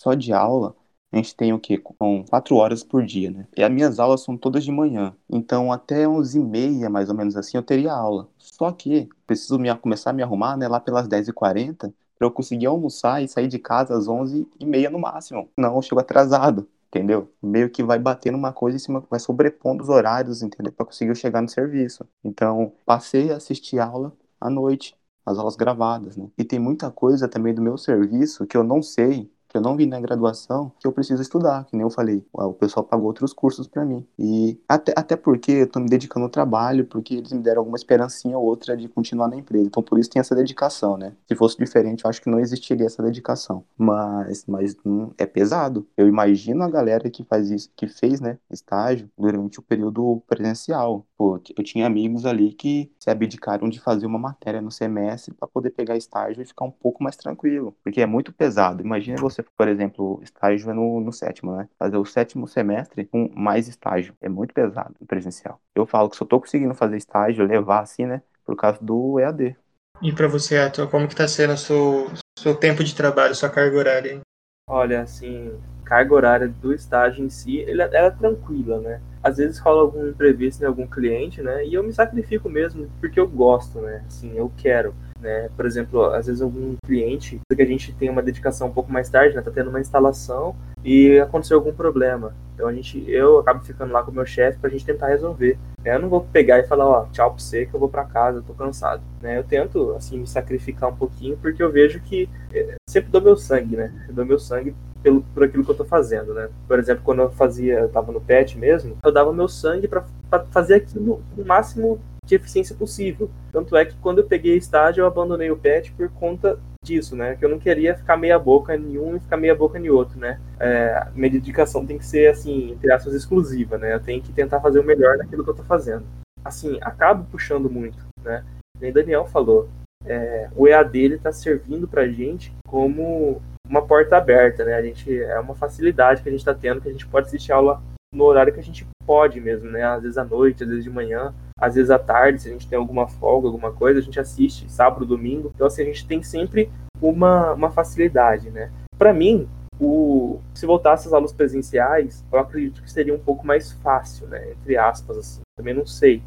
Só 0.00 0.14
de 0.14 0.32
aula, 0.32 0.74
a 1.12 1.16
gente 1.16 1.34
tem 1.36 1.52
o 1.52 1.58
quê? 1.58 1.78
Com 1.78 2.24
quatro 2.24 2.56
horas 2.56 2.82
por 2.82 3.04
dia, 3.04 3.30
né? 3.30 3.46
E 3.56 3.62
as 3.62 3.70
minhas 3.70 3.98
aulas 3.98 4.22
são 4.22 4.36
todas 4.36 4.64
de 4.64 4.70
manhã. 4.72 5.14
Então, 5.28 5.72
até 5.72 6.08
11 6.08 6.38
e 6.38 6.42
meia, 6.42 6.88
mais 6.88 7.08
ou 7.08 7.14
menos 7.14 7.36
assim, 7.36 7.56
eu 7.56 7.62
teria 7.62 7.92
aula. 7.92 8.28
Só 8.38 8.70
que 8.72 9.08
preciso 9.26 9.58
me, 9.58 9.74
começar 9.76 10.10
a 10.10 10.12
me 10.12 10.22
arrumar, 10.22 10.56
né? 10.56 10.68
Lá 10.68 10.80
pelas 10.80 11.08
10h40, 11.08 11.92
para 12.20 12.26
eu 12.28 12.30
conseguir 12.32 12.66
almoçar 12.66 13.22
e 13.22 13.28
sair 13.28 13.48
de 13.48 13.58
casa 13.58 13.96
às 13.96 14.06
11h30 14.06 14.90
no 14.90 14.98
máximo. 15.00 15.50
Não, 15.56 15.74
eu 15.76 15.82
chego 15.82 16.00
atrasado, 16.00 16.68
entendeu? 16.88 17.32
Meio 17.42 17.70
que 17.70 17.82
vai 17.82 17.98
bater 17.98 18.30
numa 18.30 18.52
coisa 18.52 18.76
em 18.76 18.80
cima, 18.80 19.02
vai 19.10 19.18
sobrepondo 19.18 19.82
os 19.82 19.88
horários, 19.88 20.42
entendeu? 20.42 20.70
Para 20.72 20.84
conseguir 20.86 21.16
chegar 21.16 21.40
no 21.40 21.48
serviço. 21.48 22.06
Então, 22.22 22.74
passei 22.84 23.32
a 23.32 23.36
assistir 23.36 23.78
aula 23.78 24.12
à 24.38 24.50
noite, 24.50 24.94
as 25.24 25.38
aulas 25.38 25.56
gravadas, 25.56 26.16
né? 26.16 26.30
E 26.36 26.44
tem 26.44 26.58
muita 26.58 26.90
coisa 26.90 27.26
também 27.26 27.54
do 27.54 27.62
meu 27.62 27.78
serviço 27.78 28.46
que 28.46 28.56
eu 28.56 28.64
não 28.64 28.82
sei 28.82 29.32
que 29.50 29.56
eu 29.56 29.60
não 29.60 29.76
vi 29.76 29.84
na 29.84 30.00
graduação, 30.00 30.72
que 30.78 30.86
eu 30.86 30.92
preciso 30.92 31.20
estudar, 31.20 31.64
que 31.64 31.76
nem 31.76 31.82
eu 31.82 31.90
falei. 31.90 32.24
O 32.32 32.52
pessoal 32.52 32.84
pagou 32.84 33.08
outros 33.08 33.32
cursos 33.32 33.66
para 33.66 33.84
mim. 33.84 34.06
E 34.18 34.58
até, 34.68 34.94
até 34.96 35.16
porque 35.16 35.52
eu 35.52 35.66
tô 35.66 35.80
me 35.80 35.88
dedicando 35.88 36.24
ao 36.24 36.30
trabalho, 36.30 36.86
porque 36.86 37.14
eles 37.16 37.32
me 37.32 37.42
deram 37.42 37.60
alguma 37.60 37.76
esperancinha 37.76 38.38
ou 38.38 38.44
outra 38.44 38.76
de 38.76 38.88
continuar 38.88 39.28
na 39.28 39.36
empresa. 39.36 39.66
Então 39.66 39.82
por 39.82 39.98
isso 39.98 40.08
tem 40.08 40.20
essa 40.20 40.34
dedicação, 40.34 40.96
né? 40.96 41.12
Se 41.26 41.34
fosse 41.34 41.58
diferente, 41.58 42.04
eu 42.04 42.10
acho 42.10 42.22
que 42.22 42.30
não 42.30 42.38
existiria 42.38 42.86
essa 42.86 43.02
dedicação. 43.02 43.64
Mas, 43.76 44.44
mas 44.46 44.76
hum, 44.86 45.10
é 45.18 45.26
pesado. 45.26 45.86
Eu 45.96 46.06
imagino 46.06 46.62
a 46.62 46.70
galera 46.70 47.10
que 47.10 47.24
faz 47.24 47.50
isso, 47.50 47.70
que 47.76 47.88
fez, 47.88 48.20
né, 48.20 48.38
estágio 48.50 49.10
durante 49.18 49.58
o 49.58 49.62
período 49.62 50.22
presencial. 50.28 51.04
Pô, 51.20 51.38
eu 51.54 51.62
tinha 51.62 51.86
amigos 51.86 52.24
ali 52.24 52.50
que 52.54 52.90
se 52.98 53.10
abdicaram 53.10 53.68
de 53.68 53.78
fazer 53.78 54.06
uma 54.06 54.18
matéria 54.18 54.62
no 54.62 54.70
semestre 54.70 55.34
para 55.34 55.46
poder 55.46 55.68
pegar 55.68 55.94
estágio 55.94 56.42
e 56.42 56.46
ficar 56.46 56.64
um 56.64 56.70
pouco 56.70 57.04
mais 57.04 57.14
tranquilo, 57.14 57.76
porque 57.84 58.00
é 58.00 58.06
muito 58.06 58.32
pesado. 58.32 58.82
Imagina 58.82 59.20
você 59.20 59.42
por 59.42 59.68
exemplo, 59.68 60.18
estágio 60.22 60.70
é 60.70 60.72
no, 60.72 60.98
no 60.98 61.12
sétimo, 61.12 61.54
né? 61.54 61.68
Fazer 61.78 61.98
o 61.98 62.06
sétimo 62.06 62.48
semestre 62.48 63.04
com 63.04 63.30
mais 63.34 63.68
estágio. 63.68 64.16
É 64.18 64.30
muito 64.30 64.54
pesado 64.54 64.94
no 64.98 65.06
presencial. 65.06 65.60
Eu 65.74 65.84
falo 65.84 66.08
que 66.08 66.22
eu 66.22 66.26
tô 66.26 66.40
conseguindo 66.40 66.72
fazer 66.72 66.96
estágio, 66.96 67.44
levar 67.44 67.80
assim, 67.80 68.06
né? 68.06 68.22
Por 68.42 68.56
causa 68.56 68.78
do 68.80 69.20
EAD. 69.20 69.54
E 70.00 70.14
para 70.14 70.26
você, 70.26 70.56
Arthur, 70.56 70.88
como 70.88 71.06
que 71.06 71.14
tá 71.14 71.28
sendo 71.28 71.52
o 71.52 71.58
seu, 71.58 72.06
seu 72.38 72.54
tempo 72.54 72.82
de 72.82 72.94
trabalho, 72.94 73.34
sua 73.34 73.50
carga 73.50 73.76
horária? 73.76 74.20
Olha, 74.66 75.02
assim, 75.02 75.52
carga 75.90 76.14
horária 76.14 76.48
do 76.48 76.72
estágio 76.72 77.24
em 77.24 77.28
si, 77.28 77.68
ela, 77.68 77.82
ela 77.82 78.06
é 78.06 78.10
tranquila, 78.10 78.78
né? 78.78 79.00
Às 79.20 79.38
vezes 79.38 79.58
rola 79.58 79.82
algum 79.82 80.06
imprevisto 80.06 80.62
em 80.62 80.66
algum 80.66 80.86
cliente, 80.86 81.42
né? 81.42 81.66
E 81.66 81.74
eu 81.74 81.82
me 81.82 81.92
sacrifico 81.92 82.48
mesmo, 82.48 82.88
porque 83.00 83.18
eu 83.18 83.26
gosto, 83.26 83.80
né? 83.80 84.04
Assim, 84.06 84.32
eu 84.36 84.50
quero. 84.56 84.94
Né? 85.20 85.50
Por 85.54 85.66
exemplo, 85.66 86.04
às 86.04 86.26
vezes 86.26 86.40
algum 86.40 86.76
cliente 86.86 87.38
que 87.54 87.60
a 87.60 87.66
gente 87.66 87.92
tem 87.92 88.08
uma 88.08 88.22
dedicação 88.22 88.68
um 88.68 88.72
pouco 88.72 88.90
mais 88.90 89.10
tarde, 89.10 89.34
né? 89.34 89.42
Tá 89.42 89.50
tendo 89.50 89.68
uma 89.68 89.80
instalação 89.80 90.54
e 90.84 91.18
aconteceu 91.18 91.58
algum 91.58 91.72
problema. 91.72 92.34
Então 92.54 92.68
a 92.68 92.72
gente, 92.72 93.04
eu 93.10 93.38
acabo 93.38 93.64
ficando 93.64 93.92
lá 93.92 94.02
com 94.02 94.12
o 94.12 94.14
meu 94.14 94.24
chefe 94.24 94.58
pra 94.58 94.70
gente 94.70 94.86
tentar 94.86 95.08
resolver. 95.08 95.58
Eu 95.84 95.98
não 95.98 96.08
vou 96.08 96.20
pegar 96.20 96.60
e 96.60 96.68
falar, 96.68 96.86
ó, 96.86 97.06
tchau 97.06 97.30
pra 97.32 97.38
você 97.40 97.66
que 97.66 97.74
eu 97.74 97.80
vou 97.80 97.88
para 97.88 98.04
casa, 98.04 98.38
eu 98.38 98.42
tô 98.42 98.54
cansado. 98.54 99.02
Né? 99.20 99.36
Eu 99.38 99.44
tento, 99.44 99.92
assim, 99.92 100.18
me 100.18 100.26
sacrificar 100.26 100.88
um 100.88 100.96
pouquinho 100.96 101.36
porque 101.36 101.62
eu 101.62 101.70
vejo 101.70 102.00
que 102.00 102.28
é, 102.54 102.76
sempre 102.88 103.10
dou 103.10 103.20
meu 103.20 103.36
sangue, 103.36 103.76
né? 103.76 103.92
Eu 104.08 104.14
dou 104.14 104.24
meu 104.24 104.38
sangue 104.38 104.74
pelo, 105.02 105.22
por 105.34 105.44
aquilo 105.44 105.64
que 105.64 105.70
eu 105.70 105.76
tô 105.76 105.84
fazendo, 105.84 106.34
né? 106.34 106.48
Por 106.66 106.78
exemplo, 106.78 107.02
quando 107.04 107.22
eu 107.22 107.30
fazia, 107.30 107.80
eu 107.80 107.88
tava 107.88 108.12
no 108.12 108.20
PET 108.20 108.58
mesmo, 108.58 108.96
eu 109.04 109.12
dava 109.12 109.32
meu 109.32 109.48
sangue 109.48 109.88
para 109.88 110.04
fazer 110.50 110.74
aquilo 110.74 111.22
no 111.36 111.44
máximo 111.44 112.00
de 112.24 112.34
eficiência 112.34 112.76
possível. 112.76 113.30
Tanto 113.52 113.76
é 113.76 113.84
que 113.84 113.96
quando 113.96 114.18
eu 114.18 114.26
peguei 114.26 114.56
estágio, 114.56 115.02
eu 115.02 115.06
abandonei 115.06 115.50
o 115.50 115.56
PET 115.56 115.92
por 115.92 116.08
conta 116.10 116.58
disso, 116.84 117.16
né? 117.16 117.34
Que 117.36 117.44
eu 117.44 117.48
não 117.48 117.58
queria 117.58 117.96
ficar 117.96 118.16
meia 118.16 118.38
boca 118.38 118.74
em 118.76 118.98
um 118.98 119.16
e 119.16 119.20
ficar 119.20 119.36
meia 119.36 119.54
boca 119.54 119.78
em 119.78 119.90
outro, 119.90 120.18
né? 120.18 120.40
É, 120.58 121.08
minha 121.14 121.30
dedicação 121.30 121.84
tem 121.84 121.98
que 121.98 122.06
ser, 122.06 122.30
assim, 122.30 122.72
entre 122.72 122.92
aspas, 122.92 123.14
exclusiva, 123.14 123.76
né? 123.76 123.94
Eu 123.94 124.00
tenho 124.00 124.22
que 124.22 124.32
tentar 124.32 124.60
fazer 124.60 124.78
o 124.78 124.84
melhor 124.84 125.18
naquilo 125.18 125.44
que 125.44 125.50
eu 125.50 125.56
tô 125.56 125.64
fazendo. 125.64 126.04
Assim, 126.44 126.78
acabo 126.80 127.26
puxando 127.30 127.68
muito, 127.68 127.98
né? 128.22 128.44
Nem 128.80 128.92
Daniel 128.92 129.26
falou. 129.26 129.68
É, 130.06 130.48
o 130.56 130.66
EAD 130.66 130.98
ele 130.98 131.18
tá 131.18 131.30
servindo 131.30 131.86
pra 131.86 132.08
gente 132.08 132.54
como 132.66 133.42
uma 133.70 133.82
porta 133.82 134.16
aberta, 134.16 134.64
né? 134.64 134.74
A 134.74 134.82
gente 134.82 135.22
é 135.22 135.38
uma 135.38 135.54
facilidade 135.54 136.22
que 136.22 136.28
a 136.28 136.32
gente 136.32 136.40
está 136.40 136.52
tendo 136.52 136.80
que 136.80 136.88
a 136.88 136.92
gente 136.92 137.06
pode 137.06 137.28
assistir 137.28 137.52
aula 137.52 137.80
no 138.12 138.24
horário 138.24 138.52
que 138.52 138.58
a 138.58 138.62
gente 138.62 138.84
pode 139.06 139.40
mesmo, 139.40 139.70
né? 139.70 139.84
Às 139.84 140.02
vezes 140.02 140.18
à 140.18 140.24
noite, 140.24 140.64
às 140.64 140.68
vezes 140.68 140.82
de 140.82 140.90
manhã, 140.90 141.32
às 141.56 141.76
vezes 141.76 141.88
à 141.88 141.98
tarde, 141.98 142.42
se 142.42 142.48
a 142.48 142.52
gente 142.52 142.66
tem 142.66 142.76
alguma 142.76 143.06
folga, 143.06 143.46
alguma 143.46 143.70
coisa, 143.72 144.00
a 144.00 144.02
gente 144.02 144.18
assiste 144.18 144.70
sábado, 144.70 145.06
domingo. 145.06 145.52
Então 145.54 145.68
assim, 145.68 145.82
a 145.82 145.84
gente 145.84 146.04
tem 146.04 146.20
sempre 146.20 146.68
uma, 147.00 147.52
uma 147.52 147.70
facilidade, 147.70 148.50
né? 148.50 148.72
Para 148.98 149.14
mim, 149.14 149.48
o, 149.78 150.40
se 150.52 150.66
voltasse 150.66 151.06
às 151.06 151.12
aulas 151.12 151.32
presenciais, 151.32 152.24
eu 152.32 152.40
acredito 152.40 152.82
que 152.82 152.90
seria 152.90 153.14
um 153.14 153.20
pouco 153.20 153.46
mais 153.46 153.70
fácil, 153.70 154.26
né? 154.26 154.50
Entre 154.50 154.76
aspas, 154.76 155.16
assim. 155.16 155.40
Também 155.56 155.74
não 155.74 155.86
sei, 155.86 156.24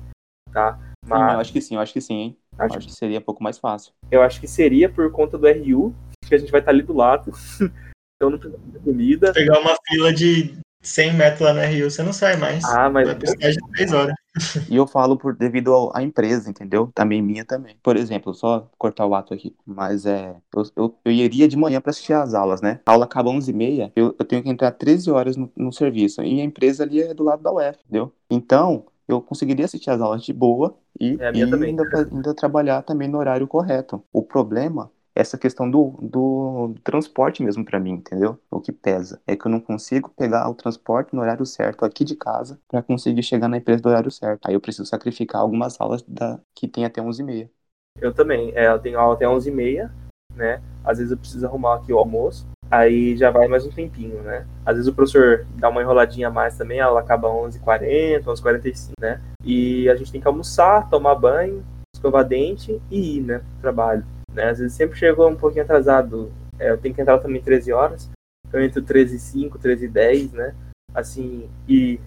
tá? 0.53 0.79
Mas... 1.05 1.19
Sim, 1.19 1.33
eu 1.33 1.39
acho 1.39 1.53
que 1.53 1.61
sim, 1.61 1.75
eu 1.75 1.81
acho 1.81 1.93
que 1.93 2.01
sim, 2.01 2.13
hein? 2.13 2.37
Acho, 2.57 2.77
acho 2.77 2.87
que 2.87 2.93
seria 2.93 3.19
um 3.19 3.23
pouco 3.23 3.43
mais 3.43 3.57
fácil. 3.57 3.91
Eu 4.09 4.21
acho 4.21 4.39
que 4.39 4.47
seria 4.47 4.87
por 4.87 5.11
conta 5.11 5.37
do 5.37 5.47
RU, 5.47 5.93
que 6.33 6.37
a 6.37 6.39
gente 6.39 6.51
vai 6.51 6.61
estar 6.61 6.71
ali 6.71 6.81
do 6.81 6.93
lado. 6.93 7.31
então 8.17 8.29
não 8.31 8.39
precisa 8.39 8.61
de 8.65 8.79
comida. 8.79 9.33
Pegar 9.33 9.59
uma 9.59 9.75
fila 9.87 10.11
de 10.11 10.57
100 10.81 11.13
metros 11.13 11.41
lá 11.41 11.53
na 11.53 11.65
Rio, 11.65 11.89
você 11.89 12.01
não 12.01 12.11
sai 12.11 12.35
mais. 12.37 12.63
Ah, 12.65 12.89
mas. 12.89 13.07
Vai 13.07 13.15
precisar 13.15 13.51
de 13.51 13.71
3 13.73 13.93
horas. 13.93 14.15
E 14.67 14.75
eu 14.75 14.87
falo 14.87 15.15
por 15.15 15.35
devido 15.35 15.91
à 15.93 16.01
empresa, 16.01 16.49
entendeu? 16.49 16.91
Também 16.95 17.21
minha 17.21 17.45
também. 17.45 17.77
Por 17.83 17.95
exemplo, 17.95 18.33
só 18.33 18.67
cortar 18.79 19.05
o 19.05 19.13
ato 19.13 19.31
aqui. 19.31 19.55
Mas 19.63 20.07
é. 20.07 20.35
Eu, 20.55 20.63
eu, 20.75 20.95
eu 21.05 21.11
iria 21.11 21.47
de 21.47 21.55
manhã 21.55 21.79
para 21.79 21.91
assistir 21.91 22.13
as 22.13 22.33
aulas, 22.33 22.59
né? 22.59 22.79
A 22.83 22.93
aula 22.93 23.05
acaba 23.05 23.29
11h30, 23.29 23.91
eu, 23.95 24.15
eu 24.17 24.25
tenho 24.25 24.41
que 24.41 24.49
entrar 24.49 24.71
13 24.71 25.11
horas 25.11 25.37
no, 25.37 25.51
no 25.55 25.71
serviço. 25.71 26.23
E 26.23 26.41
a 26.41 26.43
empresa 26.43 26.81
ali 26.81 27.03
é 27.03 27.13
do 27.13 27.23
lado 27.23 27.43
da 27.43 27.51
UF, 27.51 27.77
entendeu? 27.85 28.11
Então, 28.27 28.87
eu 29.07 29.21
conseguiria 29.21 29.65
assistir 29.65 29.91
as 29.91 30.01
aulas 30.01 30.23
de 30.23 30.33
boa 30.33 30.75
e, 30.99 31.15
é 31.19 31.31
e 31.35 31.43
ainda, 31.43 31.57
ainda, 31.57 32.33
trabalhar 32.33 32.81
também 32.81 33.07
no 33.07 33.19
horário 33.19 33.47
correto. 33.47 34.03
O 34.11 34.23
problema 34.23 34.91
essa 35.15 35.37
questão 35.37 35.69
do, 35.69 35.97
do 36.01 36.75
transporte 36.83 37.43
mesmo 37.43 37.63
para 37.63 37.79
mim, 37.79 37.91
entendeu? 37.91 38.39
O 38.49 38.59
que 38.59 38.71
pesa 38.71 39.21
é 39.27 39.35
que 39.35 39.45
eu 39.45 39.51
não 39.51 39.59
consigo 39.59 40.09
pegar 40.09 40.49
o 40.49 40.55
transporte 40.55 41.15
no 41.15 41.21
horário 41.21 41.45
certo 41.45 41.85
aqui 41.85 42.03
de 42.03 42.15
casa 42.15 42.59
para 42.67 42.81
conseguir 42.81 43.23
chegar 43.23 43.47
na 43.47 43.57
empresa 43.57 43.81
do 43.81 43.89
horário 43.89 44.11
certo. 44.11 44.47
Aí 44.47 44.53
eu 44.53 44.61
preciso 44.61 44.85
sacrificar 44.85 45.41
algumas 45.41 45.79
aulas 45.79 46.01
da, 46.03 46.39
que 46.55 46.67
tem 46.67 46.85
até 46.85 47.01
11h30. 47.01 47.49
Eu 48.01 48.13
também. 48.13 48.51
É, 48.55 48.67
eu 48.67 48.79
tenho 48.79 48.99
aula 48.99 49.13
até 49.13 49.25
11h30, 49.25 49.91
né? 50.35 50.61
Às 50.83 50.97
vezes 50.97 51.11
eu 51.11 51.17
preciso 51.17 51.45
arrumar 51.45 51.75
aqui 51.75 51.93
o 51.93 51.99
almoço, 51.99 52.47
aí 52.69 53.15
já 53.15 53.29
vai 53.29 53.47
mais 53.47 53.65
um 53.65 53.69
tempinho, 53.69 54.21
né? 54.23 54.47
Às 54.65 54.75
vezes 54.75 54.91
o 54.91 54.95
professor 54.95 55.45
dá 55.55 55.69
uma 55.69 55.81
enroladinha 55.81 56.27
a 56.27 56.31
mais 56.31 56.57
também, 56.57 56.79
aula 56.79 56.99
acaba 56.99 57.29
11h40, 57.29 58.23
11h45, 58.23 58.91
né? 58.99 59.21
E 59.43 59.87
a 59.89 59.95
gente 59.95 60.11
tem 60.11 60.19
que 60.19 60.27
almoçar, 60.27 60.89
tomar 60.89 61.15
banho, 61.15 61.63
escovar 61.95 62.25
dente 62.25 62.81
e 62.89 63.17
ir, 63.17 63.21
né? 63.21 63.39
Pro 63.39 63.61
trabalho. 63.61 64.05
Né? 64.33 64.49
Às 64.49 64.59
vezes 64.59 64.73
sempre 64.73 64.97
chegou 64.97 65.29
um 65.29 65.35
pouquinho 65.35 65.63
atrasado. 65.63 66.31
É, 66.59 66.71
eu 66.71 66.77
tenho 66.77 66.93
que 66.93 67.01
entrar 67.01 67.17
também 67.19 67.41
13 67.41 67.71
horas. 67.71 68.09
Eu 68.51 68.63
entro 68.63 68.81
13 68.81 69.15
e 69.15 69.19
5, 69.19 69.57
13 69.57 69.85
e 69.85 69.87
10, 69.87 70.33
né? 70.33 70.55
Assim, 70.93 71.49
e 71.67 71.99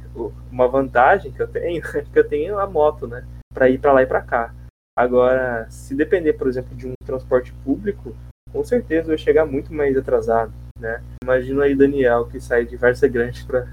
uma 0.50 0.68
vantagem 0.68 1.32
que 1.32 1.42
eu 1.42 1.48
tenho 1.48 1.82
é 1.94 2.02
que 2.02 2.18
eu 2.18 2.28
tenho 2.28 2.58
a 2.58 2.66
moto, 2.66 3.06
né? 3.06 3.24
Para 3.52 3.68
ir 3.68 3.78
para 3.78 3.92
lá 3.92 4.02
e 4.02 4.06
para 4.06 4.22
cá. 4.22 4.54
Agora, 4.96 5.66
se 5.68 5.94
depender, 5.94 6.34
por 6.34 6.48
exemplo, 6.48 6.74
de 6.74 6.86
um 6.86 6.94
transporte 7.04 7.52
público, 7.64 8.16
com 8.52 8.64
certeza 8.64 9.08
eu 9.08 9.12
ia 9.12 9.18
chegar 9.18 9.44
muito 9.44 9.74
mais 9.74 9.96
atrasado, 9.96 10.52
né? 10.78 11.02
Imagina 11.22 11.64
aí 11.64 11.74
Daniel 11.74 12.26
que 12.26 12.40
sai 12.40 12.64
de 12.64 12.76
Varsa 12.76 13.06
Grande 13.06 13.44
para 13.44 13.66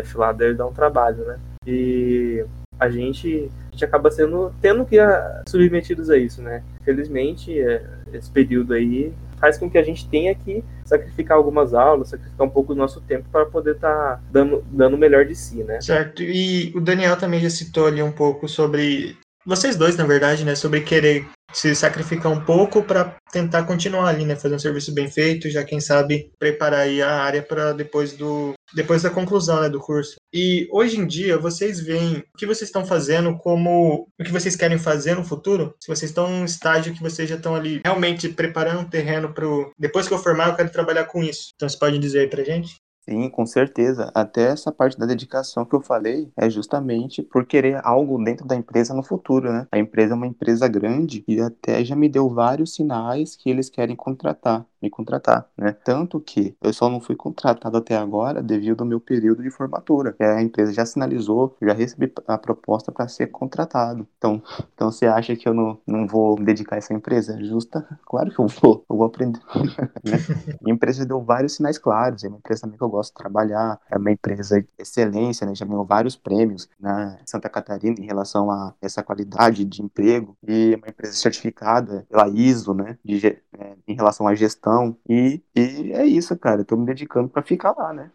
UF 0.00 0.16
lá, 0.16 0.32
deve 0.32 0.54
dar 0.54 0.66
um 0.66 0.72
trabalho, 0.72 1.24
né? 1.24 1.38
E 1.66 2.44
a 2.78 2.88
gente, 2.88 3.50
a 3.68 3.70
gente 3.72 3.84
acaba 3.84 4.10
sendo 4.10 4.52
tendo 4.60 4.84
que 4.84 4.98
a, 4.98 5.42
submetidos 5.48 6.10
a 6.10 6.16
isso, 6.16 6.42
né? 6.42 6.62
Felizmente, 6.84 7.58
é, 7.58 7.82
esse 8.12 8.30
período 8.30 8.74
aí 8.74 9.12
faz 9.38 9.56
com 9.56 9.70
que 9.70 9.78
a 9.78 9.82
gente 9.82 10.08
tenha 10.08 10.34
que 10.34 10.64
sacrificar 10.84 11.36
algumas 11.36 11.74
aulas, 11.74 12.08
sacrificar 12.08 12.46
um 12.46 12.50
pouco 12.50 12.74
do 12.74 12.78
nosso 12.78 13.00
tempo 13.00 13.26
para 13.30 13.46
poder 13.46 13.76
estar 13.76 14.16
tá 14.16 14.20
dando, 14.30 14.64
dando 14.70 14.94
o 14.94 14.98
melhor 14.98 15.24
de 15.24 15.34
si, 15.34 15.62
né? 15.62 15.80
Certo. 15.80 16.22
E 16.22 16.72
o 16.74 16.80
Daniel 16.80 17.16
também 17.16 17.40
já 17.40 17.50
citou 17.50 17.86
ali 17.86 18.02
um 18.02 18.12
pouco 18.12 18.48
sobre 18.48 19.16
vocês 19.48 19.76
dois, 19.76 19.96
na 19.96 20.04
verdade, 20.04 20.44
né, 20.44 20.54
sobre 20.54 20.82
querer 20.82 21.26
se 21.54 21.74
sacrificar 21.74 22.30
um 22.30 22.44
pouco 22.44 22.82
para 22.82 23.16
tentar 23.32 23.62
continuar 23.62 24.08
ali, 24.08 24.26
né, 24.26 24.36
fazer 24.36 24.54
um 24.54 24.58
serviço 24.58 24.92
bem 24.92 25.10
feito, 25.10 25.48
já 25.48 25.64
quem 25.64 25.80
sabe 25.80 26.30
preparar 26.38 26.80
aí 26.80 27.00
a 27.00 27.22
área 27.22 27.42
para 27.42 27.72
depois 27.72 28.12
do 28.12 28.52
depois 28.74 29.02
da 29.02 29.08
conclusão, 29.08 29.62
né, 29.62 29.70
do 29.70 29.80
curso. 29.80 30.16
E 30.30 30.68
hoje 30.70 31.00
em 31.00 31.06
dia 31.06 31.38
vocês 31.38 31.80
veem 31.80 32.18
o 32.18 32.36
que 32.36 32.44
vocês 32.44 32.68
estão 32.68 32.84
fazendo 32.84 33.38
como 33.38 34.06
o 34.20 34.22
que 34.22 34.30
vocês 34.30 34.54
querem 34.54 34.78
fazer 34.78 35.14
no 35.14 35.24
futuro? 35.24 35.74
Se 35.82 35.88
vocês 35.88 36.10
estão 36.10 36.28
em 36.28 36.42
um 36.42 36.44
estágio 36.44 36.92
que 36.92 37.00
vocês 37.00 37.26
já 37.26 37.36
estão 37.36 37.54
ali 37.54 37.80
realmente 37.82 38.28
preparando 38.28 38.80
um 38.80 38.90
terreno 38.90 39.32
para 39.32 39.46
depois 39.78 40.06
que 40.06 40.12
eu 40.12 40.18
formar 40.18 40.48
eu 40.50 40.56
quero 40.56 40.70
trabalhar 40.70 41.06
com 41.06 41.22
isso. 41.22 41.52
Então 41.54 41.66
você 41.66 41.78
pode 41.78 41.98
dizer 41.98 42.20
aí 42.20 42.28
pra 42.28 42.44
gente? 42.44 42.76
Sim, 43.08 43.30
com 43.30 43.46
certeza. 43.46 44.10
Até 44.14 44.42
essa 44.48 44.70
parte 44.70 44.98
da 44.98 45.06
dedicação 45.06 45.64
que 45.64 45.74
eu 45.74 45.80
falei 45.80 46.30
é 46.36 46.50
justamente 46.50 47.22
por 47.22 47.46
querer 47.46 47.80
algo 47.84 48.22
dentro 48.22 48.46
da 48.46 48.54
empresa 48.54 48.92
no 48.92 49.02
futuro, 49.02 49.50
né? 49.50 49.66
A 49.72 49.78
empresa 49.78 50.12
é 50.12 50.16
uma 50.16 50.26
empresa 50.26 50.68
grande 50.68 51.24
e 51.26 51.40
até 51.40 51.82
já 51.84 51.96
me 51.96 52.06
deu 52.08 52.28
vários 52.28 52.74
sinais 52.74 53.34
que 53.34 53.48
eles 53.48 53.70
querem 53.70 53.96
contratar 53.96 54.66
me 54.80 54.88
contratar, 54.90 55.48
né? 55.56 55.72
Tanto 55.84 56.20
que 56.20 56.56
eu 56.62 56.72
só 56.72 56.88
não 56.88 57.00
fui 57.00 57.16
contratado 57.16 57.76
até 57.76 57.96
agora 57.96 58.42
devido 58.42 58.80
ao 58.80 58.86
meu 58.86 59.00
período 59.00 59.42
de 59.42 59.50
formatura. 59.50 60.14
A 60.20 60.42
empresa 60.42 60.72
já 60.72 60.86
sinalizou, 60.86 61.56
já 61.60 61.72
recebi 61.72 62.12
a 62.26 62.38
proposta 62.38 62.92
para 62.92 63.08
ser 63.08 63.28
contratado. 63.28 64.06
Então, 64.16 64.42
então 64.74 64.90
você 64.90 65.06
acha 65.06 65.34
que 65.36 65.48
eu 65.48 65.54
não, 65.54 65.78
não 65.86 66.06
vou 66.06 66.38
me 66.38 66.44
dedicar 66.44 66.76
a 66.76 66.78
essa 66.78 66.94
empresa? 66.94 67.42
Justa? 67.42 67.86
Claro 68.08 68.30
que 68.30 68.38
eu 68.38 68.46
vou. 68.46 68.84
Eu 68.88 68.96
vou 68.96 69.06
aprender. 69.06 69.40
né? 70.02 70.18
Minha 70.62 70.74
empresa 70.74 71.04
deu 71.04 71.20
vários 71.20 71.56
sinais 71.56 71.76
claros. 71.76 72.24
É 72.24 72.28
uma 72.28 72.38
empresa 72.38 72.62
também 72.62 72.78
que 72.78 72.82
eu 72.82 72.88
gosto 72.88 73.10
de 73.10 73.18
trabalhar. 73.18 73.78
É 73.90 73.98
uma 73.98 74.10
empresa 74.10 74.62
de 74.62 74.68
excelência, 74.78 75.46
né? 75.46 75.54
Já 75.54 75.66
ganhou 75.66 75.84
vários 75.84 76.16
prêmios 76.16 76.68
na 76.80 77.18
Santa 77.26 77.50
Catarina 77.50 77.96
em 77.98 78.06
relação 78.06 78.50
a 78.50 78.74
essa 78.80 79.02
qualidade 79.02 79.64
de 79.64 79.82
emprego. 79.82 80.36
E 80.46 80.72
é 80.72 80.76
uma 80.76 80.88
empresa 80.88 81.12
certificada 81.12 82.06
pela 82.08 82.28
ISO, 82.28 82.72
né? 82.72 82.96
De, 83.04 83.26
é, 83.26 83.76
em 83.86 83.94
relação 83.94 84.26
à 84.26 84.34
gestão 84.34 84.67
e, 85.08 85.42
e 85.54 85.92
é 85.92 86.04
isso, 86.04 86.36
cara. 86.38 86.60
Eu 86.60 86.64
tô 86.64 86.76
me 86.76 86.86
dedicando 86.86 87.28
para 87.28 87.42
ficar 87.42 87.74
lá, 87.76 87.92
né? 87.92 88.10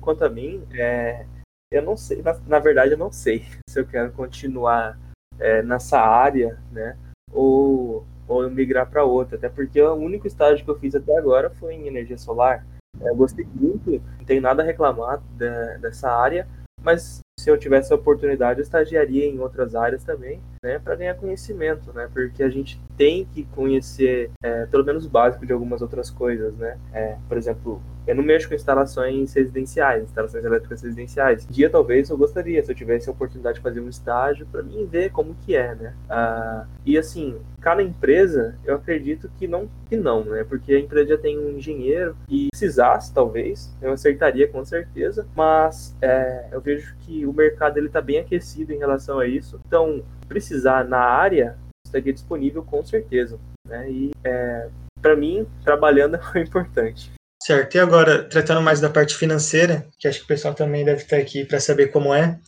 Quanto 0.00 0.24
a 0.24 0.28
mim, 0.28 0.66
é, 0.74 1.26
eu 1.70 1.82
não 1.82 1.96
sei, 1.96 2.22
na, 2.22 2.34
na, 2.46 2.58
verdade 2.58 2.92
eu 2.92 2.98
não 2.98 3.10
sei 3.10 3.44
se 3.68 3.80
eu 3.80 3.86
quero 3.86 4.12
continuar 4.12 4.98
é, 5.38 5.62
nessa 5.62 5.98
área, 6.00 6.60
né? 6.70 6.96
Ou, 7.32 8.06
ou 8.28 8.48
migrar 8.50 8.88
para 8.88 9.04
outra. 9.04 9.36
Até 9.36 9.48
porque 9.48 9.80
o 9.80 9.94
único 9.94 10.26
estágio 10.26 10.64
que 10.64 10.70
eu 10.70 10.78
fiz 10.78 10.94
até 10.94 11.16
agora 11.16 11.50
foi 11.50 11.74
em 11.74 11.86
energia 11.86 12.18
solar. 12.18 12.66
É, 13.00 13.08
eu 13.08 13.16
gostei 13.16 13.46
muito, 13.54 13.90
não 13.90 14.24
tenho 14.24 14.40
nada 14.40 14.62
a 14.62 14.66
reclamar 14.66 15.22
de, 15.36 15.78
dessa 15.78 16.10
área, 16.10 16.48
mas 16.82 17.20
se 17.46 17.50
eu 17.50 17.56
tivesse 17.56 17.92
a 17.92 17.96
oportunidade, 17.96 18.58
eu 18.58 18.64
estagiaria 18.64 19.24
em 19.24 19.38
outras 19.38 19.76
áreas 19.76 20.02
também, 20.02 20.40
né, 20.60 20.80
para 20.80 20.96
ganhar 20.96 21.14
conhecimento, 21.14 21.92
né, 21.92 22.08
porque 22.12 22.42
a 22.42 22.48
gente 22.48 22.80
tem 22.96 23.24
que 23.24 23.44
conhecer 23.44 24.32
é, 24.42 24.66
pelo 24.66 24.84
menos 24.84 25.06
o 25.06 25.08
básico 25.08 25.46
de 25.46 25.52
algumas 25.52 25.80
outras 25.80 26.10
coisas, 26.10 26.52
né, 26.56 26.76
é, 26.92 27.16
por 27.28 27.38
exemplo, 27.38 27.80
eu 28.06 28.14
não 28.14 28.22
mexo 28.22 28.48
com 28.48 28.54
instalações 28.54 29.32
residenciais, 29.34 30.04
instalações 30.04 30.44
elétricas 30.44 30.80
residenciais. 30.80 31.44
Um 31.44 31.52
dia 31.52 31.68
talvez 31.68 32.08
eu 32.08 32.16
gostaria, 32.16 32.62
se 32.62 32.70
eu 32.70 32.74
tivesse 32.74 33.08
a 33.08 33.12
oportunidade 33.12 33.56
de 33.56 33.62
fazer 33.62 33.80
um 33.80 33.88
estágio, 33.88 34.46
para 34.46 34.62
mim 34.62 34.86
ver 34.86 35.10
como 35.10 35.34
que 35.44 35.56
é, 35.56 35.74
né? 35.74 35.94
Ah, 36.08 36.66
e 36.84 36.96
assim, 36.96 37.36
cada 37.60 37.82
empresa, 37.82 38.54
eu 38.64 38.76
acredito 38.76 39.28
que 39.36 39.48
não, 39.48 39.68
que 39.88 39.96
não, 39.96 40.24
né? 40.24 40.44
Porque 40.48 40.72
a 40.72 40.78
empresa 40.78 41.10
já 41.10 41.18
tem 41.18 41.36
um 41.36 41.50
engenheiro 41.50 42.16
e 42.28 42.48
precisasse, 42.50 43.12
talvez, 43.12 43.74
eu 43.82 43.90
acertaria 43.90 44.46
com 44.46 44.64
certeza, 44.64 45.26
mas 45.34 45.96
é, 46.00 46.46
eu 46.52 46.60
vejo 46.60 46.94
que 47.00 47.26
o 47.26 47.32
mercado 47.36 47.78
ele 47.78 47.86
está 47.86 48.00
bem 48.00 48.18
aquecido 48.18 48.72
em 48.72 48.78
relação 48.78 49.18
a 49.18 49.26
isso. 49.26 49.60
Então, 49.66 50.02
precisar 50.28 50.84
na 50.84 50.98
área 50.98 51.56
estaria 51.84 52.12
disponível 52.12 52.62
com 52.62 52.84
certeza, 52.84 53.38
né? 53.66 53.90
E 53.90 54.10
é, 54.24 54.68
para 55.00 55.16
mim, 55.16 55.46
trabalhando 55.64 56.18
é 56.34 56.40
importante. 56.42 57.12
Certo, 57.42 57.76
e 57.76 57.78
agora, 57.78 58.24
tratando 58.24 58.60
mais 58.60 58.80
da 58.80 58.90
parte 58.90 59.14
financeira, 59.14 59.86
que 59.98 60.08
acho 60.08 60.18
que 60.18 60.24
o 60.24 60.28
pessoal 60.28 60.54
também 60.54 60.84
deve 60.84 61.02
estar 61.02 61.16
aqui 61.16 61.44
para 61.44 61.60
saber 61.60 61.88
como 61.88 62.12
é. 62.12 62.38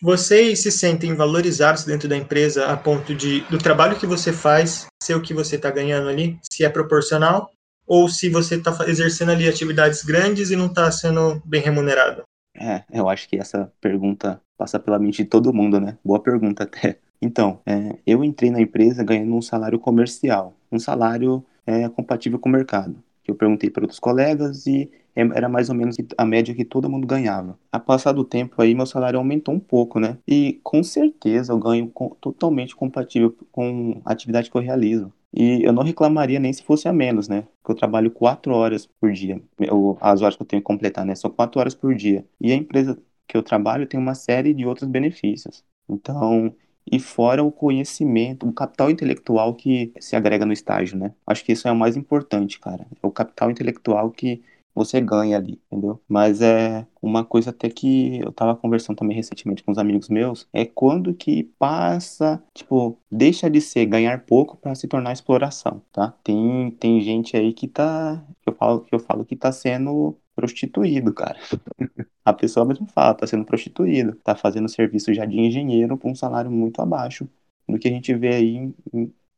Vocês 0.00 0.60
se 0.60 0.70
sentem 0.70 1.14
valorizados 1.14 1.84
dentro 1.84 2.08
da 2.08 2.16
empresa 2.16 2.66
a 2.66 2.76
ponto 2.76 3.14
de 3.14 3.40
do 3.42 3.58
trabalho 3.58 3.98
que 3.98 4.06
você 4.06 4.32
faz 4.32 4.86
ser 5.02 5.14
o 5.14 5.22
que 5.22 5.34
você 5.34 5.56
está 5.56 5.70
ganhando 5.70 6.08
ali, 6.08 6.38
se 6.52 6.64
é 6.64 6.68
proporcional, 6.68 7.50
ou 7.86 8.08
se 8.08 8.28
você 8.28 8.56
está 8.56 8.76
exercendo 8.86 9.32
ali 9.32 9.48
atividades 9.48 10.04
grandes 10.04 10.50
e 10.50 10.56
não 10.56 10.66
está 10.66 10.90
sendo 10.90 11.40
bem 11.44 11.60
remunerado? 11.60 12.22
É, 12.56 12.84
eu 12.90 13.08
acho 13.08 13.28
que 13.28 13.36
essa 13.36 13.72
pergunta 13.80 14.40
passa 14.56 14.78
pela 14.78 14.98
mente 14.98 15.22
de 15.22 15.28
todo 15.28 15.52
mundo, 15.52 15.80
né? 15.80 15.98
Boa 16.04 16.20
pergunta 16.20 16.64
até. 16.64 16.98
Então, 17.20 17.60
é, 17.64 17.98
eu 18.06 18.22
entrei 18.22 18.50
na 18.50 18.60
empresa 18.60 19.02
ganhando 19.02 19.34
um 19.34 19.40
salário 19.40 19.78
comercial, 19.78 20.54
um 20.70 20.78
salário 20.78 21.44
é, 21.66 21.88
compatível 21.88 22.38
com 22.38 22.48
o 22.48 22.52
mercado 22.52 23.02
eu 23.30 23.34
perguntei 23.34 23.70
para 23.70 23.84
outros 23.84 23.98
colegas 23.98 24.66
e 24.66 24.90
era 25.16 25.48
mais 25.48 25.68
ou 25.68 25.76
menos 25.76 25.96
a 26.18 26.24
média 26.24 26.54
que 26.54 26.64
todo 26.64 26.90
mundo 26.90 27.06
ganhava. 27.06 27.56
A 27.70 27.78
passar 27.78 28.12
do 28.12 28.24
tempo 28.24 28.60
aí, 28.60 28.74
meu 28.74 28.84
salário 28.84 29.18
aumentou 29.18 29.54
um 29.54 29.60
pouco, 29.60 30.00
né? 30.00 30.18
E 30.26 30.58
com 30.62 30.82
certeza 30.82 31.52
eu 31.52 31.58
ganho 31.58 31.90
totalmente 32.20 32.74
compatível 32.74 33.34
com 33.52 34.00
a 34.04 34.12
atividade 34.12 34.50
que 34.50 34.56
eu 34.56 34.60
realizo. 34.60 35.12
E 35.36 35.62
eu 35.64 35.72
não 35.72 35.82
reclamaria 35.82 36.38
nem 36.38 36.52
se 36.52 36.62
fosse 36.62 36.86
a 36.88 36.92
menos, 36.92 37.28
né? 37.28 37.42
Porque 37.62 37.72
eu 37.72 37.76
trabalho 37.76 38.10
quatro 38.10 38.54
horas 38.54 38.86
por 38.86 39.12
dia. 39.12 39.42
Eu, 39.58 39.98
as 40.00 40.22
horas 40.22 40.36
que 40.36 40.42
eu 40.42 40.46
tenho 40.46 40.62
que 40.62 40.66
completar, 40.66 41.04
né? 41.04 41.14
São 41.14 41.30
quatro 41.30 41.58
horas 41.60 41.74
por 41.74 41.94
dia. 41.94 42.24
E 42.40 42.52
a 42.52 42.54
empresa 42.54 43.00
que 43.26 43.36
eu 43.36 43.42
trabalho 43.42 43.86
tem 43.86 43.98
uma 43.98 44.14
série 44.14 44.54
de 44.54 44.64
outros 44.66 44.88
benefícios. 44.88 45.64
Então, 45.88 46.54
e 46.90 47.00
fora 47.00 47.42
o 47.42 47.50
conhecimento, 47.50 48.46
o 48.48 48.52
capital 48.52 48.90
intelectual 48.90 49.54
que 49.54 49.92
se 50.00 50.14
agrega 50.14 50.46
no 50.46 50.52
estágio, 50.52 50.96
né? 50.98 51.12
Acho 51.26 51.44
que 51.44 51.52
isso 51.52 51.66
é 51.66 51.72
o 51.72 51.76
mais 51.76 51.96
importante, 51.96 52.60
cara. 52.60 52.86
É 53.02 53.06
o 53.06 53.10
capital 53.10 53.50
intelectual 53.50 54.10
que 54.10 54.42
você 54.74 55.00
ganha 55.00 55.36
ali, 55.36 55.60
entendeu? 55.66 56.02
Mas 56.08 56.40
é 56.40 56.86
uma 57.00 57.24
coisa 57.24 57.50
até 57.50 57.68
que 57.70 58.18
eu 58.20 58.32
tava 58.32 58.56
conversando 58.56 58.96
também 58.96 59.16
recentemente 59.16 59.62
com 59.62 59.70
os 59.72 59.78
amigos 59.78 60.08
meus, 60.08 60.48
é 60.52 60.64
quando 60.64 61.14
que 61.14 61.44
passa, 61.58 62.42
tipo, 62.54 62.98
deixa 63.10 63.48
de 63.50 63.60
ser 63.60 63.86
ganhar 63.86 64.24
pouco 64.26 64.56
para 64.56 64.74
se 64.74 64.88
tornar 64.88 65.12
exploração, 65.12 65.80
tá? 65.92 66.12
Tem 66.24 66.70
tem 66.72 67.00
gente 67.00 67.36
aí 67.36 67.52
que 67.52 67.68
tá, 67.68 68.24
que 68.42 68.48
eu 68.50 68.54
falo 68.54 68.80
que 68.82 68.94
eu 68.94 68.98
falo 68.98 69.24
que 69.24 69.36
tá 69.36 69.52
sendo 69.52 70.18
prostituído, 70.34 71.12
cara. 71.14 71.38
A 72.24 72.32
pessoa 72.32 72.64
mesmo 72.66 72.86
fala, 72.88 73.14
tá 73.14 73.26
sendo 73.26 73.44
prostituído, 73.44 74.14
tá 74.16 74.34
fazendo 74.36 74.68
serviço 74.68 75.12
já 75.14 75.24
de 75.26 75.38
engenheiro 75.38 75.96
por 75.98 76.10
um 76.10 76.14
salário 76.14 76.50
muito 76.50 76.80
abaixo 76.80 77.28
do 77.68 77.78
que 77.78 77.88
a 77.88 77.90
gente 77.90 78.14
vê 78.14 78.34
aí 78.34 78.74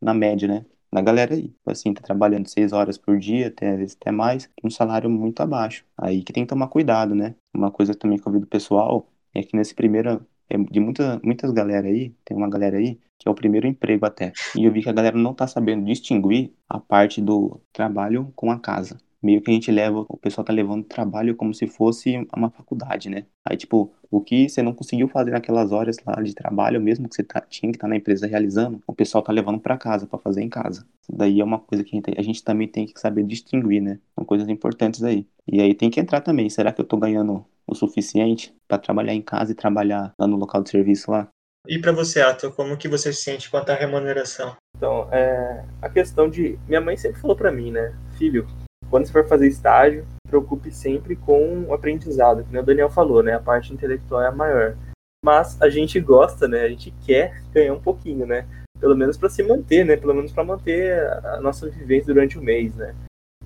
na 0.01 0.14
média, 0.14 0.49
né? 0.49 0.64
Na 0.92 1.01
galera 1.03 1.35
aí, 1.35 1.53
assim, 1.66 1.92
tá 1.92 2.03
trabalhando 2.03 2.49
seis 2.49 2.72
horas 2.72 2.96
por 2.96 3.18
dia, 3.18 3.49
até, 3.49 3.70
às 3.72 3.79
vezes 3.79 3.96
até 4.01 4.11
mais, 4.11 4.49
um 4.62 4.70
salário 4.70 5.11
muito 5.11 5.40
abaixo. 5.40 5.85
Aí 5.96 6.22
que 6.22 6.33
tem 6.33 6.44
que 6.44 6.49
tomar 6.49 6.68
cuidado, 6.68 7.14
né? 7.14 7.35
Uma 7.55 7.70
coisa 7.70 7.94
também 7.94 8.18
que 8.18 8.27
eu 8.27 8.33
vi 8.33 8.40
do 8.40 8.46
pessoal 8.46 9.09
é 9.35 9.42
que 9.42 9.57
nesse 9.57 9.75
primeiro, 9.75 10.25
é 10.49 10.57
de 10.59 10.81
muita, 10.81 11.20
muitas 11.22 11.51
galera 11.53 11.88
aí, 11.88 12.14
tem 12.25 12.37
uma 12.37 12.49
galera 12.49 12.79
aí, 12.79 12.99
que 13.18 13.29
é 13.29 13.31
o 13.31 13.35
primeiro 13.35 13.66
emprego 13.66 14.07
até. 14.07 14.33
E 14.57 14.64
eu 14.64 14.72
vi 14.72 14.83
que 14.83 14.88
a 14.88 14.92
galera 14.92 15.16
não 15.16 15.35
tá 15.35 15.46
sabendo 15.46 15.85
distinguir 15.85 16.53
a 16.68 16.79
parte 16.79 17.20
do 17.20 17.61
trabalho 17.72 18.33
com 18.35 18.51
a 18.51 18.59
casa 18.59 18.96
meio 19.22 19.42
que 19.42 19.51
a 19.51 19.55
gente 19.55 19.70
leva, 19.72 20.05
o 20.09 20.16
pessoal 20.16 20.44
tá 20.44 20.53
levando 20.53 20.85
trabalho 20.85 21.35
como 21.35 21.53
se 21.53 21.66
fosse 21.66 22.16
uma 22.35 22.51
faculdade, 22.51 23.11
né? 23.11 23.27
Aí, 23.44 23.57
tipo, 23.57 23.92
o 24.11 24.21
que 24.21 24.49
você 24.49 24.62
não 24.62 24.73
conseguiu 24.73 25.09
fazer 25.09 25.31
naquelas 25.31 25.73
horas 25.73 25.97
lá 26.07 26.23
de 26.23 26.35
trabalho, 26.35 26.81
mesmo 26.81 27.09
que 27.09 27.14
você 27.14 27.23
tá, 27.23 27.40
tinha 27.40 27.71
que 27.71 27.77
estar 27.77 27.87
tá 27.87 27.90
na 27.90 27.97
empresa 27.97 28.27
realizando, 28.27 28.81
o 28.87 28.95
pessoal 28.95 29.23
tá 29.23 29.33
levando 29.33 29.61
para 29.61 29.77
casa, 29.77 30.07
para 30.07 30.19
fazer 30.19 30.42
em 30.42 30.49
casa. 30.49 30.87
Isso 31.03 31.12
daí 31.12 31.40
é 31.40 31.45
uma 31.45 31.59
coisa 31.59 31.85
que 31.85 31.95
a 31.95 31.97
gente, 31.97 32.19
a 32.19 32.23
gente, 32.23 32.45
também 32.45 32.69
tem 32.69 32.87
que 32.87 32.99
saber 32.99 33.23
distinguir, 33.25 33.81
né? 33.81 33.99
São 34.14 34.25
coisas 34.25 34.49
importantes 34.49 35.03
aí. 35.03 35.27
E 35.47 35.61
aí 35.61 35.75
tem 35.75 35.90
que 35.90 36.01
entrar 36.01 36.21
também, 36.21 36.49
será 36.49 36.73
que 36.73 36.81
eu 36.81 36.85
tô 36.85 36.97
ganhando 36.97 37.45
o 37.66 37.75
suficiente 37.75 38.55
para 38.69 38.79
trabalhar 38.79 39.14
em 39.14 39.23
casa 39.23 39.53
e 39.53 39.55
trabalhar 39.55 40.12
lá 40.19 40.27
no 40.27 40.37
local 40.37 40.62
de 40.62 40.71
serviço 40.71 41.11
lá? 41.11 41.29
E 41.69 41.81
para 41.81 41.90
você, 41.90 42.21
Ato, 42.21 42.53
como 42.53 42.77
que 42.77 42.88
você 42.88 43.12
se 43.12 43.23
sente 43.23 43.51
quanto 43.51 43.71
à 43.71 43.75
remuneração? 43.75 44.57
Então, 44.77 45.09
é, 45.12 45.64
a 45.83 45.88
questão 45.88 46.29
de... 46.29 46.57
Minha 46.69 46.81
mãe 46.81 46.97
sempre 46.97 47.21
falou 47.21 47.37
para 47.37 47.51
mim, 47.51 47.73
né? 47.73 47.92
Filho, 48.16 48.47
quando 48.90 49.07
você 49.07 49.12
for 49.12 49.27
fazer 49.27 49.49
estágio, 49.49 50.07
preocupe 50.29 50.70
sempre 50.70 51.16
com 51.16 51.64
o 51.64 51.75
aprendizado, 51.75 52.44
que 52.44 52.57
o 52.57 52.62
Daniel 52.62 52.90
falou, 52.90 53.22
né? 53.22 53.35
A 53.35 53.40
parte 53.40 53.72
intelectual 53.72 54.22
é 54.22 54.29
a 54.29 54.33
maior. 54.33 54.77
Mas 55.25 55.61
a 55.61 55.68
gente 55.68 55.99
gosta, 56.01 56.46
né? 56.46 56.62
A 56.62 56.68
gente 56.68 56.92
quer 57.05 57.42
ganhar 57.53 57.72
um 57.72 57.81
pouquinho, 57.81 58.27
né? 58.27 58.46
Pelo 58.79 58.96
menos 58.96 59.16
para 59.16 59.29
se 59.29 59.42
manter, 59.42 59.85
né? 59.85 59.96
Pelo 59.96 60.14
menos 60.14 60.33
para 60.33 60.44
manter 60.44 61.01
a 61.25 61.40
nossa 61.40 61.68
vivência 61.68 62.12
durante 62.12 62.38
o 62.38 62.42
mês, 62.42 62.75
né? 62.77 62.94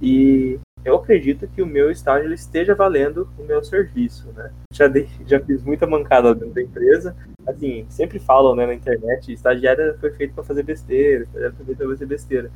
E 0.00 0.59
eu 0.85 0.96
acredito 0.96 1.46
que 1.48 1.62
o 1.62 1.66
meu 1.66 1.90
estágio 1.90 2.33
esteja 2.33 2.74
valendo 2.74 3.29
o 3.38 3.44
meu 3.44 3.62
serviço, 3.62 4.33
né? 4.33 4.50
Já, 4.72 4.88
dei, 4.88 5.09
já 5.26 5.38
fiz 5.40 5.62
muita 5.62 5.87
mancada 5.87 6.35
dentro 6.35 6.55
da 6.55 6.62
empresa. 6.62 7.14
Assim, 7.46 7.87
sempre 7.88 8.18
falam 8.18 8.55
né, 8.55 8.66
na 8.66 8.74
internet, 8.74 9.33
estagiária 9.33 9.96
foi 10.00 10.11
feito 10.12 10.35
para 10.35 10.44
fazer 10.44 10.62
besteira, 10.62 11.24
estagiária 11.24 11.57
foi 11.57 11.66
feito 11.66 11.79
para 11.79 11.88
fazer 11.88 12.07
besteira. 12.07 12.50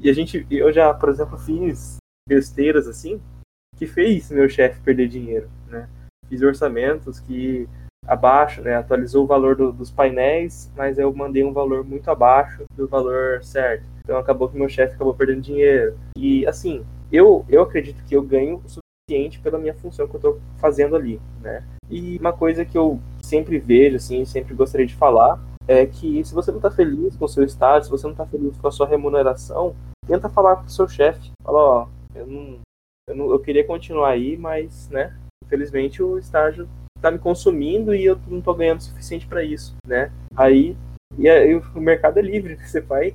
E 0.00 0.08
a 0.08 0.12
gente, 0.12 0.46
eu 0.50 0.72
já, 0.72 0.92
por 0.94 1.08
exemplo, 1.08 1.38
fiz 1.38 1.98
besteiras 2.28 2.86
assim 2.86 3.20
que 3.76 3.86
fez 3.86 4.30
meu 4.30 4.48
chefe 4.48 4.80
perder 4.80 5.08
dinheiro, 5.08 5.48
né? 5.68 5.88
Fiz 6.28 6.42
orçamentos 6.42 7.18
que 7.20 7.68
abaixo, 8.06 8.60
né? 8.60 8.74
Atualizou 8.74 9.24
o 9.24 9.26
valor 9.26 9.54
do, 9.54 9.72
dos 9.72 9.90
painéis, 9.90 10.70
mas 10.76 10.98
eu 10.98 11.12
mandei 11.14 11.44
um 11.44 11.52
valor 11.52 11.84
muito 11.84 12.10
abaixo 12.10 12.64
do 12.76 12.88
valor 12.88 13.42
certo. 13.42 13.84
Então 14.02 14.18
acabou 14.18 14.48
que 14.48 14.58
meu 14.58 14.68
chefe 14.68 14.94
acabou 14.94 15.14
perdendo 15.14 15.42
dinheiro. 15.42 15.96
E 16.16 16.46
assim, 16.46 16.84
eu, 17.12 17.44
eu 17.48 17.62
acredito 17.62 18.04
que 18.04 18.16
eu 18.16 18.22
ganho 18.22 18.62
o 18.64 18.68
suficiente 18.68 19.38
pela 19.40 19.58
minha 19.58 19.74
função 19.74 20.08
que 20.08 20.14
eu 20.14 20.18
estou 20.18 20.40
fazendo 20.58 20.96
ali, 20.96 21.20
né? 21.40 21.64
E 21.88 22.18
uma 22.18 22.32
coisa 22.32 22.64
que 22.64 22.76
eu 22.76 23.00
sempre 23.22 23.58
vejo, 23.58 23.96
assim, 23.96 24.24
sempre 24.24 24.54
gostaria 24.54 24.86
de 24.86 24.94
falar, 24.94 25.40
é 25.66 25.86
que 25.86 26.24
se 26.24 26.34
você 26.34 26.50
não 26.50 26.58
está 26.58 26.70
feliz 26.70 27.16
com 27.16 27.26
o 27.26 27.28
seu 27.28 27.44
estágio, 27.44 27.84
se 27.84 27.90
você 27.90 28.06
não 28.06 28.12
está 28.12 28.26
feliz 28.26 28.56
com 28.56 28.66
a 28.66 28.72
sua 28.72 28.86
remuneração, 28.86 29.74
tenta 30.06 30.28
falar 30.28 30.56
com 30.56 30.64
o 30.64 30.70
seu 30.70 30.88
chefe. 30.88 31.30
Fala, 31.42 31.58
ó, 31.58 31.88
eu 32.18 32.26
não, 32.26 32.60
eu 33.08 33.16
não, 33.16 33.30
eu 33.30 33.38
queria 33.38 33.64
continuar 33.64 34.10
aí, 34.10 34.36
mas, 34.36 34.88
né? 34.90 35.16
Infelizmente 35.44 36.02
o 36.02 36.18
estágio 36.18 36.68
está 36.96 37.10
me 37.10 37.18
consumindo 37.18 37.94
e 37.94 38.04
eu 38.04 38.18
não 38.26 38.38
estou 38.38 38.54
ganhando 38.54 38.80
o 38.80 38.82
suficiente 38.82 39.26
para 39.26 39.42
isso, 39.42 39.74
né? 39.86 40.12
Aí, 40.36 40.76
e 41.16 41.28
aí 41.28 41.54
o 41.54 41.80
mercado 41.80 42.18
é 42.18 42.22
livre, 42.22 42.56
você 42.64 42.80
vai 42.80 43.14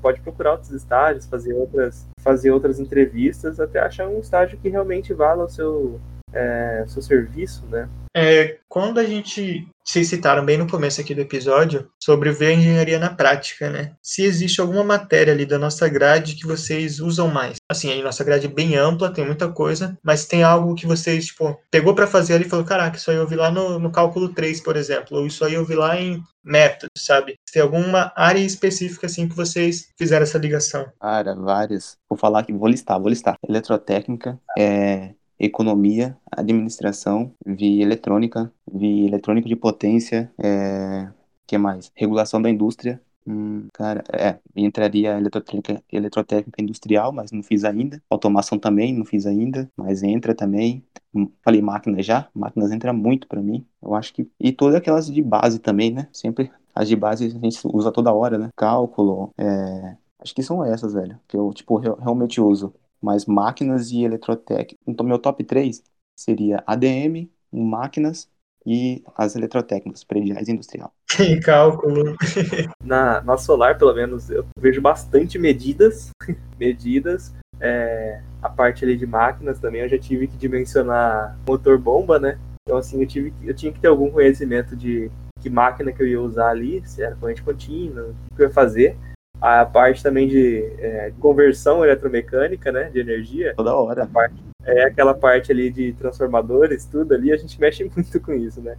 pode 0.00 0.20
procurar 0.22 0.52
outros 0.52 0.70
estágios, 0.70 1.26
fazer 1.26 1.52
outras, 1.52 2.08
fazer 2.20 2.50
outras 2.50 2.80
entrevistas, 2.80 3.60
até 3.60 3.78
achar 3.78 4.08
um 4.08 4.20
estágio 4.20 4.58
que 4.58 4.70
realmente 4.70 5.12
vala 5.12 5.44
o 5.44 5.48
seu, 5.50 6.00
é, 6.36 6.84
seu 6.86 7.00
serviço, 7.00 7.64
né? 7.66 7.88
É, 8.14 8.58
quando 8.68 8.98
a 8.98 9.04
gente 9.04 9.66
vocês 9.86 10.08
citaram 10.08 10.44
bem 10.44 10.58
no 10.58 10.68
começo 10.68 11.00
aqui 11.00 11.14
do 11.14 11.20
episódio 11.20 11.88
sobre 12.02 12.32
ver 12.32 12.46
a 12.46 12.52
engenharia 12.54 12.98
na 12.98 13.08
prática, 13.08 13.70
né? 13.70 13.94
Se 14.02 14.22
existe 14.22 14.60
alguma 14.60 14.82
matéria 14.82 15.32
ali 15.32 15.46
da 15.46 15.60
nossa 15.60 15.88
grade 15.88 16.34
que 16.34 16.44
vocês 16.44 16.98
usam 16.98 17.28
mais. 17.28 17.56
Assim, 17.70 17.92
a 17.92 18.02
nossa 18.02 18.24
grade 18.24 18.46
é 18.46 18.50
bem 18.50 18.74
ampla, 18.74 19.12
tem 19.12 19.24
muita 19.24 19.48
coisa, 19.52 19.96
mas 20.02 20.26
tem 20.26 20.42
algo 20.42 20.74
que 20.74 20.86
vocês, 20.86 21.26
tipo, 21.26 21.56
pegou 21.70 21.94
para 21.94 22.08
fazer 22.08 22.34
ali 22.34 22.44
e 22.44 22.48
falou, 22.48 22.64
caraca, 22.64 22.96
isso 22.96 23.12
aí 23.12 23.16
eu 23.16 23.28
vi 23.28 23.36
lá 23.36 23.48
no, 23.48 23.78
no 23.78 23.92
cálculo 23.92 24.28
3, 24.30 24.60
por 24.60 24.76
exemplo, 24.76 25.18
ou 25.18 25.26
isso 25.26 25.44
aí 25.44 25.54
eu 25.54 25.64
vi 25.64 25.76
lá 25.76 25.96
em 25.96 26.20
método, 26.44 26.90
sabe? 26.98 27.38
Tem 27.52 27.62
alguma 27.62 28.12
área 28.16 28.40
específica, 28.40 29.06
assim, 29.06 29.28
que 29.28 29.36
vocês 29.36 29.88
fizeram 29.96 30.24
essa 30.24 30.38
ligação? 30.38 30.86
Cara, 31.00 31.32
várias. 31.36 31.96
Vou 32.08 32.18
falar 32.18 32.40
aqui, 32.40 32.52
vou 32.52 32.68
listar, 32.68 32.98
vou 32.98 33.08
listar. 33.08 33.36
Eletrotécnica, 33.48 34.36
é, 34.58 35.14
economia, 35.38 36.16
administração, 36.30 37.32
vi 37.44 37.80
eletrônica, 37.82 38.52
vi 38.70 39.06
eletrônica 39.06 39.48
de 39.48 39.56
potência, 39.56 40.32
é, 40.38 41.08
que 41.46 41.58
mais? 41.58 41.90
Regulação 41.94 42.40
da 42.40 42.50
indústria. 42.50 43.00
Hum, 43.26 43.66
cara, 43.72 44.04
é, 44.12 44.38
entraria 44.54 45.18
eletrotécnica, 45.18 45.82
eletrotécnica 45.92 46.62
industrial, 46.62 47.12
mas 47.12 47.32
não 47.32 47.42
fiz 47.42 47.64
ainda. 47.64 48.00
Automação 48.08 48.58
também, 48.58 48.94
não 48.94 49.04
fiz 49.04 49.26
ainda, 49.26 49.70
mas 49.76 50.02
entra 50.02 50.34
também. 50.34 50.84
Hum, 51.14 51.28
falei 51.42 51.60
máquina 51.60 52.02
já, 52.02 52.28
máquinas 52.34 52.70
entra 52.70 52.92
muito 52.92 53.26
para 53.26 53.42
mim. 53.42 53.66
Eu 53.82 53.94
acho 53.94 54.14
que 54.14 54.30
e 54.38 54.52
todas 54.52 54.76
aquelas 54.76 55.06
de 55.06 55.22
base 55.22 55.58
também, 55.58 55.90
né? 55.92 56.08
Sempre 56.12 56.50
as 56.74 56.88
de 56.88 56.94
base 56.94 57.26
a 57.26 57.30
gente 57.30 57.58
usa 57.64 57.90
toda 57.90 58.12
hora, 58.12 58.38
né? 58.38 58.50
Cálculo, 58.54 59.32
é, 59.38 59.96
acho 60.20 60.34
que 60.34 60.42
são 60.42 60.64
essas, 60.64 60.92
velho, 60.92 61.18
que 61.26 61.36
eu 61.36 61.52
tipo 61.52 61.78
realmente 61.78 62.40
uso 62.40 62.74
mas 63.00 63.26
máquinas 63.26 63.90
e 63.90 64.04
eletrotécnica. 64.04 64.76
Então, 64.86 65.06
meu 65.06 65.18
top 65.18 65.44
3 65.44 65.82
seria 66.14 66.62
ADM, 66.66 67.30
máquinas 67.52 68.28
e 68.64 69.02
as 69.16 69.36
eletrotécnicas, 69.36 70.02
prediais 70.02 70.48
e 70.48 70.52
industrial. 70.52 70.92
Tem 71.16 71.38
cálculo. 71.40 72.16
na, 72.82 73.20
na 73.22 73.36
solar, 73.36 73.78
pelo 73.78 73.94
menos, 73.94 74.28
eu 74.28 74.44
vejo 74.58 74.80
bastante 74.80 75.38
medidas. 75.38 76.10
medidas. 76.58 77.32
É, 77.60 78.20
a 78.42 78.50
parte 78.50 78.84
ali 78.84 78.96
de 78.96 79.06
máquinas 79.06 79.58
também, 79.58 79.80
eu 79.80 79.88
já 79.88 79.98
tive 79.98 80.26
que 80.26 80.36
dimensionar 80.36 81.38
motor 81.46 81.78
bomba, 81.78 82.18
né? 82.18 82.38
Então, 82.62 82.78
assim, 82.78 83.00
eu, 83.00 83.06
tive, 83.06 83.32
eu 83.42 83.54
tinha 83.54 83.72
que 83.72 83.80
ter 83.80 83.88
algum 83.88 84.10
conhecimento 84.10 84.76
de 84.76 85.10
que 85.40 85.48
máquina 85.48 85.92
que 85.92 86.02
eu 86.02 86.06
ia 86.06 86.20
usar 86.20 86.48
ali, 86.48 86.82
se 86.84 87.02
era 87.02 87.14
corrente 87.14 87.42
contínua, 87.42 88.14
o 88.30 88.34
que 88.34 88.42
eu 88.42 88.46
ia 88.48 88.52
fazer 88.52 88.96
a 89.40 89.64
parte 89.64 90.02
também 90.02 90.28
de 90.28 90.64
é, 90.78 91.12
conversão 91.20 91.84
eletromecânica, 91.84 92.72
né, 92.72 92.90
de 92.90 93.00
energia. 93.00 93.54
Toda 93.56 93.74
hora. 93.74 94.06
Parte, 94.06 94.42
é 94.64 94.84
aquela 94.84 95.14
parte 95.14 95.52
ali 95.52 95.70
de 95.70 95.92
transformadores, 95.94 96.86
tudo 96.86 97.14
ali, 97.14 97.32
a 97.32 97.36
gente 97.36 97.58
mexe 97.60 97.84
muito 97.84 98.20
com 98.20 98.32
isso, 98.32 98.60
né. 98.60 98.76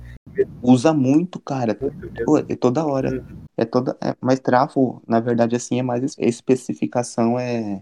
Usa 0.61 0.93
muito, 0.93 1.39
cara. 1.39 1.75
Muito 1.79 2.25
Pô, 2.25 2.37
é 2.37 2.55
toda 2.55 2.85
hora. 2.85 3.09
Uhum. 3.09 3.43
É 3.55 3.65
toda, 3.65 3.97
é, 4.01 4.15
mas 4.21 4.39
trafo, 4.39 5.01
na 5.07 5.19
verdade, 5.19 5.55
assim, 5.55 5.79
é 5.79 5.83
mais 5.83 6.15
especificação 6.17 7.39
é 7.39 7.81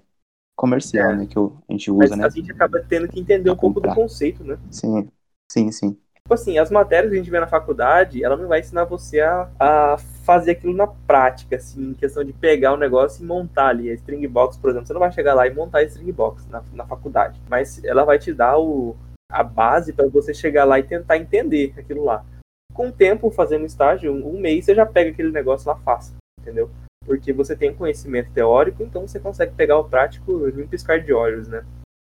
comercial, 0.56 1.12
é. 1.12 1.16
né, 1.18 1.26
que 1.26 1.38
a 1.38 1.50
gente 1.72 1.92
usa, 1.92 2.16
mas 2.16 2.18
né. 2.18 2.26
A 2.26 2.30
gente 2.30 2.52
acaba 2.52 2.82
tendo 2.88 3.08
que 3.08 3.20
entender 3.20 3.52
um 3.52 3.58
pouco 3.58 3.82
do 3.82 3.94
conceito, 3.94 4.44
né. 4.44 4.58
Sim, 4.72 5.10
sim, 5.52 5.72
sim. 5.72 5.98
Tipo 6.26 6.34
assim, 6.34 6.58
as 6.58 6.72
matérias 6.72 7.12
que 7.12 7.20
a 7.20 7.22
gente 7.22 7.30
vê 7.30 7.40
na 7.40 7.46
faculdade, 7.46 8.24
ela 8.24 8.36
não 8.36 8.48
vai 8.48 8.60
ensinar 8.60 8.86
você 8.86 9.22
a, 9.22 9.48
a 9.60 9.98
fazer 10.24 10.54
aquilo 10.54 10.74
na 10.74 10.88
prática, 10.88 11.56
assim, 11.56 11.92
em 11.92 11.94
questão 11.94 12.24
de 12.24 12.34
pegar 12.34 12.74
o 12.74 12.78
negócio 12.78 13.24
e 13.24 13.28
montar 13.28 13.68
ali. 13.68 13.92
A 13.92 13.94
string 13.94 14.28
box, 14.28 14.58
por 14.58 14.72
exemplo, 14.72 14.88
você 14.88 14.94
não 14.94 15.00
vai 15.02 15.12
chegar 15.12 15.36
lá 15.36 15.46
e 15.46 15.54
montar 15.54 15.80
a 15.80 15.84
string 15.84 16.12
box 16.12 16.48
na, 16.48 16.64
na 16.74 16.84
faculdade. 16.84 17.40
Mas 17.48 17.84
ela 17.84 18.04
vai 18.04 18.18
te 18.18 18.34
dar 18.34 18.58
o, 18.58 18.96
a 19.32 19.44
base 19.44 19.94
para 19.94 20.08
você 20.08 20.34
chegar 20.34 20.66
lá 20.66 20.80
e 20.80 20.84
tentar 20.84 21.18
entender 21.18 21.76
aquilo 21.78 22.04
lá. 22.04 22.26
Com 22.74 22.88
o 22.88 22.92
tempo, 22.92 23.30
fazendo 23.30 23.68
estágio, 23.68 24.12
um, 24.12 24.36
um 24.36 24.40
mês, 24.40 24.66
você 24.66 24.74
já 24.74 24.84
pega 24.84 25.12
aquele 25.12 25.32
negócio 25.32 25.70
lá 25.70 25.76
fácil, 25.76 26.16
entendeu? 26.42 26.72
Porque 27.06 27.32
você 27.32 27.56
tem 27.56 27.72
conhecimento 27.72 28.32
teórico, 28.32 28.82
então 28.82 29.08
você 29.08 29.20
consegue 29.20 29.54
pegar 29.54 29.78
o 29.78 29.88
prático 29.88 30.50
em 30.50 30.64
um 30.64 30.68
piscar 30.68 31.00
de 31.00 31.14
olhos, 31.14 31.48
né? 31.48 31.64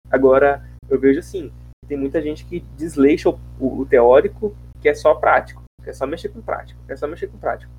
Agora, 0.08 0.62
eu 0.88 0.96
vejo 0.96 1.18
assim, 1.18 1.52
tem 1.86 1.96
muita 1.96 2.20
gente 2.20 2.44
que 2.44 2.60
desleixa 2.76 3.28
o, 3.28 3.36
o, 3.60 3.86
teórico, 3.86 4.54
que 4.80 4.88
é 4.88 4.94
só 4.94 5.14
prático, 5.14 5.62
que 5.82 5.90
é 5.90 5.92
só 5.92 6.06
mexer 6.06 6.28
com 6.28 6.40
prático, 6.40 6.80
que 6.86 6.92
é 6.92 6.96
só 6.96 7.06
mexer 7.06 7.28
com 7.28 7.38
prático. 7.38 7.72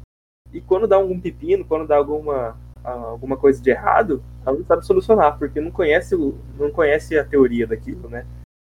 E 0.53 0.61
quando 0.61 0.87
dá 0.87 0.95
algum 0.95 1.19
pepino, 1.19 1.65
quando 1.65 1.87
dá 1.87 1.97
alguma, 1.97 2.57
alguma 2.83 3.37
coisa 3.37 3.61
de 3.61 3.69
errado, 3.69 4.23
ela 4.45 4.57
não 4.57 4.65
sabe 4.65 4.85
solucionar, 4.85 5.37
porque 5.37 5.59
não 5.59 5.71
conhece, 5.71 6.15
não 6.57 6.71
conhece 6.71 7.17
a 7.17 7.25
teoria 7.25 7.67
daquilo, 7.67 8.09
né? 8.09 8.25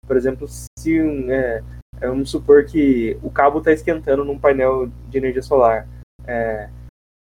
Por 0.06 0.16
exemplo, 0.16 0.46
se 0.48 1.00
um, 1.00 1.30
é, 1.30 1.62
é, 2.00 2.08
vamos 2.08 2.30
supor 2.30 2.64
que 2.64 3.18
o 3.22 3.30
cabo 3.30 3.58
está 3.58 3.72
esquentando 3.72 4.24
num 4.24 4.38
painel 4.38 4.88
de 5.08 5.18
energia 5.18 5.42
solar. 5.42 5.86
É, 6.26 6.68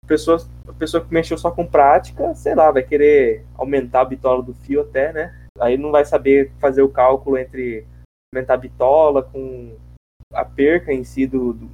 a, 0.04 0.06
pessoa, 0.06 0.38
a 0.68 0.72
pessoa 0.72 1.04
que 1.04 1.12
mexeu 1.12 1.38
só 1.38 1.50
com 1.50 1.66
prática, 1.66 2.34
sei 2.34 2.54
lá, 2.54 2.70
vai 2.70 2.82
querer 2.82 3.44
aumentar 3.54 4.02
a 4.02 4.06
bitola 4.06 4.42
do 4.42 4.54
fio 4.54 4.82
até, 4.82 5.12
né? 5.12 5.34
Aí 5.60 5.76
não 5.76 5.92
vai 5.92 6.04
saber 6.04 6.50
fazer 6.58 6.82
o 6.82 6.88
cálculo 6.88 7.38
entre 7.38 7.86
aumentar 8.34 8.54
a 8.54 8.58
bitola 8.58 9.22
com 9.22 9.76
a 10.32 10.44
perca 10.44 10.92
em 10.92 11.04
si 11.04 11.26
do, 11.26 11.52
do 11.52 11.70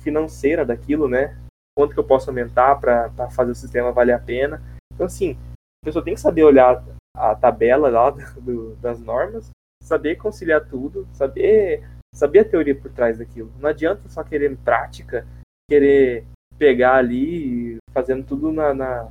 financeira 0.00 0.64
daquilo, 0.64 1.08
né? 1.08 1.36
Quanto 1.76 1.94
que 1.94 2.00
eu 2.00 2.04
posso 2.04 2.30
aumentar 2.30 2.76
para 2.80 3.30
fazer 3.30 3.52
o 3.52 3.54
sistema 3.54 3.92
valer 3.92 4.14
a 4.14 4.18
pena. 4.18 4.62
Então, 4.92 5.06
assim, 5.06 5.36
a 5.82 5.86
pessoa 5.86 6.04
tem 6.04 6.14
que 6.14 6.20
saber 6.20 6.42
olhar 6.42 6.82
a 7.14 7.34
tabela 7.34 7.88
lá 7.88 8.10
do, 8.40 8.74
das 8.76 9.00
normas, 9.00 9.50
saber 9.82 10.16
conciliar 10.16 10.66
tudo, 10.66 11.06
saber, 11.12 11.86
saber 12.14 12.40
a 12.40 12.44
teoria 12.44 12.74
por 12.74 12.90
trás 12.90 13.18
daquilo. 13.18 13.52
Não 13.58 13.68
adianta 13.68 14.08
só 14.08 14.24
querer 14.24 14.56
prática, 14.58 15.26
querer 15.68 16.24
pegar 16.58 16.96
ali 16.96 17.76
fazendo 17.92 18.24
tudo 18.24 18.52
na, 18.52 18.74
na, 18.74 19.08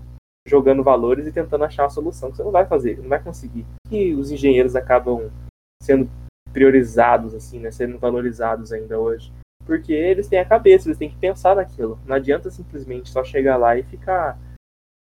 jogando 0.48 0.84
valores 0.84 1.26
e 1.28 1.32
tentando 1.32 1.64
achar 1.64 1.86
a 1.86 1.90
solução 1.90 2.30
que 2.30 2.38
você 2.38 2.44
não 2.44 2.52
vai 2.52 2.66
fazer, 2.66 2.98
não 2.98 3.10
vai 3.10 3.22
conseguir. 3.22 3.66
E 3.90 4.14
os 4.14 4.32
engenheiros 4.32 4.76
acabam 4.76 5.32
sendo 5.82 6.10
priorizados, 6.52 7.34
assim, 7.34 7.60
né, 7.60 7.72
sendo 7.72 7.98
valorizados 7.98 8.72
ainda 8.72 9.00
hoje. 9.00 9.32
Porque 9.66 9.94
eles 9.94 10.28
têm 10.28 10.40
a 10.40 10.46
cabeça, 10.46 10.88
eles 10.88 10.98
têm 10.98 11.10
que 11.10 11.18
pensar 11.18 11.56
naquilo. 11.56 12.00
Não 12.06 12.16
adianta 12.16 12.50
simplesmente 12.50 13.10
só 13.10 13.24
chegar 13.24 13.58
lá 13.58 13.78
e 13.78 13.84
ficar 13.84 14.38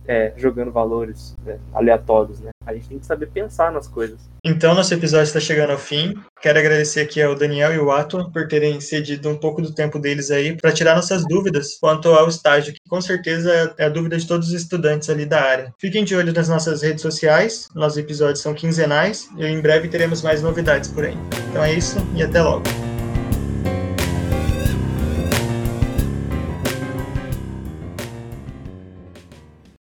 é, 0.06 0.32
jogando 0.36 0.72
valores 0.72 1.36
né, 1.44 1.60
aleatórios, 1.72 2.40
né? 2.40 2.50
A 2.68 2.74
gente 2.74 2.88
tem 2.88 2.98
que 2.98 3.06
saber 3.06 3.30
pensar 3.30 3.72
nas 3.72 3.88
coisas. 3.88 4.18
Então, 4.44 4.74
nosso 4.74 4.92
episódio 4.92 5.24
está 5.24 5.40
chegando 5.40 5.70
ao 5.70 5.78
fim. 5.78 6.14
Quero 6.42 6.58
agradecer 6.58 7.00
aqui 7.00 7.22
ao 7.22 7.34
Daniel 7.34 7.72
e 7.72 7.78
ao 7.78 7.90
Ato 7.90 8.30
por 8.30 8.46
terem 8.46 8.78
cedido 8.78 9.30
um 9.30 9.36
pouco 9.38 9.62
do 9.62 9.74
tempo 9.74 9.98
deles 9.98 10.30
aí 10.30 10.54
para 10.54 10.70
tirar 10.70 10.94
nossas 10.94 11.26
dúvidas 11.26 11.78
quanto 11.80 12.10
ao 12.10 12.28
estágio, 12.28 12.74
que 12.74 12.80
com 12.86 13.00
certeza 13.00 13.74
é 13.78 13.86
a 13.86 13.88
dúvida 13.88 14.18
de 14.18 14.26
todos 14.26 14.48
os 14.48 14.54
estudantes 14.54 15.08
ali 15.08 15.24
da 15.24 15.40
área. 15.40 15.74
Fiquem 15.78 16.04
de 16.04 16.14
olho 16.14 16.32
nas 16.32 16.50
nossas 16.50 16.82
redes 16.82 17.00
sociais, 17.00 17.68
nossos 17.74 17.96
episódios 17.96 18.40
são 18.40 18.52
quinzenais 18.52 19.30
e 19.38 19.46
em 19.46 19.62
breve 19.62 19.88
teremos 19.88 20.20
mais 20.20 20.42
novidades 20.42 20.90
por 20.90 21.06
aí. 21.06 21.16
Então 21.48 21.64
é 21.64 21.72
isso 21.72 21.96
e 22.14 22.22
até 22.22 22.42
logo. 22.42 22.87